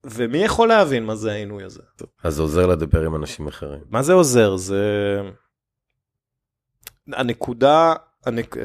ומי 0.05 0.39
יכול 0.39 0.69
להבין 0.69 1.05
מה 1.05 1.17
זה 1.17 1.33
העינוי 1.33 1.65
הזה? 1.65 1.83
אז 2.25 2.35
זה 2.35 2.43
עוזר 2.43 2.67
לדבר 2.67 3.07
עם 3.07 3.17
אנשים 3.17 3.49
אחרים. 3.49 3.81
מה 3.91 4.03
זה 4.03 4.13
עוזר? 4.13 4.57
זה... 4.57 4.85
הנקודה, 7.13 7.95
הנק... 8.27 8.57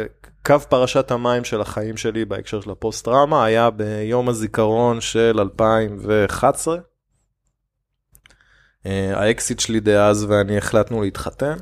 קו 0.46 0.60
פרשת 0.60 1.12
המים 1.12 1.44
של 1.44 1.62
החיים 1.62 1.98
שלי 1.98 2.26
בהקשר 2.26 2.62
של 2.62 2.72
הפוסט 2.72 3.06
טראומה 3.06 3.46
היה 3.46 3.70
ביום 3.70 4.30
הזיכרון 4.30 5.02
של 5.02 5.40
2011. 5.40 6.78
אה, 8.86 9.20
האקסיט 9.20 9.60
שלי 9.60 9.80
דאז 9.80 10.26
ואני 10.30 10.58
החלטנו 10.58 11.02
להתחתן, 11.02 11.58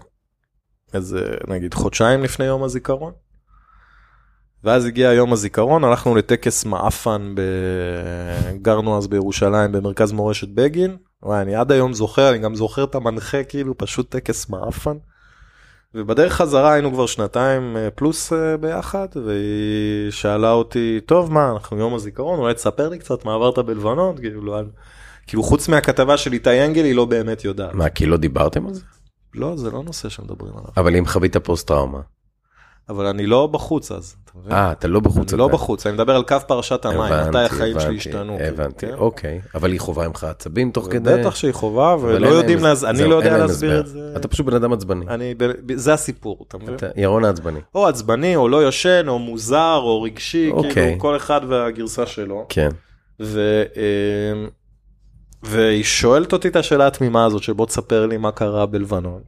איזה 0.94 1.36
נגיד 1.48 1.74
חודשיים 1.74 2.24
לפני 2.24 2.46
יום 2.46 2.64
הזיכרון. 2.64 3.14
ואז 4.64 4.86
הגיע 4.86 5.14
יום 5.14 5.34
הזיכרון, 5.34 5.84
הלכנו 5.84 6.16
לטקס 6.16 6.66
מעפן, 6.66 7.34
ב... 7.36 7.42
גרנו 8.62 8.98
אז 8.98 9.08
בירושלים 9.08 9.72
במרכז 9.72 10.12
מורשת 10.12 10.48
בגין. 10.48 10.98
וואי, 11.24 11.42
אני 11.42 11.56
עד 11.56 11.72
היום 11.72 11.94
זוכר, 11.94 12.30
אני 12.30 12.38
גם 12.38 12.56
זוכר 12.56 12.84
את 12.84 12.96
המנחה, 12.96 13.44
כאילו, 13.44 13.78
פשוט 13.78 14.12
טקס 14.12 14.50
מעפן. 14.50 14.98
ובדרך 15.96 16.34
חזרה 16.34 16.74
היינו 16.74 16.92
כבר 16.92 17.06
שנתיים 17.06 17.78
אה, 17.78 17.92
פלוס 17.92 18.34
אה, 18.34 18.58
ביחד, 18.58 19.08
והיא 19.26 20.12
שאלה 20.12 20.52
אותי, 20.52 21.00
טוב, 21.06 21.32
מה, 21.32 21.52
אנחנו 21.52 21.78
יום 21.78 21.94
הזיכרון, 21.94 22.40
אולי 22.40 22.54
תספר 22.54 22.90
לי 22.90 23.00
קצת 23.00 23.26
מה 23.26 23.34
עברת 23.34 23.60
בלבנון, 23.60 24.18
כאילו, 24.18 24.46
לא, 24.46 24.62
כאילו 25.28 25.44
חוץ 25.44 25.68
מהכתבה 25.68 26.18
של 26.18 26.34
איתי 26.34 26.66
אנגל, 26.66 26.84
היא 26.84 26.96
לא 26.96 27.06
באמת 27.06 27.46
יודעת. 27.46 27.74
מה, 27.74 27.90
כי 27.90 28.06
לא 28.06 28.18
דיברתם 28.18 28.68
על 28.68 28.74
זה? 28.74 28.82
לא, 29.36 29.58
זה 29.58 29.72
לא 29.72 29.84
נושא 29.84 30.10
שמדברים 30.10 30.54
עליו. 30.54 30.70
אבל 30.78 30.96
אם 30.96 31.06
חווית 31.06 31.38
פוסט 31.38 31.68
טראומה. 31.68 32.00
אבל 32.90 33.06
אני 33.06 33.26
לא 33.26 33.48
בחוץ 33.48 33.92
אז? 33.92 34.16
אה, 34.52 34.72
אתה 34.72 34.88
לא 34.88 35.00
בחוץ. 35.00 35.34
אני 35.34 35.40
לא 35.40 35.48
בחוץ, 35.48 35.88
אני 35.88 35.96
מדבר 35.96 36.16
על 36.16 36.24
קו 36.24 36.36
פרשת 36.48 36.86
המים, 36.86 37.14
מתי 37.30 37.38
החיים 37.38 37.80
שלי 37.80 37.98
השתנו. 37.98 38.38
הבנתי, 38.40 38.88
כן? 38.88 38.94
אוקיי. 38.94 39.42
אבל 39.56 39.72
היא 39.72 39.80
חווה 39.80 40.08
ממך 40.08 40.24
עצבים 40.24 40.72
תוך 40.72 40.88
כדי. 40.92 41.18
בטח 41.20 41.36
שהיא 41.36 41.54
חובה, 41.54 41.96
ולא 42.02 42.28
יודעים, 42.28 42.60
אני 42.90 43.04
לא 43.04 43.16
יודע 43.16 43.38
להסביר. 43.38 43.80
את 43.80 43.88
זה. 43.88 44.14
אתה 44.16 44.28
פשוט 44.28 44.46
בן 44.46 44.54
אדם 44.54 44.74
עצבני. 44.74 45.06
זה 45.76 45.94
הסיפור, 45.94 46.46
אתה 46.48 46.58
מבין? 46.58 46.76
ירון 46.96 47.26
העצבני. 47.26 47.60
או 47.76 47.88
עצבני, 47.88 48.36
או 48.36 48.50
לא 48.50 48.58
יושן, 48.58 49.06
או 49.08 49.20
מוזר, 49.20 49.80
או 49.84 50.02
רגשי, 50.02 50.52
אוקיי. 50.52 50.72
כאילו 50.74 51.00
כל 51.00 51.16
אחד 51.16 51.42
והגרסה 51.48 52.06
שלו. 52.06 52.46
כן. 52.50 52.70
והיא 55.44 55.84
שואלת 55.84 56.34
אותי 56.34 56.48
את 56.48 56.56
השאלה 56.56 56.88
התמימה 56.88 57.26
הזאת 57.26 57.44
של 57.44 57.54
בוא 57.54 57.66
תספר 57.66 58.06
לי 58.06 58.18
מה 58.18 58.32
קרה 58.32 58.66
בלבנון. 58.66 59.22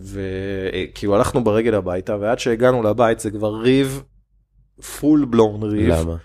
וכאילו 0.00 1.14
הלכנו 1.16 1.44
ברגל 1.44 1.74
הביתה 1.74 2.16
ועד 2.20 2.38
שהגענו 2.38 2.82
לבית 2.82 3.20
זה 3.20 3.30
כבר 3.30 3.54
ריב, 3.54 4.02
פול 5.00 5.24
בלון 5.24 5.62
ריב. 5.62 5.94
למה? 5.94 6.16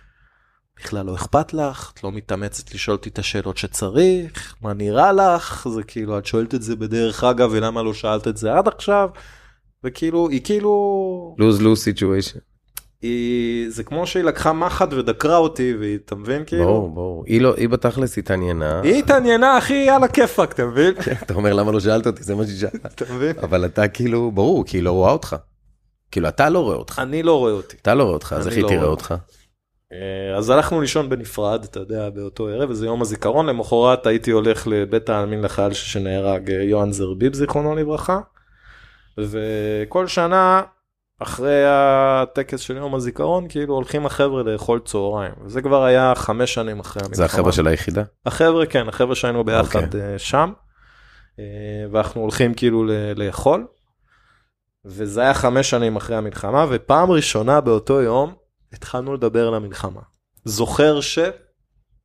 בכלל 0.80 1.06
לא 1.06 1.16
אכפת 1.16 1.54
לך, 1.54 1.92
את 1.94 2.04
לא 2.04 2.12
מתאמצת 2.12 2.74
לשאול 2.74 2.98
אותי 2.98 3.10
את 3.10 3.20
השאלות 3.20 3.58
שצריך, 3.58 4.56
מה 4.62 4.74
נראה 4.74 5.12
לך, 5.14 5.68
זה 5.76 5.84
כאילו 5.84 6.18
את 6.18 6.26
שואלת 6.26 6.56
את 6.56 6.62
זה 6.62 6.76
בדרך 6.76 7.24
אגב 7.24 7.50
ולמה 7.54 7.84
לא 7.84 7.94
שאלת 7.94 8.28
את 8.28 8.38
זה 8.38 8.54
עד 8.54 8.68
עכשיו. 8.68 9.10
וכאילו 9.84 10.30
היא 10.30 10.42
כאילו 10.44 11.36
lose 11.40 11.62
lose 11.62 11.84
situation. 11.84 12.51
היא 13.02 13.70
זה 13.70 13.84
כמו 13.84 14.08
שהיא 14.08 14.24
לקחה 14.24 14.54
מחט 14.54 14.94
ודקרה 14.94 15.38
אותי 15.38 15.76
והיא 15.80 15.98
אתה 16.06 16.16
מבין 16.16 16.44
כאילו 16.46 16.66
ברור 16.66 16.90
ברור. 16.90 17.24
היא 17.28 17.42
לא 17.42 17.54
היא 17.58 17.70
בתכלס 17.70 18.18
התעניינה. 18.18 18.82
היא 18.82 19.00
התעניינה 19.00 19.58
אחי 19.58 19.74
יאללה 19.74 20.08
כיפאק 20.08 20.52
אתה 20.52 20.66
מבין 20.66 20.94
אתה 21.24 21.34
אומר 21.34 21.54
למה 21.54 21.72
לא 21.72 21.80
שאלת 21.80 22.08
אותי 22.08 22.24
זה 22.24 22.36
מה 22.36 22.48
ששאלת. 22.48 22.86
אתה 22.86 23.14
מבין 23.14 23.36
אבל 23.44 23.66
אתה 23.66 23.88
כאילו 23.88 24.32
ברור 24.32 24.66
כי 24.66 24.78
היא 24.78 24.84
לא 24.84 24.92
רואה 24.92 25.12
אותך. 25.12 25.36
כאילו 26.12 26.28
אתה 26.28 26.50
לא 26.50 26.60
רואה 26.60 26.76
אותך. 26.76 27.00
אני 27.00 27.24
לא 27.24 27.40
רואה 27.40 27.52
אותי 27.52 27.78
אתה 27.82 27.94
לא 27.94 28.04
רואה 28.04 28.14
אותך 28.14 28.36
אז 28.38 28.48
איך 28.48 28.56
היא 28.56 28.64
לא 28.64 28.68
תראה 28.68 28.86
אותך? 28.86 29.16
אה, 29.94 30.38
אז 30.38 30.50
הלכנו 30.50 30.82
לישון 30.82 31.10
בנפרד 31.10 31.64
אתה 31.64 31.80
יודע 31.80 32.10
באותו 32.10 32.48
ערב 32.48 32.70
וזה 32.70 32.86
יום 32.86 33.02
הזיכרון 33.02 33.46
למחרת 33.46 34.08
הייתי 34.08 34.32
הולך 34.32 34.68
לבית 34.68 35.10
העלמין 35.10 35.42
לחייל 35.42 35.74
שנהרג 35.74 36.52
אה, 36.52 36.64
יוהן 36.64 36.92
זרביב 36.92 37.34
זיכרונו 37.34 37.76
לברכה. 37.76 38.20
וכל 39.18 40.08
שנה 40.08 40.62
אחרי 41.24 41.64
הטקס 41.68 42.60
של 42.60 42.78
יום 42.78 42.96
הזיכרון 42.96 43.48
כאילו 43.50 43.74
הולכים 43.74 44.06
החבר'ה 44.06 44.44
לאכול 44.44 44.80
צהריים 44.86 45.34
וזה 45.46 45.62
כבר 45.62 45.84
היה 45.84 46.14
חמש 46.16 46.54
שנים 46.54 46.80
אחרי 46.80 47.02
המלחמה. 47.06 47.16
זה 47.16 47.26
החבר'ה 47.26 47.52
של 47.52 47.68
היחידה? 47.68 48.04
החבר'ה 48.26 48.66
כן 48.66 48.88
החבר'ה 48.90 49.16
שהיינו 49.16 49.44
ביחד 49.44 49.84
אוקיי. 49.84 50.02
אה, 50.02 50.20
שם. 50.20 50.52
אה, 51.40 51.46
ואנחנו 51.92 52.22
הולכים 52.22 52.54
כאילו 52.54 52.86
לאכול. 53.16 53.68
וזה 54.86 55.22
היה 55.22 55.34
חמש 55.34 55.70
שנים 55.70 55.96
אחרי 55.96 56.16
המלחמה 56.16 56.66
ופעם 56.70 57.12
ראשונה 57.12 57.62
באותו 57.62 58.02
יום 58.02 58.34
התחלנו 58.74 59.14
לדבר 59.14 59.48
על 59.48 59.54
המלחמה. 59.54 60.02
זוכר 60.46 61.02
ש... 61.02 61.20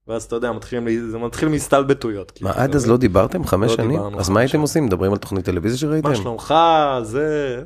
ואז 0.08 0.22
אתה 0.24 0.36
יודע 0.36 0.52
מתחילים 0.52 0.86
לי- 0.86 1.00
זה 1.10 1.18
מתחיל 1.18 1.48
מהסתלבטויות. 1.48 2.30
כאילו, 2.30 2.50
מה 2.50 2.56
עד 2.56 2.74
אז? 2.74 2.86
לא 2.90 2.96
דיברתם 2.96 3.44
חמש 3.44 3.70
לא 3.70 3.76
שנים? 3.76 3.90
דיברנו 3.90 4.18
אז 4.20 4.28
מה 4.28 4.40
הייתם. 4.40 4.60
עושים? 4.60 4.86
מדברים 4.86 5.12
על 5.12 5.18
תוכנית 5.18 5.44
טלוויזיה 5.44 5.78
שראיתם? 5.78 6.08
מה 6.08 6.16
שלומך 6.16 6.54
זה 7.02 7.62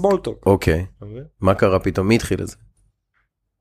small 0.00 0.16
talk. 0.28 0.46
אוקיי. 0.46 0.86
מה 1.40 1.54
קרה 1.54 1.78
פתאום? 1.78 2.08
מי 2.08 2.14
התחיל 2.16 2.42
את 2.42 2.46
זה? 2.48 2.56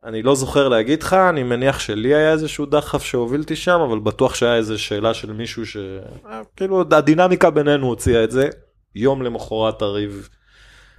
אני 0.06 0.22
לא 0.22 0.36
זוכר 0.36 0.68
להגיד 0.70 1.04
לך 1.04 1.14
אני 1.14 1.44
מניח 1.44 1.80
שלי 1.80 2.16
היה 2.16 2.32
איזשהו 2.32 2.66
דחף 2.66 3.04
שהובילתי 3.04 3.56
שם 3.56 3.80
אבל 3.80 4.00
בטוח 4.00 4.36
שהיה 4.36 4.56
איזה 4.56 4.78
שאלה 4.78 5.14
של 5.14 5.34
מישהו 5.34 5.66
ש... 5.66 5.78
אה, 5.78 6.42
כאילו 6.56 6.84
הדינמיקה 6.92 7.50
בינינו 7.50 7.88
הוציאה 7.88 8.24
את 8.24 8.32
זה 8.32 8.50
יום 8.96 9.22
למחרת 9.22 9.82
הריב 9.82 10.30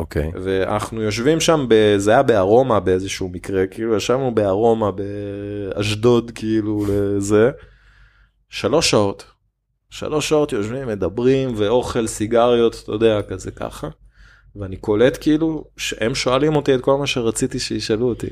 אוקיי. 0.01 0.31
ואנחנו 0.43 1.03
יושבים 1.03 1.41
שם 1.41 1.67
ב... 1.69 1.95
זה 1.97 2.11
היה 2.11 2.23
בארומה 2.23 2.81
באיזשהו 2.81 3.29
מקרה 3.29 3.67
כאילו 3.67 3.97
ישבנו 3.97 4.35
בארומה 4.35 4.91
באשדוד 4.91 6.31
כאילו 6.35 6.87
לזה 6.89 7.51
שלוש 8.49 8.91
שעות 8.91 9.25
שלוש 9.91 10.29
שעות 10.29 10.53
יושבים 10.53 10.89
מדברים 10.89 11.55
ואוכל 11.57 12.07
סיגריות 12.07 12.81
אתה 12.85 12.93
יודע 12.93 13.23
כזה 13.23 13.51
ככה. 13.51 13.89
ואני 14.57 14.77
קולט 14.77 15.19
כאילו 15.21 15.65
שהם 15.77 16.15
שואלים 16.15 16.57
אותי 16.57 16.75
את 16.75 16.81
כל 16.81 16.97
מה 16.99 17.07
שרציתי 17.07 17.59
שישאלו 17.59 18.09
אותי. 18.09 18.27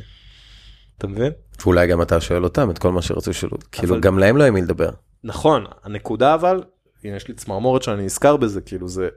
אתה 0.98 1.06
מבין? 1.06 1.32
ואולי 1.62 1.86
גם 1.86 2.02
אתה 2.02 2.20
שואל 2.20 2.44
אותם 2.44 2.70
את 2.70 2.78
כל 2.78 2.92
מה 2.92 3.02
שרצו 3.02 3.30
לשאול. 3.30 3.50
כאילו 3.72 3.94
אבל- 3.94 4.00
גם 4.00 4.18
להם 4.18 4.36
לא 4.36 4.42
היה 4.42 4.52
מי 4.52 4.62
לדבר. 4.62 4.90
נכון 5.24 5.64
הנקודה 5.84 6.34
אבל 6.34 6.62
הנה 7.04 7.16
יש 7.16 7.28
לי 7.28 7.34
צמרמורת 7.34 7.82
שאני 7.82 8.04
נזכר 8.04 8.36
בזה 8.36 8.60
כאילו 8.60 8.88
זה 8.88 9.08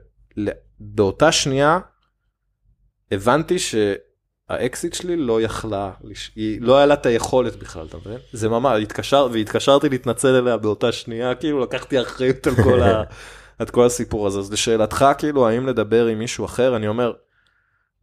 באותה 0.80 1.32
שנייה 1.32 1.78
הבנתי 3.12 3.56
שהאקסיט 3.58 4.94
שלי 4.94 5.16
לא 5.16 5.42
יכלה 5.42 5.92
היא 6.36 6.60
לא 6.60 6.76
היה 6.76 6.86
לה 6.86 6.94
את 6.94 7.06
היכולת 7.06 7.56
בכלל 7.56 7.86
אתה 7.86 7.96
מבין 7.96 8.18
זה 8.32 8.48
ממש 8.48 8.82
התקשר 8.82 9.28
והתקשרתי 9.32 9.88
להתנצל 9.88 10.34
עליה 10.34 10.56
באותה 10.56 10.92
שנייה 10.92 11.34
כאילו 11.34 11.60
לקחתי 11.60 12.02
אחריות 12.02 12.46
על 12.46 12.54
כל, 12.54 12.82
ה, 12.82 13.02
על 13.58 13.66
כל 13.66 13.86
הסיפור 13.86 14.26
הזה 14.26 14.38
אז 14.38 14.52
לשאלתך 14.52 15.04
כאילו 15.18 15.48
האם 15.48 15.66
לדבר 15.66 16.06
עם 16.06 16.18
מישהו 16.18 16.44
אחר 16.44 16.76
אני 16.76 16.88
אומר 16.88 17.12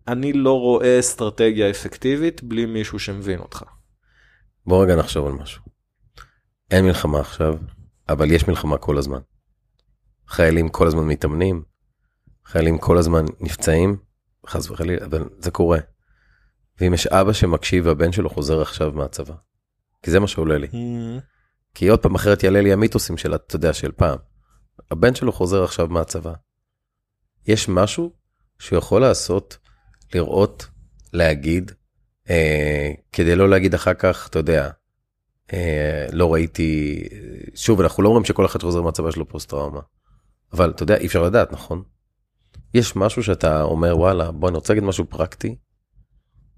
אני 0.08 0.34
לא 0.34 0.60
רואה 0.60 1.00
אסטרטגיה 1.00 1.70
אפקטיבית 1.70 2.44
בלי 2.44 2.66
מישהו 2.66 3.00
שמבין 3.00 3.40
אותך. 3.40 3.64
בוא 4.66 4.84
רגע 4.84 4.96
נחשוב 4.96 5.28
על 5.28 5.32
משהו. 5.32 5.62
אין 6.72 6.86
מלחמה 6.86 7.20
עכשיו, 7.20 7.58
אבל 8.10 8.32
יש 8.32 8.48
מלחמה 8.48 8.78
כל 8.78 8.98
הזמן. 8.98 9.20
חיילים 10.28 10.70
כל 10.70 10.88
הזמן 10.88 11.04
מתאמנים, 11.04 11.64
חיילים 12.46 12.78
כל 12.78 12.98
הזמן 12.98 13.26
נפצעים, 13.40 13.98
חס 14.48 14.70
וחלילה, 14.70 15.06
אבל 15.06 15.30
זה 15.40 15.52
קורה. 15.52 15.80
ואם 16.82 16.94
יש 16.94 17.08
אבא 17.08 17.34
שמקשיב 17.34 17.86
והבן 17.86 18.12
שלו 18.12 18.30
חוזר 18.30 18.62
עכשיו 18.62 18.92
מהצבא, 18.92 19.34
כי 20.04 20.12
זה 20.12 20.20
מה 20.20 20.28
שעולה 20.28 20.58
לי. 20.58 20.68
כי 21.74 21.88
עוד 21.88 22.00
פעם 22.00 22.16
אחרת 22.16 22.44
יעלה 22.44 22.62
לי 22.62 22.74
המיתוסים 22.74 23.18
של, 23.18 23.36
אתה 23.36 23.56
יודע, 23.56 23.74
של 23.74 23.92
פעם. 23.92 24.18
הבן 24.92 25.16
שלו 25.16 25.32
חוזר 25.32 25.64
עכשיו 25.64 25.88
מהצבא. 25.88 26.34
יש 27.48 27.70
משהו 27.70 28.12
שהוא 28.60 28.78
יכול 28.78 29.02
לעשות, 29.02 29.58
לראות, 30.14 30.68
להגיד, 31.14 31.72
אה, 32.30 32.92
כדי 33.12 33.36
לא 33.36 33.50
להגיד 33.50 33.74
אחר 33.74 33.94
כך, 33.94 34.28
אתה 34.30 34.40
יודע, 34.40 34.70
אה, 35.54 36.08
לא 36.12 36.34
ראיתי, 36.34 37.04
שוב, 37.56 37.82
אנחנו 37.82 38.04
לא 38.04 38.08
אומרים 38.08 38.26
שכל 38.26 38.46
אחד 38.46 38.62
שחוזר 38.62 38.82
מהצבא 38.82 39.10
יש 39.10 39.16
לו 39.16 39.28
פוסט 39.28 39.50
טראומה. 39.50 39.82
אבל 40.54 40.70
אתה 40.70 40.84
יודע, 40.84 40.98
אי 40.98 41.06
אפשר 41.06 41.24
לדעת, 41.24 41.52
נכון? 41.52 41.84
יש 42.74 42.96
משהו 42.96 43.24
שאתה 43.24 43.62
אומר, 43.62 43.98
וואלה, 43.98 44.32
בוא 44.32 44.50
אני 44.50 44.56
רוצה 44.56 44.74
להגיד 44.74 44.88
משהו 44.88 45.06
פרקטי. 45.06 45.56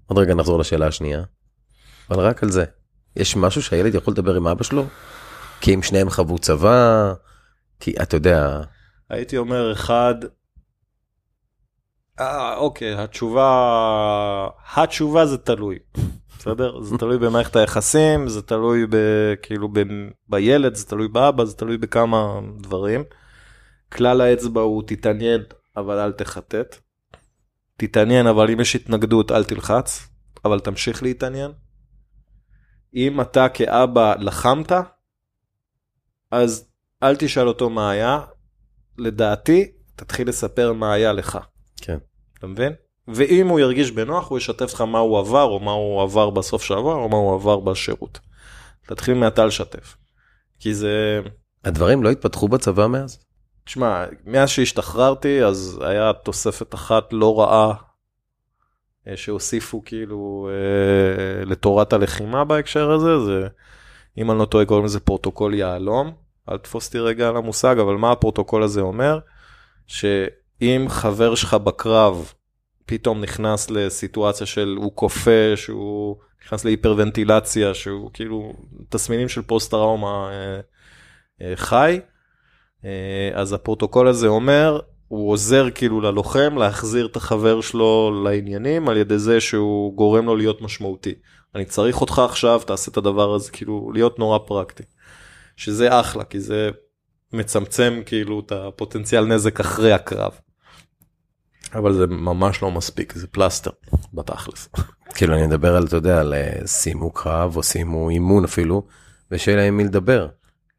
עוד 0.06 0.18
רגע 0.18 0.34
נחזור 0.34 0.58
לשאלה 0.58 0.86
השנייה. 0.86 1.22
אבל 2.10 2.20
רק 2.20 2.42
על 2.42 2.50
זה. 2.50 2.64
יש 3.16 3.36
משהו 3.36 3.62
שהילד 3.62 3.94
יכול 3.94 4.12
לדבר 4.12 4.34
עם 4.34 4.46
אבא 4.46 4.62
שלו? 4.62 4.86
כי 5.60 5.74
אם 5.74 5.82
שניהם 5.82 6.10
חוו 6.10 6.38
צבא, 6.38 7.12
כי 7.80 7.94
אתה 8.02 8.16
יודע, 8.16 8.60
הייתי 9.10 9.36
אומר 9.36 9.72
אחד, 9.72 10.14
אה, 12.20 12.56
אוקיי, 12.56 12.94
התשובה, 12.94 14.48
התשובה 14.76 15.26
זה 15.26 15.38
תלוי, 15.38 15.78
בסדר? 16.38 16.82
זה 16.82 16.98
תלוי 16.98 17.18
במערכת 17.18 17.56
היחסים, 17.56 18.28
זה 18.28 18.42
תלוי 18.42 18.86
ב, 18.90 18.96
כאילו 19.42 19.68
ב, 19.72 19.82
בילד, 20.28 20.74
זה 20.74 20.86
תלוי 20.86 21.08
באבא, 21.08 21.44
זה 21.44 21.56
תלוי 21.56 21.78
בכמה 21.78 22.40
דברים. 22.60 23.04
כלל 23.92 24.20
האצבע 24.20 24.60
הוא 24.60 24.82
תתעניין, 24.86 25.40
אבל 25.76 25.98
אל 25.98 26.12
תחטט. 26.12 26.76
תתעניין, 27.76 28.26
אבל 28.26 28.50
אם 28.50 28.60
יש 28.60 28.76
התנגדות, 28.76 29.30
אל 29.30 29.44
תלחץ, 29.44 30.08
אבל 30.44 30.60
תמשיך 30.60 31.02
להתעניין. 31.02 31.52
אם 32.94 33.20
אתה 33.20 33.48
כאבא 33.48 34.14
לחמת, 34.18 34.72
אז 36.30 36.68
אל 37.02 37.16
תשאל 37.16 37.48
אותו 37.48 37.70
מה 37.70 37.90
היה, 37.90 38.20
לדעתי, 38.98 39.72
תתחיל 39.96 40.28
לספר 40.28 40.72
מה 40.72 40.92
היה 40.92 41.12
לך. 41.12 41.38
כן. 41.76 41.98
אתה 42.38 42.46
מבין? 42.46 42.72
ואם 43.08 43.48
הוא 43.48 43.60
ירגיש 43.60 43.90
בנוח, 43.90 44.28
הוא 44.28 44.38
ישתף 44.38 44.74
לך 44.74 44.80
מה 44.80 44.98
הוא 44.98 45.18
עבר, 45.18 45.42
או 45.42 45.60
מה 45.60 45.70
הוא 45.70 46.02
עבר 46.02 46.30
בסוף 46.30 46.62
שעבר, 46.62 46.94
או 46.94 47.08
מה 47.08 47.16
הוא 47.16 47.34
עבר 47.34 47.60
בשירות. 47.60 48.20
תתחיל 48.86 49.14
מעתה 49.14 49.46
לשתף. 49.46 49.96
כי 50.58 50.74
זה... 50.74 51.20
הדברים 51.64 52.02
לא 52.02 52.10
התפתחו 52.10 52.48
בצבא 52.48 52.86
מאז? 52.86 53.25
תשמע, 53.66 54.04
מאז 54.26 54.48
שהשתחררתי, 54.48 55.44
אז 55.44 55.80
היה 55.84 56.12
תוספת 56.12 56.74
אחת 56.74 57.12
לא 57.12 57.40
רעה 57.40 57.74
אה, 59.08 59.16
שהוסיפו 59.16 59.82
כאילו 59.84 60.48
אה, 60.50 61.44
לתורת 61.44 61.92
הלחימה 61.92 62.44
בהקשר 62.44 62.90
הזה, 62.90 63.20
זה, 63.20 63.48
אם 64.18 64.30
אני 64.30 64.38
לא 64.38 64.44
טועה, 64.44 64.64
קוראים 64.64 64.84
לזה 64.84 65.00
פרוטוקול 65.00 65.54
יהלום. 65.54 66.14
אל 66.50 66.58
תפוס 66.58 66.86
אותי 66.86 66.98
רגע 66.98 67.28
על 67.28 67.36
המושג, 67.36 67.78
אבל 67.78 67.94
מה 67.94 68.12
הפרוטוקול 68.12 68.62
הזה 68.62 68.80
אומר? 68.80 69.18
שאם 69.86 70.86
חבר 70.88 71.34
שלך 71.34 71.54
בקרב 71.54 72.32
פתאום 72.86 73.20
נכנס 73.20 73.70
לסיטואציה 73.70 74.46
של 74.46 74.74
הוא 74.78 74.92
קופא, 74.94 75.56
שהוא 75.56 76.16
נכנס 76.44 76.64
להיפרוונטילציה, 76.64 77.74
שהוא 77.74 78.10
כאילו 78.12 78.52
תסמינים 78.88 79.28
של 79.28 79.42
פוסט 79.42 79.70
טראומה 79.70 80.30
אה, 81.40 81.56
חי, 81.56 82.00
אז 83.34 83.52
הפרוטוקול 83.52 84.08
הזה 84.08 84.26
אומר, 84.26 84.80
הוא 85.08 85.32
עוזר 85.32 85.70
כאילו 85.74 86.00
ללוחם 86.00 86.58
להחזיר 86.58 87.06
את 87.06 87.16
החבר 87.16 87.60
שלו 87.60 88.22
לעניינים 88.24 88.88
על 88.88 88.96
ידי 88.96 89.18
זה 89.18 89.40
שהוא 89.40 89.96
גורם 89.96 90.26
לו 90.26 90.36
להיות 90.36 90.62
משמעותי. 90.62 91.14
אני 91.54 91.64
צריך 91.64 92.00
אותך 92.00 92.18
עכשיו, 92.18 92.60
תעשה 92.66 92.90
את 92.90 92.96
הדבר 92.96 93.34
הזה, 93.34 93.50
כאילו 93.50 93.90
להיות 93.94 94.18
נורא 94.18 94.38
פרקטי. 94.38 94.82
שזה 95.56 96.00
אחלה, 96.00 96.24
כי 96.24 96.40
זה 96.40 96.70
מצמצם 97.32 98.02
כאילו 98.06 98.40
את 98.40 98.52
הפוטנציאל 98.52 99.24
נזק 99.24 99.60
אחרי 99.60 99.92
הקרב. 99.92 100.32
אבל 101.74 101.92
זה 101.92 102.06
ממש 102.06 102.62
לא 102.62 102.70
מספיק, 102.70 103.12
זה 103.12 103.26
פלסטר 103.26 103.70
בתכלס. 104.14 104.68
כאילו 105.14 105.34
אני 105.34 105.46
מדבר 105.46 105.76
על, 105.76 105.86
אתה 105.86 105.96
יודע, 105.96 106.20
על 106.20 106.34
אה, 106.34 106.66
סיימו 106.66 107.10
קרב 107.10 107.56
או 107.56 107.62
סיימו 107.62 108.10
אימון 108.10 108.44
אפילו, 108.44 108.86
ושיהיה 109.30 109.56
להם 109.56 109.76
מי 109.76 109.84
לדבר. 109.84 110.28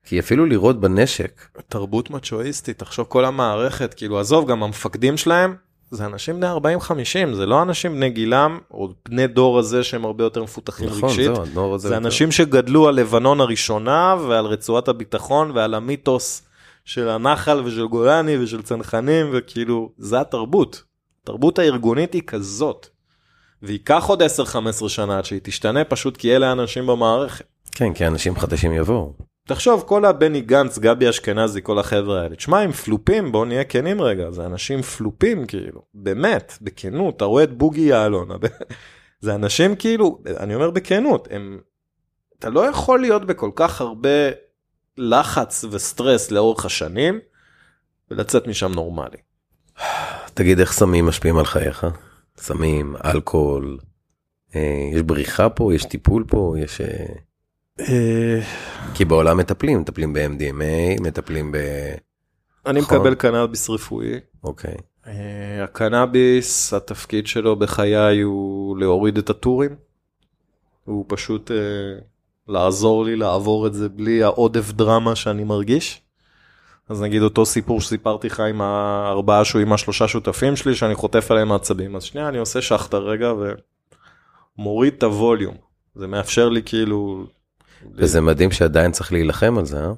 כי 0.08 0.20
אפילו 0.20 0.46
לירות 0.46 0.80
בנשק, 0.82 1.42
תרבות 1.70 2.10
מצ'ואיסטית, 2.10 2.80
תחשוב 2.80 3.06
כל 3.10 3.26
המערכת, 3.26 3.94
כאילו 3.94 4.20
עזוב, 4.20 4.48
גם 4.50 4.64
המפקדים 4.64 5.18
שלהם, 5.18 5.56
זה 5.92 6.06
אנשים 6.06 6.40
בני 6.40 6.78
40-50, 7.32 7.36
זה 7.36 7.46
לא 7.46 7.62
אנשים 7.62 7.94
בני 7.96 8.10
גילם, 8.10 8.58
או 8.72 8.90
בני 9.10 9.28
דור 9.28 9.60
הזה 9.60 9.84
שהם 9.84 10.06
הרבה 10.06 10.24
יותר 10.24 10.44
מפותחים 10.44 10.88
נכון, 10.88 11.10
רגשית. 11.10 11.26
זהו, 11.26 11.42
הדור 11.42 11.76
הזה 11.76 11.88
זה 11.88 11.94
יותר- 11.96 12.06
אנשים 12.06 12.32
שגדלו 12.32 12.88
על 12.88 12.96
לבנון 12.96 13.42
הראשונה 13.42 14.16
ועל 14.28 14.46
רצועת 14.46 14.88
הביטחון 14.88 15.52
ועל 15.56 15.74
המיתוס 15.74 16.42
של 16.86 17.10
הנחל 17.10 17.62
ושל 17.66 17.88
גולני 17.88 18.38
ושל 18.38 18.62
צנחנים 18.62 19.30
וכאילו 19.34 19.90
זה 19.98 20.22
התרבות. 20.22 20.84
התרבות 21.24 21.60
הארגונית 21.60 22.14
היא 22.14 22.22
כזאת. 22.28 22.88
וייקח 23.64 24.04
עוד 24.08 24.22
10-15 24.24 24.26
שנה 24.90 25.18
עד 25.18 25.26
שהיא 25.26 25.40
תשתנה 25.44 25.84
פשוט 25.84 26.18
כי 26.18 26.36
אלה 26.36 26.50
האנשים 26.50 26.88
במערכת. 26.88 27.46
כן, 27.72 27.94
כי 27.94 28.08
אנשים 28.08 28.36
חדשים 28.40 28.74
יבואו. 28.74 29.27
תחשוב 29.48 29.84
כל 29.88 30.06
הבני 30.06 30.42
גנץ 30.42 30.80
גבי 30.80 31.10
אשכנזי 31.10 31.60
כל 31.64 31.80
החבר'ה 31.80 32.22
האלה. 32.22 32.36
תשמע 32.36 32.60
הם 32.60 32.72
פלופים 32.72 33.32
בוא 33.32 33.46
נהיה 33.46 33.64
כנים 33.64 34.02
רגע. 34.02 34.32
זה 34.32 34.46
אנשים 34.46 34.82
פלופים 34.82 35.46
כאילו. 35.46 35.82
באמת 35.94 36.58
בכנות. 36.62 37.16
אתה 37.16 37.26
רואה 37.26 37.44
את 37.44 37.58
בוגי 37.58 37.82
יעלון 37.82 38.30
זה 39.20 39.36
אנשים 39.36 39.76
כאילו 39.76 40.22
אני 40.40 40.56
אומר 40.56 40.72
בכנות 40.72 41.28
הם 41.32 41.60
אתה 42.40 42.50
לא 42.50 42.66
יכול 42.70 43.00
להיות 43.00 43.26
בכל 43.26 43.52
כך 43.56 43.82
הרבה 43.82 44.10
לחץ 44.98 45.66
וסטרס 45.72 46.32
לאורך 46.32 46.66
השנים 46.66 47.20
ולצאת 48.12 48.48
משם 48.48 48.72
נורמלי. 48.72 49.18
תגיד 50.34 50.60
איך 50.60 50.74
סמים 50.74 51.06
משפיעים 51.06 51.38
על 51.38 51.46
חייך? 51.46 51.88
סמים, 52.38 52.96
אלכוהול, 53.06 53.78
אה, 54.56 54.90
יש 54.94 55.02
בריחה 55.02 55.50
פה, 55.50 55.74
יש 55.74 55.86
טיפול 55.86 56.24
פה, 56.28 56.56
יש... 56.60 56.82
אה, 56.82 57.06
כי 58.94 59.06
בעולם 59.06 59.38
מטפלים, 59.38 59.80
מטפלים 59.80 60.14
ב-MDMA, 60.14 61.02
מטפלים 61.02 61.52
ב... 61.52 61.58
אני 62.66 62.80
נכון. 62.80 62.98
מקבל 62.98 63.16
קנאביס 63.16 63.70
רפואי. 63.70 64.20
אוקיי. 64.44 64.76
אה, 65.08 65.64
הקנאביס 65.64 66.74
התפקיד 66.74 67.28
שלו 67.28 67.56
בחיי 67.56 68.22
הוא 68.22 68.78
להוריד 68.78 69.18
את 69.18 69.30
הטורים. 69.30 69.76
הוא 70.86 71.06
פשוט 71.08 71.52
אה, 71.52 71.58
לעזור 72.48 73.06
לי 73.06 73.16
לעבור 73.16 73.68
את 73.68 73.74
זה 73.74 73.90
בלי 73.90 74.24
העודף 74.24 74.72
דרמה 74.72 75.16
שאני 75.16 75.44
מרגיש. 75.44 76.02
אז 76.90 77.02
נגיד 77.02 77.22
אותו 77.22 77.46
סיפור 77.46 77.82
שסיפרתי 77.82 78.28
לך 78.28 78.40
עם 78.40 78.62
הארבעה 78.62 79.46
שהוא 79.46 79.62
עם 79.62 79.74
השלושה 79.74 80.08
שותפים 80.08 80.56
שלי 80.56 80.76
שאני 80.76 80.96
חוטף 80.96 81.32
עליהם 81.32 81.52
עצבים 81.52 81.96
אז 81.96 82.04
שנייה 82.04 82.30
אני 82.30 82.38
עושה 82.38 82.62
שחטה 82.62 82.98
רגע 82.98 83.34
ומוריד 84.58 84.94
את 84.98 85.04
הווליום. 85.04 85.56
זה 85.96 86.08
מאפשר 86.08 86.50
לי 86.50 86.62
כאילו... 86.66 87.28
וזה 87.96 88.22
מדהים 88.22 88.52
שעדיין 88.52 88.92
צריך 88.92 89.14
להילחם 89.14 89.58
על 89.58 89.66
זה, 89.66 89.78
אה? 89.86 89.92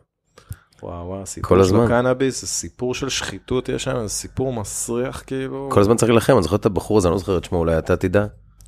וואו 0.83 1.07
וואו, 1.07 1.21
הסיפור 1.21 1.63
של. 1.63 1.75
הקנאביס 1.79 2.41
זה 2.41 2.47
סיפור 2.47 2.93
של 2.95 3.09
שחיתות 3.09 3.69
יש 3.69 3.83
שם, 3.83 4.01
זה 4.07 4.09
סיפור 4.13 4.53
מסריח 4.53 5.23
כאילו. 5.27 5.69
כל 5.71 5.81
הזמן 5.81 5.95
צריך 5.97 6.09
להילחם, 6.09 6.33
אני 6.33 6.43
זוכר 6.43 6.55
את 6.55 6.65
הבחור 6.65 6.97
הזה, 6.97 7.07
אני 7.07 7.13
לא 7.13 7.19
זוכר 7.19 7.37
את 7.37 7.43
שמו, 7.45 7.57
אולי 7.57 7.77
אתה 7.77 7.97
תדע. 7.97 8.25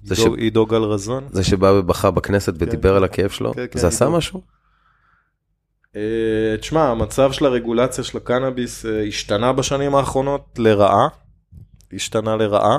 עידו- 0.10 0.36
עידו 0.36 0.66
גלרזון. 0.66 1.28
זה 1.32 1.44
שבא 1.44 1.66
ובכה 1.68 2.12
בכנסת 2.12 2.54
ודיבר 2.58 2.96
על 2.96 3.04
הכאב 3.04 3.30
שלו, 3.30 3.54
כן, 3.54 3.66
כן, 3.72 3.80
זה 3.80 3.88
עשה. 3.88 4.10
משהו? 4.10 4.42
אה, 5.96 6.02
תשמע, 6.60 6.84
המצב 6.88 7.32
של 7.32 7.46
הרגולציה 7.46 8.04
של 8.04 8.18
הקנאביס 8.18 8.86
אה, 8.86 9.04
השתנה 9.08 9.54
בשנים 9.54 9.96
האחרונות 9.96 10.60
לרעה. 10.60 11.08
השתנה 11.94 12.36
לרעה. 12.36 12.78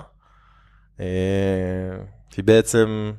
אה, 1.00 1.06
כי 2.30 2.42
בעצם, 2.42 3.12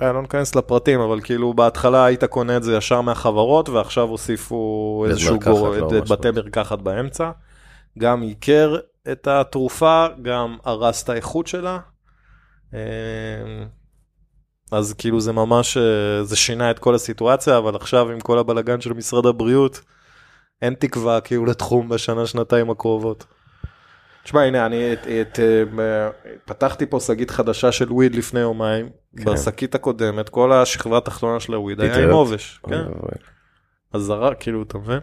לא 0.00 0.22
ניכנס 0.22 0.54
לפרטים, 0.54 1.00
אבל 1.00 1.20
כאילו 1.20 1.54
בהתחלה 1.54 2.04
היית 2.04 2.24
קונה 2.24 2.56
את 2.56 2.62
זה 2.62 2.76
ישר 2.76 3.00
מהחברות, 3.00 3.68
ועכשיו 3.68 4.08
הוסיפו 4.08 5.04
איזשהו 5.08 5.38
גור, 5.38 5.68
לא 5.68 5.98
את-. 5.98 6.08
בתי 6.08 6.30
מרקחת 6.30 6.78
באמצע. 6.78 7.30
גם 7.98 8.22
עיקר 8.22 8.76
את 9.12 9.26
התרופה, 9.26 10.06
גם 10.22 10.56
הרס 10.64 11.02
את 11.02 11.08
האיכות 11.08 11.46
שלה. 11.46 11.78
אה, 12.74 12.80
אז 14.72 14.94
כאילו 14.98 15.20
זה 15.20 15.32
ממש, 15.32 15.76
אה, 15.76 16.24
זה 16.24 16.36
שינה 16.36 16.70
את 16.70 16.78
כל 16.78 16.94
הסיטואציה, 16.94 17.58
אבל 17.58 17.76
עכשיו 17.76 18.10
עם 18.10 18.20
כל 18.20 18.38
הבלגן 18.38 18.80
של 18.80 18.92
משרד 18.92 19.26
הבריאות, 19.26 19.80
אין 20.62 20.74
תקווה 20.74 21.20
כאילו 21.20 21.46
לתחום 21.46 21.88
בשנה, 21.88 22.26
שנתיים 22.26 22.70
הקרובות. 22.70 23.24
תשמע, 24.24 24.42
הנה, 24.42 24.66
אני 24.66 24.92
את, 24.92 24.98
את, 24.98 25.40
אה, 25.78 26.10
פתחתי 26.44 26.86
פה 26.86 27.00
שקית 27.00 27.30
חדשה 27.30 27.72
של 27.72 27.92
וויד 27.92 28.14
לפני 28.14 28.40
יומיים, 28.40 28.88
כן. 29.16 29.24
בשקית 29.24 29.74
הקודמת, 29.74 30.28
כל 30.28 30.52
השכבה 30.52 30.98
התחתונה 30.98 31.40
של 31.40 31.54
הוויד 31.54 31.80
היה 31.80 32.04
עם? 32.04 32.10
עובש, 32.10 32.60
כן, 32.68 32.74
ואבוי. 32.74 33.10
אזהרה, 33.92 34.34
כאילו, 34.34 34.62
אתה 34.62 34.78
מבין? 34.78 35.00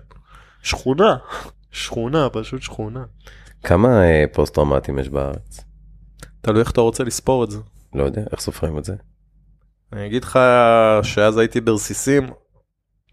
שכונה, 0.62 1.18
שכונה, 1.72 2.30
פשוט 2.30 2.62
שכונה. 2.62 3.04
כמה 3.64 4.04
אה, 4.04 4.26
פוסט 4.34 4.54
טראומטיים 4.54 5.00
יש 5.00 5.10
בארץ? 5.10 5.60
תלוי 6.42 6.60
איך 6.60 6.72
אתה 6.72 6.82
רוצה 6.82 7.04
לספור 7.04 7.44
את 7.44 7.52
זה. 7.52 7.60
לא 7.96 8.04
יודע, 8.04 8.22
איך 8.32 8.40
סופרים 8.40 8.78
את 8.78 8.86
זה? 8.86 8.94
אני 9.94 10.06
אגיד 10.06 10.24
לך 10.24 10.40
שאז 11.04 11.38
הייתי 11.38 11.62
ברסיסים, 11.62 12.30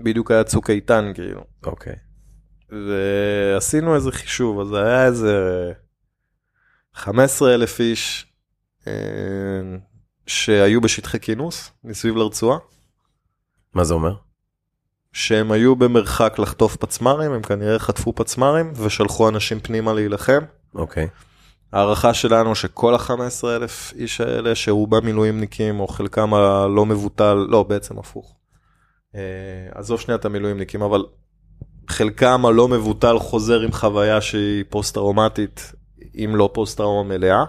בדיוק 0.01 0.31
היה 0.31 0.45
צוק 0.45 0.71
איתן, 0.71 1.13
כאילו. 1.15 1.45
אוקיי. 1.67 1.95
ועשינו 2.71 3.95
איזה 3.95 4.13
חישוב, 4.13 4.61
אז 4.61 4.73
היה 4.73 5.07
איזה 5.07 5.73
15 6.95 7.55
אלף 7.55 7.81
איש 7.81 8.27
אה, 8.87 8.93
שהיו 10.27 10.81
בשטחי 10.81 11.21
כינוס 11.21 11.71
מסביב 11.85 12.17
לרצועה, 12.17 12.59
מה 13.75 13.85
זה 13.85 13.95
אומר? 13.95 14.15
שהם 15.13 15.53
היו 15.53 15.77
במרחק 15.77 16.39
לחטוף 16.39 16.77
פצמ"רים, 16.77 17.33
הם 17.33 17.43
כנראה 17.43 17.79
חטפו 17.79 18.13
פצמ"רים 18.15 18.73
ושלחו 18.77 19.29
אנשים 19.29 19.61
פנימה 19.61 19.93
להילחם. 19.93 20.41
אוקיי. 20.75 21.09
הערכה 21.73 22.15
שלנו 22.15 22.55
שכל 22.55 22.95
ה-15 22.95 23.47
אלף 23.47 23.93
איש 23.97 24.21
האלה 24.21 24.55
שרובם 24.55 25.05
מילואימניקים 25.05 25.81
או 25.81 25.89
חלקם 25.89 26.35
הלא 26.35 26.87
מבוטל, 26.87 27.35
לא 27.35 27.63
בעצם 27.63 27.99
הפוך. 27.99 28.37
אה, 29.15 29.21
עזוב 29.75 30.01
שנייה 30.01 30.17
את 30.17 30.25
המילואימניקים 30.25 30.83
אבל 30.83 31.05
חלקם 31.89 32.47
הלא 32.47 32.69
מבוטל 32.69 33.19
חוזר 33.19 33.61
עם 33.61 33.73
חוויה 33.73 34.21
שהיא 34.21 34.65
פוסט 34.69 34.95
טראומטית 34.95 35.73
אם 36.25 36.37
לא 36.37 36.51
פוסט 36.53 36.79
טראומה 36.79 37.09
מלאה, 37.09 37.45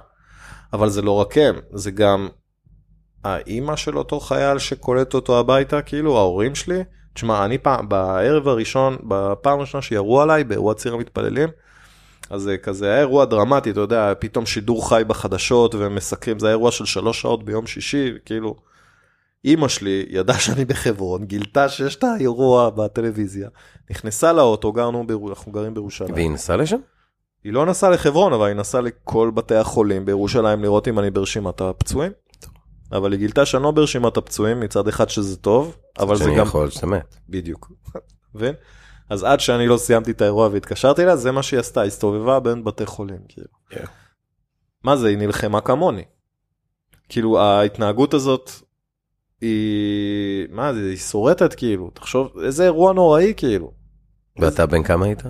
אבל 0.74 0.90
זה 0.90 1.02
לא 1.02 1.12
רק 1.12 1.38
הם, 1.38 1.56
זה 1.74 1.92
גם 1.92 2.30
האימא 3.24 3.76
של 3.76 3.98
אותו 3.98 4.20
חייל 4.20 4.60
שקולט 4.60 5.14
אותו 5.14 5.40
הביתה, 5.40 5.82
כאילו 5.82 6.18
ההורים 6.18 6.56
שלי. 6.56 6.84
תשמע, 7.14 7.46
אני 7.46 7.58
פעם, 7.58 7.90
בערב 7.90 8.48
הראשון, 8.48 8.98
בפעם 9.08 9.58
הראשונה 9.58 9.82
שירו 9.82 10.22
עליי, 10.22 10.44
באירוע 10.44 10.74
ציר 10.74 10.94
המתפללים, 10.94 11.50
אז 12.30 12.42
זה 12.42 12.58
כזה 12.58 12.86
היה 12.92 13.00
אירוע 13.00 13.26
דרמטי, 13.26 13.72
אתה 13.72 13.80
יודע, 13.80 14.14
פתאום 14.20 14.46
שידור 14.46 14.90
חי 14.90 15.04
בחדשות 15.08 15.76
ומסקרים, 15.76 16.40
זה 16.40 16.48
היה 16.48 16.52
אירוע 16.52 16.72
של 16.72 16.86
שלוש 16.86 17.22
שעות 17.22 17.46
ביום 17.46 17.68
שישי, 17.68 18.12
כאילו, 18.26 18.56
אימא 19.46 19.68
שלי 19.68 20.06
ידעה 20.10 20.40
שאני 20.40 20.66
בחברון, 20.66 21.26
גילתה 21.26 21.70
שיש 21.70 21.96
את 21.96 22.04
האירוע 22.04 22.70
בטלוויזיה, 22.70 23.50
נכנסה 23.90 24.34
לאוטו, 24.34 24.72
גרנו, 24.72 25.08
ביר... 25.08 25.20
אנחנו 25.30 25.52
גרים 25.52 25.74
בירושלים. 25.74 26.14
והיא 26.14 26.32
נסעה 26.32 26.58
לשם? 26.58 26.80
היא 27.44 27.54
לא 27.54 27.66
נסעה 27.66 27.90
לחברון, 27.90 28.34
אבל 28.34 28.48
היא 28.48 28.56
נסעה 28.56 28.82
לכל 28.82 29.32
בתי 29.34 29.56
החולים 29.56 30.06
בירושלים 30.06 30.64
לראות 30.64 30.88
אם 30.88 31.00
אני 31.00 31.12
ברשימת 31.12 31.62
הפצועים. 31.62 32.12
אבל 32.92 33.12
היא 33.12 33.20
גילתה 33.20 33.46
שאני 33.46 33.64
לא 33.64 33.72
ברשימת 33.72 34.18
הפצועים, 34.18 34.60
מצד 34.60 34.88
אחד 34.88 35.10
שזה 35.10 35.38
טוב, 35.38 35.76
אבל 36.00 36.16
זה 36.16 36.24
שאני 36.24 36.38
גם... 36.38 36.46
יכול 36.46 36.62
להיות 36.62 36.74
שאתה 36.74 36.86
מת. 36.86 37.16
בדיוק. 37.30 37.72
מבין? 38.36 38.54
אז 39.10 39.24
עד 39.24 39.40
שאני 39.40 39.68
לא 39.68 39.78
סיימתי 39.78 40.12
את 40.12 40.22
האירוע 40.22 40.50
והתקשרתי 40.52 41.04
אליה, 41.04 41.16
זה 41.16 41.32
מה 41.32 41.44
שהיא 41.44 41.60
עשתה, 41.60 41.82
הסתובבה 41.82 42.40
בין 42.40 42.64
בתי 42.64 42.86
חולים, 42.86 43.20
כאילו. 43.28 43.48
כן. 43.70 43.86
מה 44.84 44.98
זה, 44.98 45.08
היא 45.08 45.18
נלחמה 45.18 45.62
כמוני. 45.62 46.04
כאילו, 47.10 47.40
ההתנהגות 47.40 48.14
הזאת, 48.14 48.52
היא... 49.42 50.48
מה 50.50 50.74
זה, 50.74 50.80
היא 50.80 50.98
שורטת, 50.98 51.54
כאילו. 51.54 51.90
תחשוב, 51.94 52.40
איזה 52.44 52.64
אירוע 52.64 52.94
נוראי, 52.94 53.34
כאילו. 53.38 53.72
ואתה 54.40 54.66
בן 54.66 54.84
כמה 54.84 55.06
היית? 55.06 55.24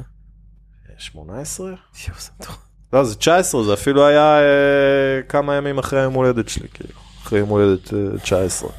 18? 0.98 1.68
יואו, 1.68 1.78
זה 2.20 2.30
טוב. 2.46 2.58
לא, 2.94 3.04
זה 3.04 3.16
19, 3.16 3.64
זה 3.64 3.74
אפילו 3.74 4.06
היה 4.06 4.40
אה, 4.40 5.22
כמה 5.30 5.56
ימים 5.56 5.78
אחרי 5.78 6.00
היום 6.00 6.14
הולדת 6.14 6.50
שלי, 6.50 6.68
כאילו. 6.74 7.00
אחרי 7.24 7.40
יום 7.40 7.50
הולדת 7.50 7.94
אה, 7.94 8.20
19. 8.24 8.70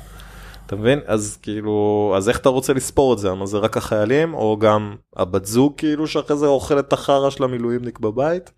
אתה 0.66 0.76
מבין? 0.76 1.00
אז 1.06 1.38
כאילו, 1.42 2.14
אז 2.16 2.28
איך 2.28 2.38
אתה 2.38 2.48
רוצה 2.48 2.72
לספור 2.72 3.12
את 3.12 3.18
זה? 3.18 3.34
מה 3.34 3.46
זה 3.46 3.58
רק 3.58 3.76
החיילים, 3.76 4.34
או 4.34 4.58
גם 4.58 4.94
הבת 5.16 5.44
זוג, 5.44 5.72
כאילו, 5.76 6.06
שאחרי 6.06 6.36
זה 6.36 6.46
אוכל 6.46 6.78
את 6.78 6.92
החרא 6.92 7.30
של 7.30 7.44
המילואימניק 7.44 7.98
בבית? 7.98 8.50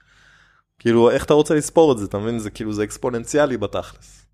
כאילו, 0.78 1.11
איך 1.11 1.24
אתה 1.24 1.34
רוצה 1.34 1.54
לספור 1.54 1.92
את 1.92 1.98
זה? 1.98 2.04
אתה 2.04 2.18
מבין? 2.18 2.38
זה 2.38 2.50
כאילו, 2.50 2.72
זה 2.72 2.84
אקספוננציאלי 2.84 3.57
בתכלס. 3.57 4.26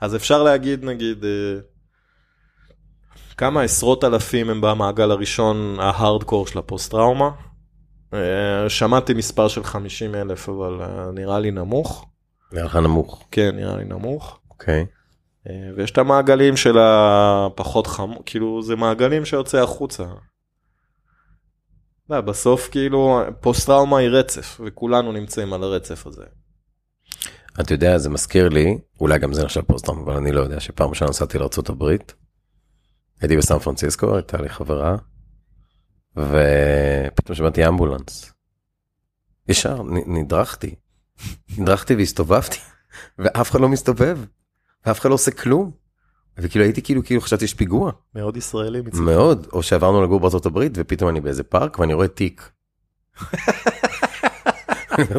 אז 0.00 0.16
אפשר 0.16 0.42
להגיד, 0.42 0.84
נגיד, 0.84 1.24
אה, 1.24 1.60
כמה 3.36 3.62
עשרות 3.62 4.04
אלפים 4.04 4.50
הם 4.50 4.60
במעגל 4.60 5.10
הראשון, 5.10 5.76
ההארדקור 5.80 6.46
של 6.46 6.58
הפוסט-טראומה. 6.58 7.24
אה, 7.24 7.51
שמעתי 8.68 9.14
מספר 9.14 9.48
של 9.48 9.64
50 9.64 10.14
אלף, 10.14 10.48
אבל 10.48 10.82
אה, 10.82 11.10
נראה 11.14 11.38
לי 11.38 11.50
נמוך. 11.50 12.06
נראה 12.52 12.64
לך 12.64 12.76
נמוך. 12.76 13.24
כן, 13.30 13.56
נראה 13.56 13.76
לי 13.76 13.84
נמוך. 13.84 14.38
אוקיי. 14.50 14.86
אה, 15.48 15.70
ויש 15.76 15.90
את 15.90 15.98
המעגלים 15.98 16.56
של 16.56 16.78
הפחות 16.80 17.86
חמור, 17.86 18.22
כאילו 18.26 18.62
זה 18.62 18.76
מעגלים 18.76 19.24
שיוצא 19.24 19.62
החוצה. 19.62 20.04
לא, 22.10 22.20
בסוף 22.20 22.68
כאילו 22.70 23.20
פוסט 23.40 23.66
טראומה 23.66 23.98
היא 23.98 24.08
רצף 24.08 24.60
וכולנו 24.64 25.12
נמצאים 25.12 25.52
על 25.52 25.62
הרצף 25.62 26.06
הזה. 26.06 26.24
אתה 27.60 27.74
יודע, 27.74 27.98
זה 27.98 28.10
מזכיר 28.10 28.48
לי, 28.48 28.78
אולי 29.00 29.18
גם 29.18 29.32
זה 29.32 29.44
נחשב 29.44 29.60
פוסט-טראומה, 29.60 30.02
אבל 30.02 30.16
אני 30.16 30.32
לא 30.32 30.40
יודע, 30.40 30.60
שפעם 30.60 30.88
ראשונה 30.88 31.10
נסעתי 31.10 31.38
לארה"ב, 31.38 31.84
הייתי 33.20 33.36
בסן 33.36 33.58
פרנסיסקו, 33.58 34.14
הייתה 34.14 34.42
לי 34.42 34.48
חברה, 34.48 34.96
ופתאום 36.16 37.36
שמעתי 37.36 37.68
אמבולנס. 37.68 38.32
ישר 39.48 39.82
נדרכתי, 40.06 40.74
נדרכתי 41.58 41.94
והסתובבתי, 41.94 42.58
ואף 43.18 43.50
אחד 43.50 43.60
לא 43.60 43.68
מסתובב, 43.68 44.18
ואף 44.86 45.00
אחד 45.00 45.08
לא 45.08 45.14
עושה 45.14 45.30
כלום. 45.30 45.70
וכאילו 46.38 46.64
הייתי 46.64 46.82
כאילו, 46.82 47.04
כאילו 47.04 47.20
חשבתי 47.20 47.46
שיש 47.46 47.54
פיגוע, 47.54 47.92
מאוד 48.14 48.36
ישראלי 48.36 48.80
מצד. 48.80 48.98
מאוד, 48.98 49.46
או 49.52 49.62
שעברנו 49.62 50.02
לגור 50.04 50.20
בארצות 50.20 50.46
הברית, 50.46 50.72
ופתאום 50.76 51.10
אני 51.10 51.20
באיזה 51.20 51.42
פארק 51.42 51.78
ואני 51.78 51.94
רואה 51.94 52.08
תיק. 52.08 52.50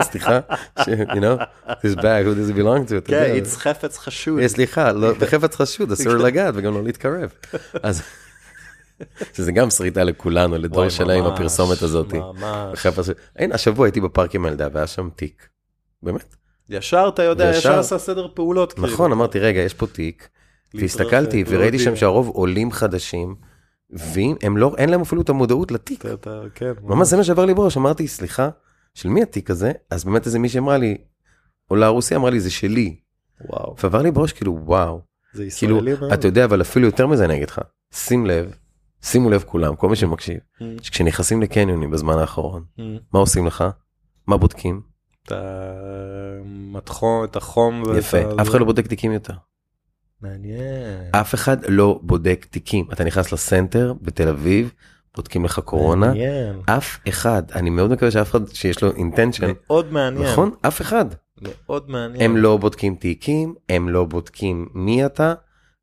סליחה, 0.02 0.40
you 0.80 1.20
know, 1.20 1.44
this 1.68 1.96
bag, 1.96 2.24
who 2.26 2.34
does 2.36 2.50
it 2.50 2.56
belong 2.58 2.88
to? 2.90 3.08
כן. 3.08 3.24
איץ 3.24 3.56
חפץ 3.58 3.98
חשוד. 3.98 4.40
אה, 4.40 4.48
סליחה, 4.48 4.92
לא- 4.92 5.14
בחפץ 5.14 5.56
חשוד, 5.56 5.92
אסור 5.92 6.14
לגעת 6.26 6.54
וגם 6.58 6.74
לא 6.74 6.84
להתקרב. 6.84 7.30
אז 7.84 8.02
שזה 9.34 9.52
גם 9.52 9.70
שריטה 9.70 10.04
לכולנו, 10.04 10.58
לדור 10.58 10.90
שלהם 10.90 11.24
ממש, 11.24 11.34
הפרסומת 11.34 11.82
הזאת. 11.82 12.14
ממש. 12.14 12.86
אין, 13.36 13.52
השבוע 13.52 13.86
הייתי 13.86 14.02
בפארק 14.02 14.36
עם 14.36 14.46
הילדה 14.46 14.68
והיה 14.74 14.88
שם 14.88 15.10
תיק. 15.16 15.48
באמת. 16.04 16.36
ישר 16.70 17.10
אתה 17.14 17.24
יודע, 17.24 17.46
וישר- 17.46 17.58
ישר 17.58 17.80
עשה 17.80 17.98
סדר 17.98 18.28
פעולות. 18.34 18.74
כאילו. 18.74 18.88
נכון, 18.88 19.12
אמרתי, 19.12 19.40
רגע, 19.40 19.60
יש 19.60 19.74
פה 19.74 19.88
תיק. 19.88 20.30
והסתכלתי 20.74 21.38
להתרחק, 21.38 21.56
וראיתי 21.58 21.80
שם. 21.80 21.96
שהרוב 21.96 22.28
עולים 22.28 22.72
חדשים, 22.72 23.36
והם 23.90 24.58
לא, 24.58 24.76
אין 24.78 24.90
להם 24.90 25.02
אפילו 25.02 25.22
את 25.22 25.30
המודעות 25.30 25.72
לתיק. 25.72 26.04
כן, 26.56 26.72
ממש 26.82 27.08
זה 27.08 27.18
מה 27.18 27.24
שעבר 27.24 27.46
לי 27.46 27.54
בראש, 27.54 27.78
אמרתי, 27.78 28.08
סליחה, 28.08 28.50
של 28.94 29.10
מי 29.10 29.24
התיק 29.24 29.50
הזה? 29.50 29.72
אז 29.90 30.04
באמת 30.04 30.26
איזה 30.26 30.40
מישהי 30.40 30.60
אמרה 30.60 30.78
לי, 30.78 30.98
עולה 31.68 31.88
רוסיה 31.88 32.18
אמרה 32.18 32.30
לי, 32.30 32.40
זה 32.40 32.50
שלי. 32.52 32.96
וואו, 33.50 33.76
ועבר 33.84 34.02
לי 34.02 34.12
בראש, 34.12 34.32
כאילו, 34.34 34.60
וואו. 34.66 35.02
זה 35.34 35.46
כאילו, 35.58 35.76
ישראלי 35.78 35.94
מאוד. 36.00 36.14
אתה 36.14 36.28
יודע, 36.28 36.46
אבל 36.46 36.62
אפילו 36.62 36.86
יותר 36.86 37.08
מזה 37.08 37.26
אני 37.26 37.36
אגיד 37.36 37.50
לך, 37.50 37.62
שים 37.94 38.26
לב, 38.26 38.56
שימו 39.04 39.30
לב 39.30 39.44
כולם, 39.48 39.76
כל 39.76 39.90
מי 39.90 39.96
שמקשיב, 39.96 40.38
Mm, 40.38 40.64
שכשנכנסים 40.82 41.42
לקניונים 41.42 41.92
בזמן 41.92 42.18
האחרון, 42.18 42.64
mm. 42.78 42.82
מה 43.14 43.20
עושים 43.20 43.48
לך? 43.48 43.64
מה 44.28 44.38
בודקים? 44.38 44.82
את 45.26 45.32
המתחום, 45.32 47.24
את 47.24 47.36
החום. 47.36 47.84
יפה, 47.98 48.18
אף 48.42 48.50
אחד 48.50 48.60
לא 48.60 48.66
בודק 48.66 48.88
תיקים 48.88 49.12
יותר. 49.12 49.34
מעניין. 50.22 51.10
אף 51.12 51.34
אחד 51.34 51.58
לא 51.68 52.00
בודק 52.04 52.46
תיקים. 52.50 52.86
אתה 52.94 53.04
נכנס 53.04 53.32
לסנטר 53.32 53.94
בתל 54.02 54.28
אביב, 54.28 54.74
בודקים 55.16 55.46
לך 55.46 55.60
קורונה, 55.60 56.08
מעניין. 56.08 56.62
אף 56.66 56.98
אחד, 57.10 57.44
אני 57.56 57.70
מאוד 57.70 57.92
מקווה 57.92 58.12
שאף 58.12 58.32
אחד 58.32 58.48
שיש 58.48 58.84
לו 58.84 58.92
אינטנשן, 58.92 59.52
מאוד 59.68 59.94
מעניין. 59.94 60.32
נכון? 60.32 60.52
אף 60.62 60.82
אחד. 60.82 61.06
מאוד 61.42 61.90
מעניין. 61.90 62.22
הם 62.32 62.38
לא 62.38 62.58
בודקים 62.58 62.96
תיקים, 62.96 63.56
הם 63.70 63.90
לא 63.90 64.06
בודקים 64.06 64.68
מי 64.74 65.06
אתה, 65.06 65.34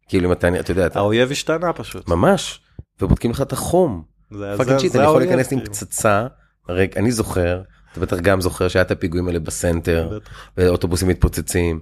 כאילו 0.09 0.29
אם 0.29 0.33
אתה, 0.33 0.61
אתה 0.61 0.71
יודע, 0.71 0.87
אתה 0.87 0.99
האויב 0.99 1.31
השתנה 1.31 1.73
פשוט. 1.73 2.09
ממש, 2.09 2.61
ובודקים 3.03 3.31
לך 3.31 3.43
את 3.43 3.53
החום. 3.53 4.03
זה- 4.31 4.55
fucking 4.59 4.77
זה- 4.77 4.81
shit, 4.81 4.93
זה 4.93 4.99
אני 4.99 5.07
יכול 5.09 5.21
להיכנס 5.21 5.53
עם 5.53 5.59
כאילו. 5.59 5.73
פצצה, 5.75 6.27
רגע, 6.69 6.93
אני 7.01 7.13
זוכר, 7.13 7.61
אתה 7.93 8.01
בטח 8.01 8.17
גם 8.17 8.41
זוכר 8.41 8.69
שהיה 8.69 8.83
את 8.83 8.91
הפיגועים 8.91 9.27
האלה 9.29 9.39
בסנטר. 9.39 10.19
ואוטובוסים 10.57 11.09
מתפוצצים. 11.09 11.81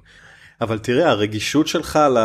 אבל 0.61 0.79
תראה 0.79 1.11
הרגישות 1.11 1.66
שלך 1.66 1.97
ל... 1.97 2.19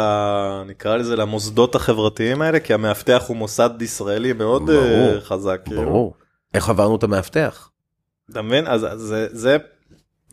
נקרא 0.65 0.95
לזה 0.97 1.15
למוסדות 1.15 1.75
החברתיים 1.75 2.41
האלה 2.41 2.59
כי 2.59 2.73
המאבטח 2.73 3.23
הוא 3.27 3.37
מוסד 3.37 3.69
ישראלי 3.81 4.33
מאוד 4.33 4.65
ברור. 4.65 4.81
אה, 5.15 5.21
חזק. 5.21 5.61
כאילו. 5.65 5.81
ברור. 5.85 6.13
איך 6.53 6.69
עברנו 6.69 6.95
את 6.95 7.03
המאבטח? 7.03 7.69
אתה 8.31 8.41
מבין? 8.41 8.67
אז 8.67 8.85
זה, 8.95 9.27
זה 9.31 9.57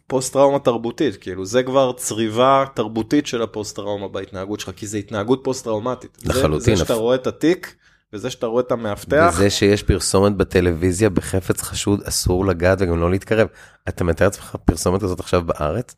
פוסט 0.07 0.33
טראומה 0.33 0.59
תרבותית 0.59 1.17
כאילו 1.17 1.47
זה 1.47 1.63
כבר 1.63 1.93
צריבה 1.93 2.65
תרבותית 2.75 3.27
של 3.27 3.43
הפוסט 3.43 3.77
טראומה 3.77 4.09
בהתנהגות 4.09 4.61
שלך 4.61 4.71
כי 4.77 4.87
זה 4.87 4.99
התנהגות 4.99 5.41
פוסט 5.45 5.65
טראומטית. 5.65 6.19
זה- 6.21 6.29
לחלוטין. 6.29 6.75
זה 6.77 6.83
שאתה 6.83 6.95
רואה 6.95 7.15
את 7.15 7.27
התיק 7.27 7.75
וזה 8.13 8.31
שאתה 8.31 8.47
רואה 8.47 8.63
את 8.63 8.73
המאבטח. 8.73 9.31
וזה 9.35 9.51
שיש 9.51 9.83
פרסומת 9.83 10.37
בטלוויזיה 10.37 11.11
בחפץ 11.11 11.63
חשוד 11.63 12.03
אסור 12.03 12.47
לגעת 12.47 12.79
וגם 12.81 13.01
לא 13.01 13.11
להתקרב. 13.11 13.49
אתה 13.89 14.05
מתאר 14.05 14.27
לעצמך 14.27 14.57
פרסומת 14.65 15.03
כזאת 15.03 15.21
עכשיו 15.21 15.43
בארץ? 15.45 15.95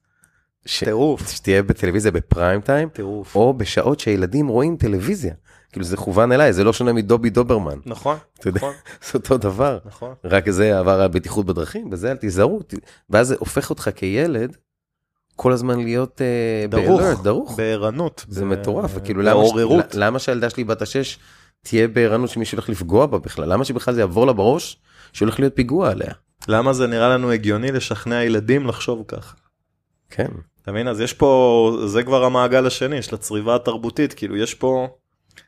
ש- 0.66 0.84
טירוף. 0.84 1.30
שתהיה 1.30 1.62
בטלוויזיה 1.62 2.10
בפריים 2.12 2.60
טיים, 2.60 2.88
טירוף. 2.88 3.34
או 3.36 3.54
בשעות 3.54 4.00
שילדים 4.00 4.48
רואים 4.48 4.76
טלוויזיה. 4.76 5.34
כאילו 5.72 5.84
זה 5.84 5.96
כוון 5.96 6.32
אליי, 6.32 6.52
זה 6.52 6.64
לא 6.64 6.72
שונה 6.72 6.92
מדובי 6.92 7.30
דוברמן. 7.30 7.78
נכון. 7.86 8.16
אתה 8.40 8.48
יודע, 8.48 8.58
נכון. 8.58 8.72
זה 9.12 9.18
אותו 9.18 9.38
דבר. 9.38 9.78
נכון. 9.84 10.14
רק 10.24 10.50
זה 10.50 10.78
עבר 10.78 11.00
על 11.00 11.08
בטיחות 11.08 11.46
בדרכים, 11.46 11.90
בזה 11.90 12.10
אל 12.10 12.16
תיזהרו. 12.16 12.60
ואז 13.10 13.28
זה 13.28 13.36
הופך 13.38 13.70
אותך 13.70 13.90
כילד 13.96 14.56
כל 15.36 15.52
הזמן 15.52 15.78
להיות 15.80 16.20
אה, 16.22 16.66
דרוך. 16.68 17.00
ב-alert, 17.02 17.22
דרוך. 17.22 17.56
בערנות. 17.56 18.24
זה 18.28 18.40
ב- 18.44 18.48
מטורף, 18.48 18.90
וכאילו 18.94 19.22
למה, 19.22 19.30
ש- 19.30 19.52
בעוררות. 19.52 19.94
למה 19.94 20.18
שהילדה 20.18 20.50
שלי 20.50 20.64
בת 20.64 20.82
השש 20.82 21.18
תהיה 21.62 21.88
בערנות 21.88 22.30
שמישהו 22.30 22.56
הולך 22.56 22.68
לפגוע 22.68 23.06
בה 23.06 23.18
בכלל? 23.18 23.52
למה 23.52 23.64
שבכלל 23.64 23.94
זה 23.94 24.00
יעבור 24.00 24.26
לה 24.26 24.32
בראש 24.32 24.76
שהולך 25.12 25.40
להיות 25.40 25.56
פיגוע 25.56 25.90
עליה? 25.90 26.12
למה 26.48 26.72
זה 26.72 26.86
נראה 26.86 27.08
לנו 27.08 27.30
הגיוני 27.30 27.72
לשכנע 27.72 28.24
ילדים 28.24 28.66
לחשוב 28.66 29.04
ככה? 29.08 29.36
כן, 30.10 30.28
אתה 30.62 30.72
מבין? 30.72 30.88
אז 30.88 31.00
יש 31.00 31.12
פה, 31.12 31.82
זה 31.86 32.02
כבר 32.02 32.24
המעגל 32.24 32.66
השני 32.66 33.02
של 33.02 33.14
הצריבה 33.14 33.54
התרבותית, 33.54 34.14
כאילו 34.14 34.36
יש 34.36 34.54
פה, 34.54 34.88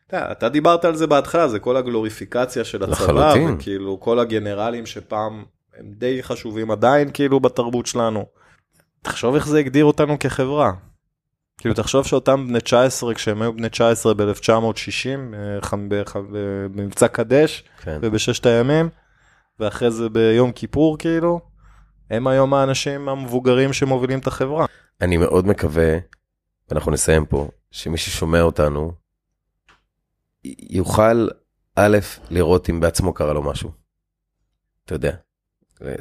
אתה, 0.06 0.32
אתה 0.32 0.48
דיברת 0.48 0.84
על 0.84 0.96
זה 0.96 1.06
בהתחלה, 1.06 1.48
זה 1.48 1.58
כל 1.58 1.76
הגלוריפיקציה 1.76 2.64
של 2.64 2.82
הצבא, 2.82 2.92
לחלוטין. 2.92 3.54
וכאילו 3.54 4.00
כל 4.00 4.18
הגנרלים 4.18 4.86
שפעם 4.86 5.44
הם 5.78 5.86
די 5.96 6.22
חשובים 6.22 6.70
עדיין 6.70 7.10
כאילו 7.14 7.40
בתרבות 7.40 7.86
שלנו. 7.86 8.26
תחשוב 9.02 9.34
איך 9.34 9.46
זה 9.46 9.58
הגדיר 9.58 9.84
אותנו 9.84 10.18
כחברה. 10.18 10.72
כאילו 11.58 11.74
תחשוב 11.74 12.06
שאותם 12.06 12.46
בני 12.48 12.60
19 12.60 13.14
כשהם 13.14 13.42
היו 13.42 13.52
בני 13.52 13.68
19 13.68 14.14
ב-1960 14.14 15.34
במבצע 16.74 17.08
קדש 17.08 17.64
כן. 17.82 17.98
ובששת 18.02 18.46
הימים 18.46 18.88
ואחרי 19.60 19.90
זה 19.90 20.08
ביום 20.08 20.52
כיפור 20.52 20.98
כאילו 20.98 21.40
הם 22.10 22.26
היום 22.26 22.54
האנשים 22.54 23.08
המבוגרים 23.08 23.72
שמובילים 23.72 24.18
את 24.18 24.26
החברה. 24.26 24.66
אני 25.00 25.16
מאוד 25.16 25.46
מקווה, 25.46 25.98
ואנחנו 26.68 26.92
נסיים 26.92 27.26
פה, 27.26 27.48
שמי 27.70 27.98
ששומע 27.98 28.42
אותנו, 28.42 28.92
יוכל, 30.70 31.28
א', 31.76 31.98
לראות 32.30 32.70
אם 32.70 32.80
בעצמו 32.80 33.14
קרה 33.14 33.32
לו 33.32 33.42
משהו. 33.42 33.70
אתה 34.84 34.94
יודע, 34.94 35.16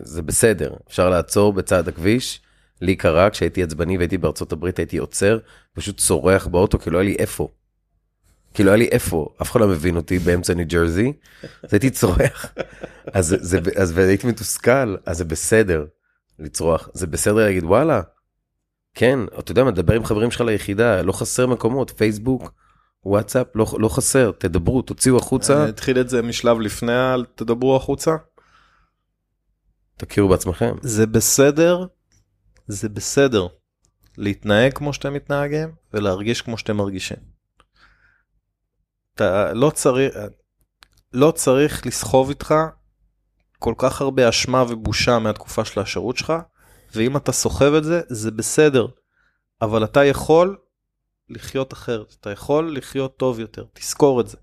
זה 0.02 0.22
בסדר, 0.22 0.76
אפשר 0.88 1.10
לעצור 1.10 1.54
בצד 1.54 1.88
הכביש. 1.88 2.42
לי 2.84 2.96
קרה, 2.96 3.30
כשהייתי 3.30 3.64
עצבני 3.64 3.98
והייתי 3.98 4.18
בארצות 4.18 4.52
הברית, 4.52 4.80
הייתי 4.80 4.98
עוצר, 4.98 5.40
פשוט 5.74 5.98
צורח 5.98 6.48
באוטו, 6.48 6.80
כי 6.80 6.90
לא 6.90 6.98
היה 6.98 7.06
לי 7.10 7.16
איפה. 7.16 7.48
כי 8.54 8.64
לא 8.64 8.70
היה 8.70 8.78
לי 8.78 8.88
איפה, 8.92 9.30
אף 9.42 9.52
אחד 9.52 9.60
לא 9.60 9.68
מבין 9.68 9.96
אותי 9.96 10.20
באמצע 10.20 10.54
ניו 10.54 10.66
ג'רזי, 10.68 11.14
אז 11.64 11.74
הייתי 11.74 11.90
צורח. 11.90 12.54
אז, 13.14 13.36
זה, 13.40 13.60
אז 13.76 13.92
והייתי 13.96 14.28
מתוסכל, 14.28 14.96
אז 15.06 15.18
זה 15.18 15.26
בסדר 15.26 15.86
לצרוח, 16.40 16.90
זה 16.94 17.08
בסדר 17.08 17.34
להגיד 17.34 17.64
וואלה, 17.64 18.02
כן, 18.94 19.20
אתה 19.40 19.52
יודע 19.52 19.64
מה, 19.64 19.72
דבר 19.72 19.94
עם 19.94 20.06
חברים 20.06 20.32
שלך 20.32 20.42
ליחידה, 20.42 21.02
לא 21.02 21.12
חסר 21.12 21.48
מקומות, 21.48 21.94
פייסבוק, 21.98 22.52
וואטסאפ, 23.06 23.48
לא, 23.56 23.66
לא 23.80 23.90
חסר, 23.90 24.32
תדברו, 24.38 24.82
תוציאו 24.82 25.18
החוצה, 25.18 25.62
אני 25.62 25.70
אתחיל 25.70 26.00
את 26.00 26.10
זה 26.10 26.22
משלב 26.22 26.60
לפני 26.60 26.94
ה- 26.94 27.16
תדברו 27.36 27.76
החוצה. 27.76 28.16
תכירו 29.98 30.30
בעצמכם. 30.30 30.76
זה 30.82 31.06
בסדר, 31.06 31.86
זה 32.68 32.90
בסדר 32.90 33.48
להתנהג 34.18 34.74
כמו 34.74 34.94
שאתם 34.94 35.14
מתנהגים 35.14 35.72
ולהרגיש 35.94 36.42
כמו 36.42 36.58
שאתם 36.58 36.78
מרגישים. 36.78 37.18
אתה 39.16 39.54
לא 39.54 39.70
צריך, 39.70 40.16
לא 41.14 41.32
צריך 41.32 41.86
לסחוב 41.86 42.30
איתך 42.30 42.56
כל 43.60 43.74
כך 43.78 44.02
הרבה 44.02 44.30
אשמה 44.30 44.64
ובושה 44.70 45.20
מהתקופה 45.20 45.66
של 45.66 45.80
השירות 45.80 46.18
שלך, 46.18 46.34
ואם 46.96 47.18
אתה 47.18 47.32
סוחב 47.32 47.74
את 47.74 47.84
זה, 47.84 48.02
זה 48.08 48.32
בסדר. 48.32 48.88
אבל 49.62 49.84
אתה 49.84 50.06
יכול 50.06 50.58
לחיות 51.30 51.74
אחרת, 51.74 52.16
אתה 52.20 52.32
יכול 52.32 52.78
לחיות 52.78 53.18
טוב 53.18 53.40
יותר, 53.40 53.66
תזכור 53.74 54.22
את 54.22 54.28
זה. 54.28 54.38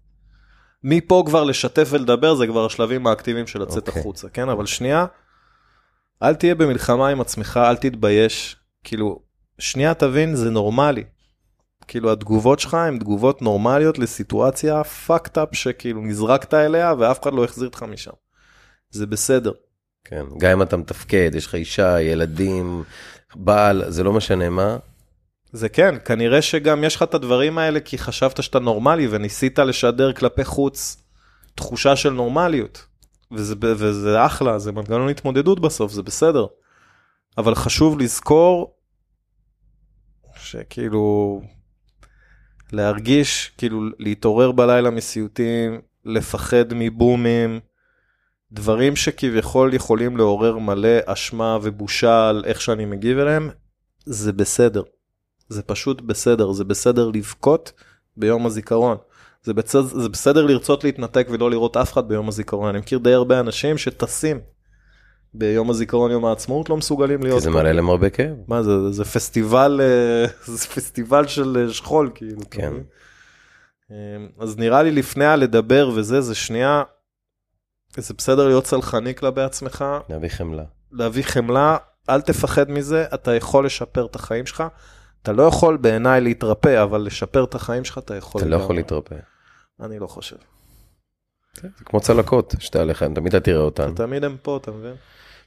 מפה 0.84 1.22
כבר 1.26 1.44
לשתף 1.44 1.88
ולדבר 1.90 2.34
זה 2.34 2.46
כבר 2.46 2.66
השלבים 2.66 3.06
האקטיביים 3.06 3.46
של 3.46 3.62
לצאת 3.62 3.88
אוקיי. 3.88 4.00
החוצה, 4.00 4.28
כן? 4.28 4.48
אבל 4.48 4.66
שנייה, 4.66 5.06
אל 6.22 6.34
תהיה 6.34 6.54
במלחמה 6.54 7.08
עם 7.08 7.20
עצמך, 7.20 7.60
אל 7.62 7.76
תתבייש. 7.76 8.56
כאילו, 8.84 9.22
שנייה 9.58 9.94
תבין, 9.94 10.34
זה 10.34 10.50
נורמלי. 10.50 11.04
כאילו, 11.88 12.12
התגובות 12.12 12.60
שלך 12.60 12.74
הן 12.74 12.98
תגובות 12.98 13.42
נורמליות 13.42 13.98
לסיטואציה 13.98 14.82
fucked 15.06 15.36
up 15.36 15.52
שכאילו 15.52 16.00
נזרקת 16.00 16.54
אליה 16.54 16.94
ואף 16.98 17.22
אחד 17.22 17.32
לא 17.32 17.44
החזיר 17.44 17.68
אותך 17.68 17.82
משם. 17.82 18.10
זה 18.90 19.06
בסדר. 19.06 19.52
כן, 20.04 20.24
גם 20.38 20.50
אם 20.50 20.62
אתה 20.62 20.76
מתפקד, 20.76 21.30
יש 21.34 21.46
לך 21.46 21.54
אישה, 21.54 22.00
ילדים, 22.00 22.82
בעל, 23.34 23.84
זה 23.88 24.04
לא 24.04 24.12
משנה 24.12 24.48
מה, 24.48 24.76
זה 25.52 25.68
כן, 25.68 25.94
כנראה 26.04 26.42
שגם 26.42 26.84
יש 26.84 26.96
לך 26.96 27.02
את 27.02 27.14
הדברים 27.14 27.58
האלה 27.58 27.80
כי 27.80 27.98
חשבת 27.98 28.42
שאתה 28.42 28.58
נורמלי 28.58 29.08
וניסית 29.10 29.58
לשדר 29.58 30.12
כלפי 30.12 30.44
חוץ 30.44 30.96
תחושה 31.54 31.96
של 31.96 32.10
נורמליות. 32.10 32.86
וזה, 33.32 33.54
וזה 33.60 34.26
אחלה, 34.26 34.58
זה 34.58 34.72
מנגנון 34.72 35.08
התמודדות 35.08 35.60
בסוף, 35.60 35.92
זה 35.92 36.02
בסדר. 36.02 36.46
אבל 37.38 37.54
חשוב 37.54 37.98
לזכור 37.98 38.74
שכאילו 40.36 41.40
להרגיש, 42.72 43.52
כאילו 43.58 43.80
להתעורר 43.98 44.52
בלילה 44.52 44.90
מסיוטים, 44.90 45.80
לפחד 46.04 46.64
מבומים, 46.74 47.60
דברים 48.52 48.96
שכביכול 48.96 49.74
יכולים 49.74 50.16
לעורר 50.16 50.58
מלא 50.58 50.98
אשמה 51.06 51.58
ובושה 51.62 52.28
על 52.28 52.44
איך 52.46 52.60
שאני 52.60 52.84
מגיב 52.84 53.18
אליהם, 53.18 53.50
זה 54.04 54.32
בסדר. 54.32 54.82
זה 55.48 55.62
פשוט 55.62 56.00
בסדר, 56.00 56.52
זה 56.52 56.64
בסדר 56.64 57.08
לבכות 57.08 57.72
ביום 58.16 58.46
הזיכרון. 58.46 58.96
זה 59.42 59.54
בסדר, 59.54 59.82
זה 59.82 60.08
בסדר 60.08 60.46
לרצות 60.46 60.84
להתנתק 60.84 61.26
ולא 61.30 61.50
לראות 61.50 61.76
אף 61.76 61.92
אחד 61.92 62.08
ביום 62.08 62.28
הזיכרון. 62.28 62.68
אני 62.68 62.78
מכיר 62.78 62.98
די 62.98 63.12
הרבה 63.12 63.40
אנשים 63.40 63.78
שטסים 63.78 64.40
ביום 65.34 65.70
הזיכרון, 65.70 66.10
יום 66.10 66.24
העצמאות, 66.24 66.70
לא 66.70 66.76
מסוגלים 66.76 67.22
להיות 67.22 67.38
כי 67.38 67.44
זה. 67.44 67.50
מעלה 67.50 67.72
להם 67.72 67.88
הרבה 67.88 68.10
כאב. 68.10 68.36
מה 68.48 68.62
זה, 68.62 68.90
זה 68.90 69.04
פסטיבל, 69.04 69.80
אה, 69.82 70.26
זה 70.56 70.66
פסטיבל 70.66 71.26
של 71.26 71.64
אה, 71.66 71.72
שכול, 71.72 72.10
כאילו. 72.14 72.40
כן. 72.50 72.72
אה, 73.90 73.96
אז 74.38 74.58
נראה 74.58 74.82
לי 74.82 74.90
לפני 74.90 75.24
הלדבר 75.24 75.90
וזה, 75.94 76.20
זה 76.20 76.34
שנייה, 76.34 76.82
זה 77.96 78.14
בסדר 78.14 78.48
להיות 78.48 78.66
סלחני 78.66 79.14
כלפי 79.14 79.40
עצמך, 79.40 79.84
להביא 80.08 80.28
חמלה. 80.28 80.64
להביא 80.92 81.22
חמלה, 81.22 81.76
אל 82.08 82.20
תפחד 82.20 82.70
מזה, 82.70 83.04
אתה 83.14 83.34
יכול 83.34 83.66
לשפר 83.66 84.06
את 84.06 84.16
החיים 84.16 84.46
שלך. 84.46 84.64
אתה 85.22 85.32
לא 85.32 85.42
יכול 85.42 85.76
בעיניי 85.76 86.20
להתרפא, 86.20 86.82
אבל 86.82 87.00
לשפר 87.00 87.44
את 87.44 87.54
החיים 87.54 87.84
שלך 87.84 87.98
אתה 87.98 88.16
יכול. 88.16 88.40
אתה 88.40 88.50
לא 88.50 88.56
יכול. 88.56 88.76
להתרפא. 88.76 89.16
אני 89.80 89.98
לא 89.98 90.06
חושב. 90.06 90.36
זה 91.62 91.68
כמו 91.84 92.00
צלקות 92.00 92.54
שאתה 92.58 92.80
עליך, 92.80 93.02
תמיד 93.02 93.34
אתה 93.34 93.40
תראה 93.44 93.60
אותן. 93.60 93.94
תמיד 93.94 94.24
הם 94.24 94.36
פה, 94.42 94.56
אתה 94.56 94.70
מבין? 94.70 94.94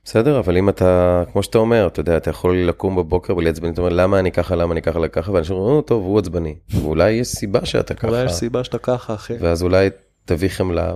בסדר, 0.05 0.39
אבל 0.39 0.57
אם 0.57 0.69
אתה, 0.69 1.24
כמו 1.32 1.43
שאתה 1.43 1.57
אומר, 1.57 1.88
אתה 1.88 1.99
יודע, 1.99 2.17
אתה 2.17 2.30
יכול 2.30 2.57
לקום 2.57 2.95
בבוקר 2.95 3.34
עצבני, 3.47 3.69
אתה 3.69 3.82
אומר, 3.82 3.93
למה 3.93 4.19
אני 4.19 4.32
ככה, 4.32 4.55
למה 4.55 4.74
אני 4.74 4.82
ככה, 4.82 4.99
למה 4.99 5.07
ככה, 5.07 5.32
ואנשים 5.32 5.55
אומרים, 5.55 5.76
"או, 5.76 5.82
טוב, 5.82 6.03
הוא 6.03 6.19
עצבני. 6.19 6.55
ואולי 6.82 7.11
יש 7.11 7.28
סיבה 7.28 7.65
שאתה 7.65 7.93
ככה, 7.93 8.07
אולי 8.07 8.24
יש 8.24 8.32
סיבה 8.32 8.63
שאתה 8.63 8.78
ככה, 8.78 9.13
אחי. 9.13 9.34
ואז 9.39 9.63
אולי 9.63 9.89
תביא 10.26 10.49
חמלה, 10.49 10.93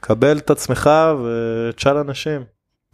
קבל 0.00 0.38
את 0.38 0.50
עצמך 0.50 0.90
ותשאל 1.24 1.96
אנשים. 1.96 2.44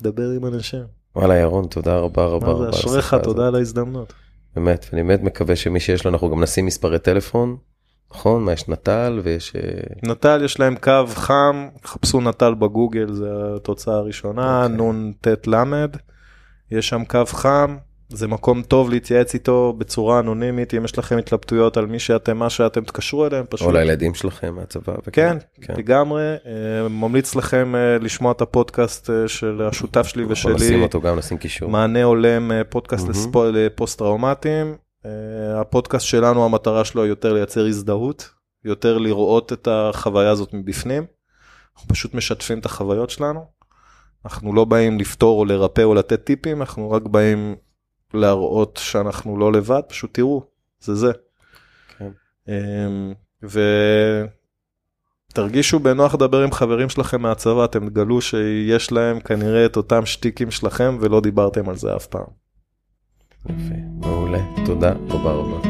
דבר 0.01 0.31
עם 0.37 0.47
אנשים. 0.47 0.85
ווואלה, 1.17 1.37
ירון, 1.37 1.67
תודה 1.67 1.97
רבה 1.99 2.25
רבה 2.27 2.47
מה 2.47 2.53
רבה. 2.53 2.61
זה, 2.63 2.67
על 2.67 2.75
אשריך, 2.75 3.15
תודה. 3.15 3.47
על 3.49 3.55
ההזדמנות. 3.55 4.13
באמת, 4.57 4.87
ואני 4.93 5.03
באמת 5.03 5.23
מקווה 5.23 5.57
שמי 5.57 5.81
שיש 5.81 6.05
לו, 6.05 6.11
אנחנו 6.11 6.31
גם 6.31 6.43
נשים 6.43 6.67
מספרי 6.67 6.99
טלפון, 6.99 7.57
נכון? 8.11 8.45
מה, 8.45 8.53
יש 8.53 8.69
נט"ל 8.69 9.21
ויש... 9.23 9.57
אה, 9.57 10.11
נט"ל 10.11 10.41
יש 10.45 10.61
להם 10.61 10.77
קו 10.77 11.07
חם, 11.07 11.69
חפשו 11.85 12.21
נט"ל 12.21 12.55
בגוגל, 12.55 13.13
זה 13.13 13.31
התוצאה 13.57 13.95
הראשונה, 13.95 14.65
אוקיי. 14.65 14.77
נ"ט 14.77 15.47
ל, 15.47 15.55
יש 16.71 16.89
שם 16.89 17.05
קו 17.05 17.23
חם, 17.27 17.77
זה 18.09 18.29
מקום 18.29 18.63
טוב 18.63 18.91
להתייעץ 18.91 19.35
איתו 19.35 19.75
בצורה 19.79 20.21
אנונימית, 20.21 20.75
אם 20.75 20.85
יש 20.85 20.99
לכם 20.99 21.17
התלבטויות 21.19 21.77
על 21.77 21.87
מי 21.87 21.99
שאתם, 21.99 22.37
מה 22.37 22.51
שאתם, 22.51 22.85
תקשרו 22.85 23.27
אליהם 23.27 23.45
פשוט. 23.49 23.67
או 23.69 23.73
לילדים 23.73 24.15
שלכם 24.15 24.55
מהצבא. 24.55 24.93
כן, 25.13 25.37
כן. 25.61 25.75
לגמרי, 25.77 26.23
אה, 26.47 26.89
ממליץ 26.89 27.35
לכם 27.35 27.75
אה, 27.77 27.99
לשמוע 27.99 28.33
את 28.33 28.41
הפודקאסט 28.41 29.11
אה, 29.11 29.29
של 29.29 29.63
השותף 29.63 30.07
שלי 30.07 30.23
אנחנו 30.23 30.35
נשים 30.35 30.55
ושלי, 30.55 30.83
אותו 30.83 31.01
גם, 31.01 31.19
נשים 31.19 31.39
קישור. 31.39 31.71
מענה 31.71 32.03
הולם, 32.03 32.51
פודקאסט 32.69 33.03
מהמם. 33.07 33.15
לספו- 33.19 33.45
לפוסט 33.53 33.99
טראומטיים. 33.99 34.77
אה, 35.07 35.61
הפודקאסט 35.61 36.07
שלנו, 36.07 36.45
המטרה 36.45 36.85
שלו 36.85 37.03
היא 37.03 37.09
יותר 37.09 37.33
לייצר 37.33 37.67
הזדהות, 37.67 38.31
יותר 38.65 38.99
לראות 38.99 39.53
את 39.53 39.69
החוויה 39.71 40.31
הזאת 40.31 40.55
מבפנים. 40.55 41.05
אנחנו 41.77 41.89
פשוט 41.89 42.15
משתפים 42.15 42.59
את 42.59 42.67
החוויות 42.67 43.11
שלנו. 43.11 43.45
אנחנו 44.25 44.55
לא 44.55 44.65
באים 44.65 44.99
לפתור 44.99 45.41
או 45.41 45.45
לרפא 45.45 45.83
או 45.83 45.95
לתת 45.95 46.25
טיפים, 46.25 46.61
אנחנו 46.61 46.91
רק 46.91 47.03
באים 47.03 47.57
להראות 48.15 48.81
שאנחנו 48.83 49.39
לא 49.39 49.53
לבד, 49.53 49.83
פשוט 49.89 50.15
תראו, 50.15 50.43
זה 50.81 50.95
זה. 50.95 51.13
כן. 51.99 52.11
אמ, 52.49 53.15
ותרגישו 55.33 55.79
בנוח 55.79 56.15
לדבר 56.15 56.43
עם 56.43 56.53
חברים 56.53 56.89
שלכם 56.89 57.23
מהצבא, 57.23 57.65
אתם 57.65 57.89
תגלו 57.89 58.21
שיש 58.21 58.93
להם 58.93 59.21
כנראה 59.21 59.67
את 59.67 59.77
אותם 59.77 60.07
שטיקים 60.07 60.51
שלכם 60.51 60.99
ולא 61.01 61.21
דיברתם 61.21 61.69
על 61.69 61.77
זה 61.77 61.97
אף 61.97 62.07
פעם. 62.07 62.27
יפה, 63.45 63.75
מעולה. 64.01 64.41
תודה 64.67 64.93
רבה 65.09 65.33
רבה. 65.33 65.69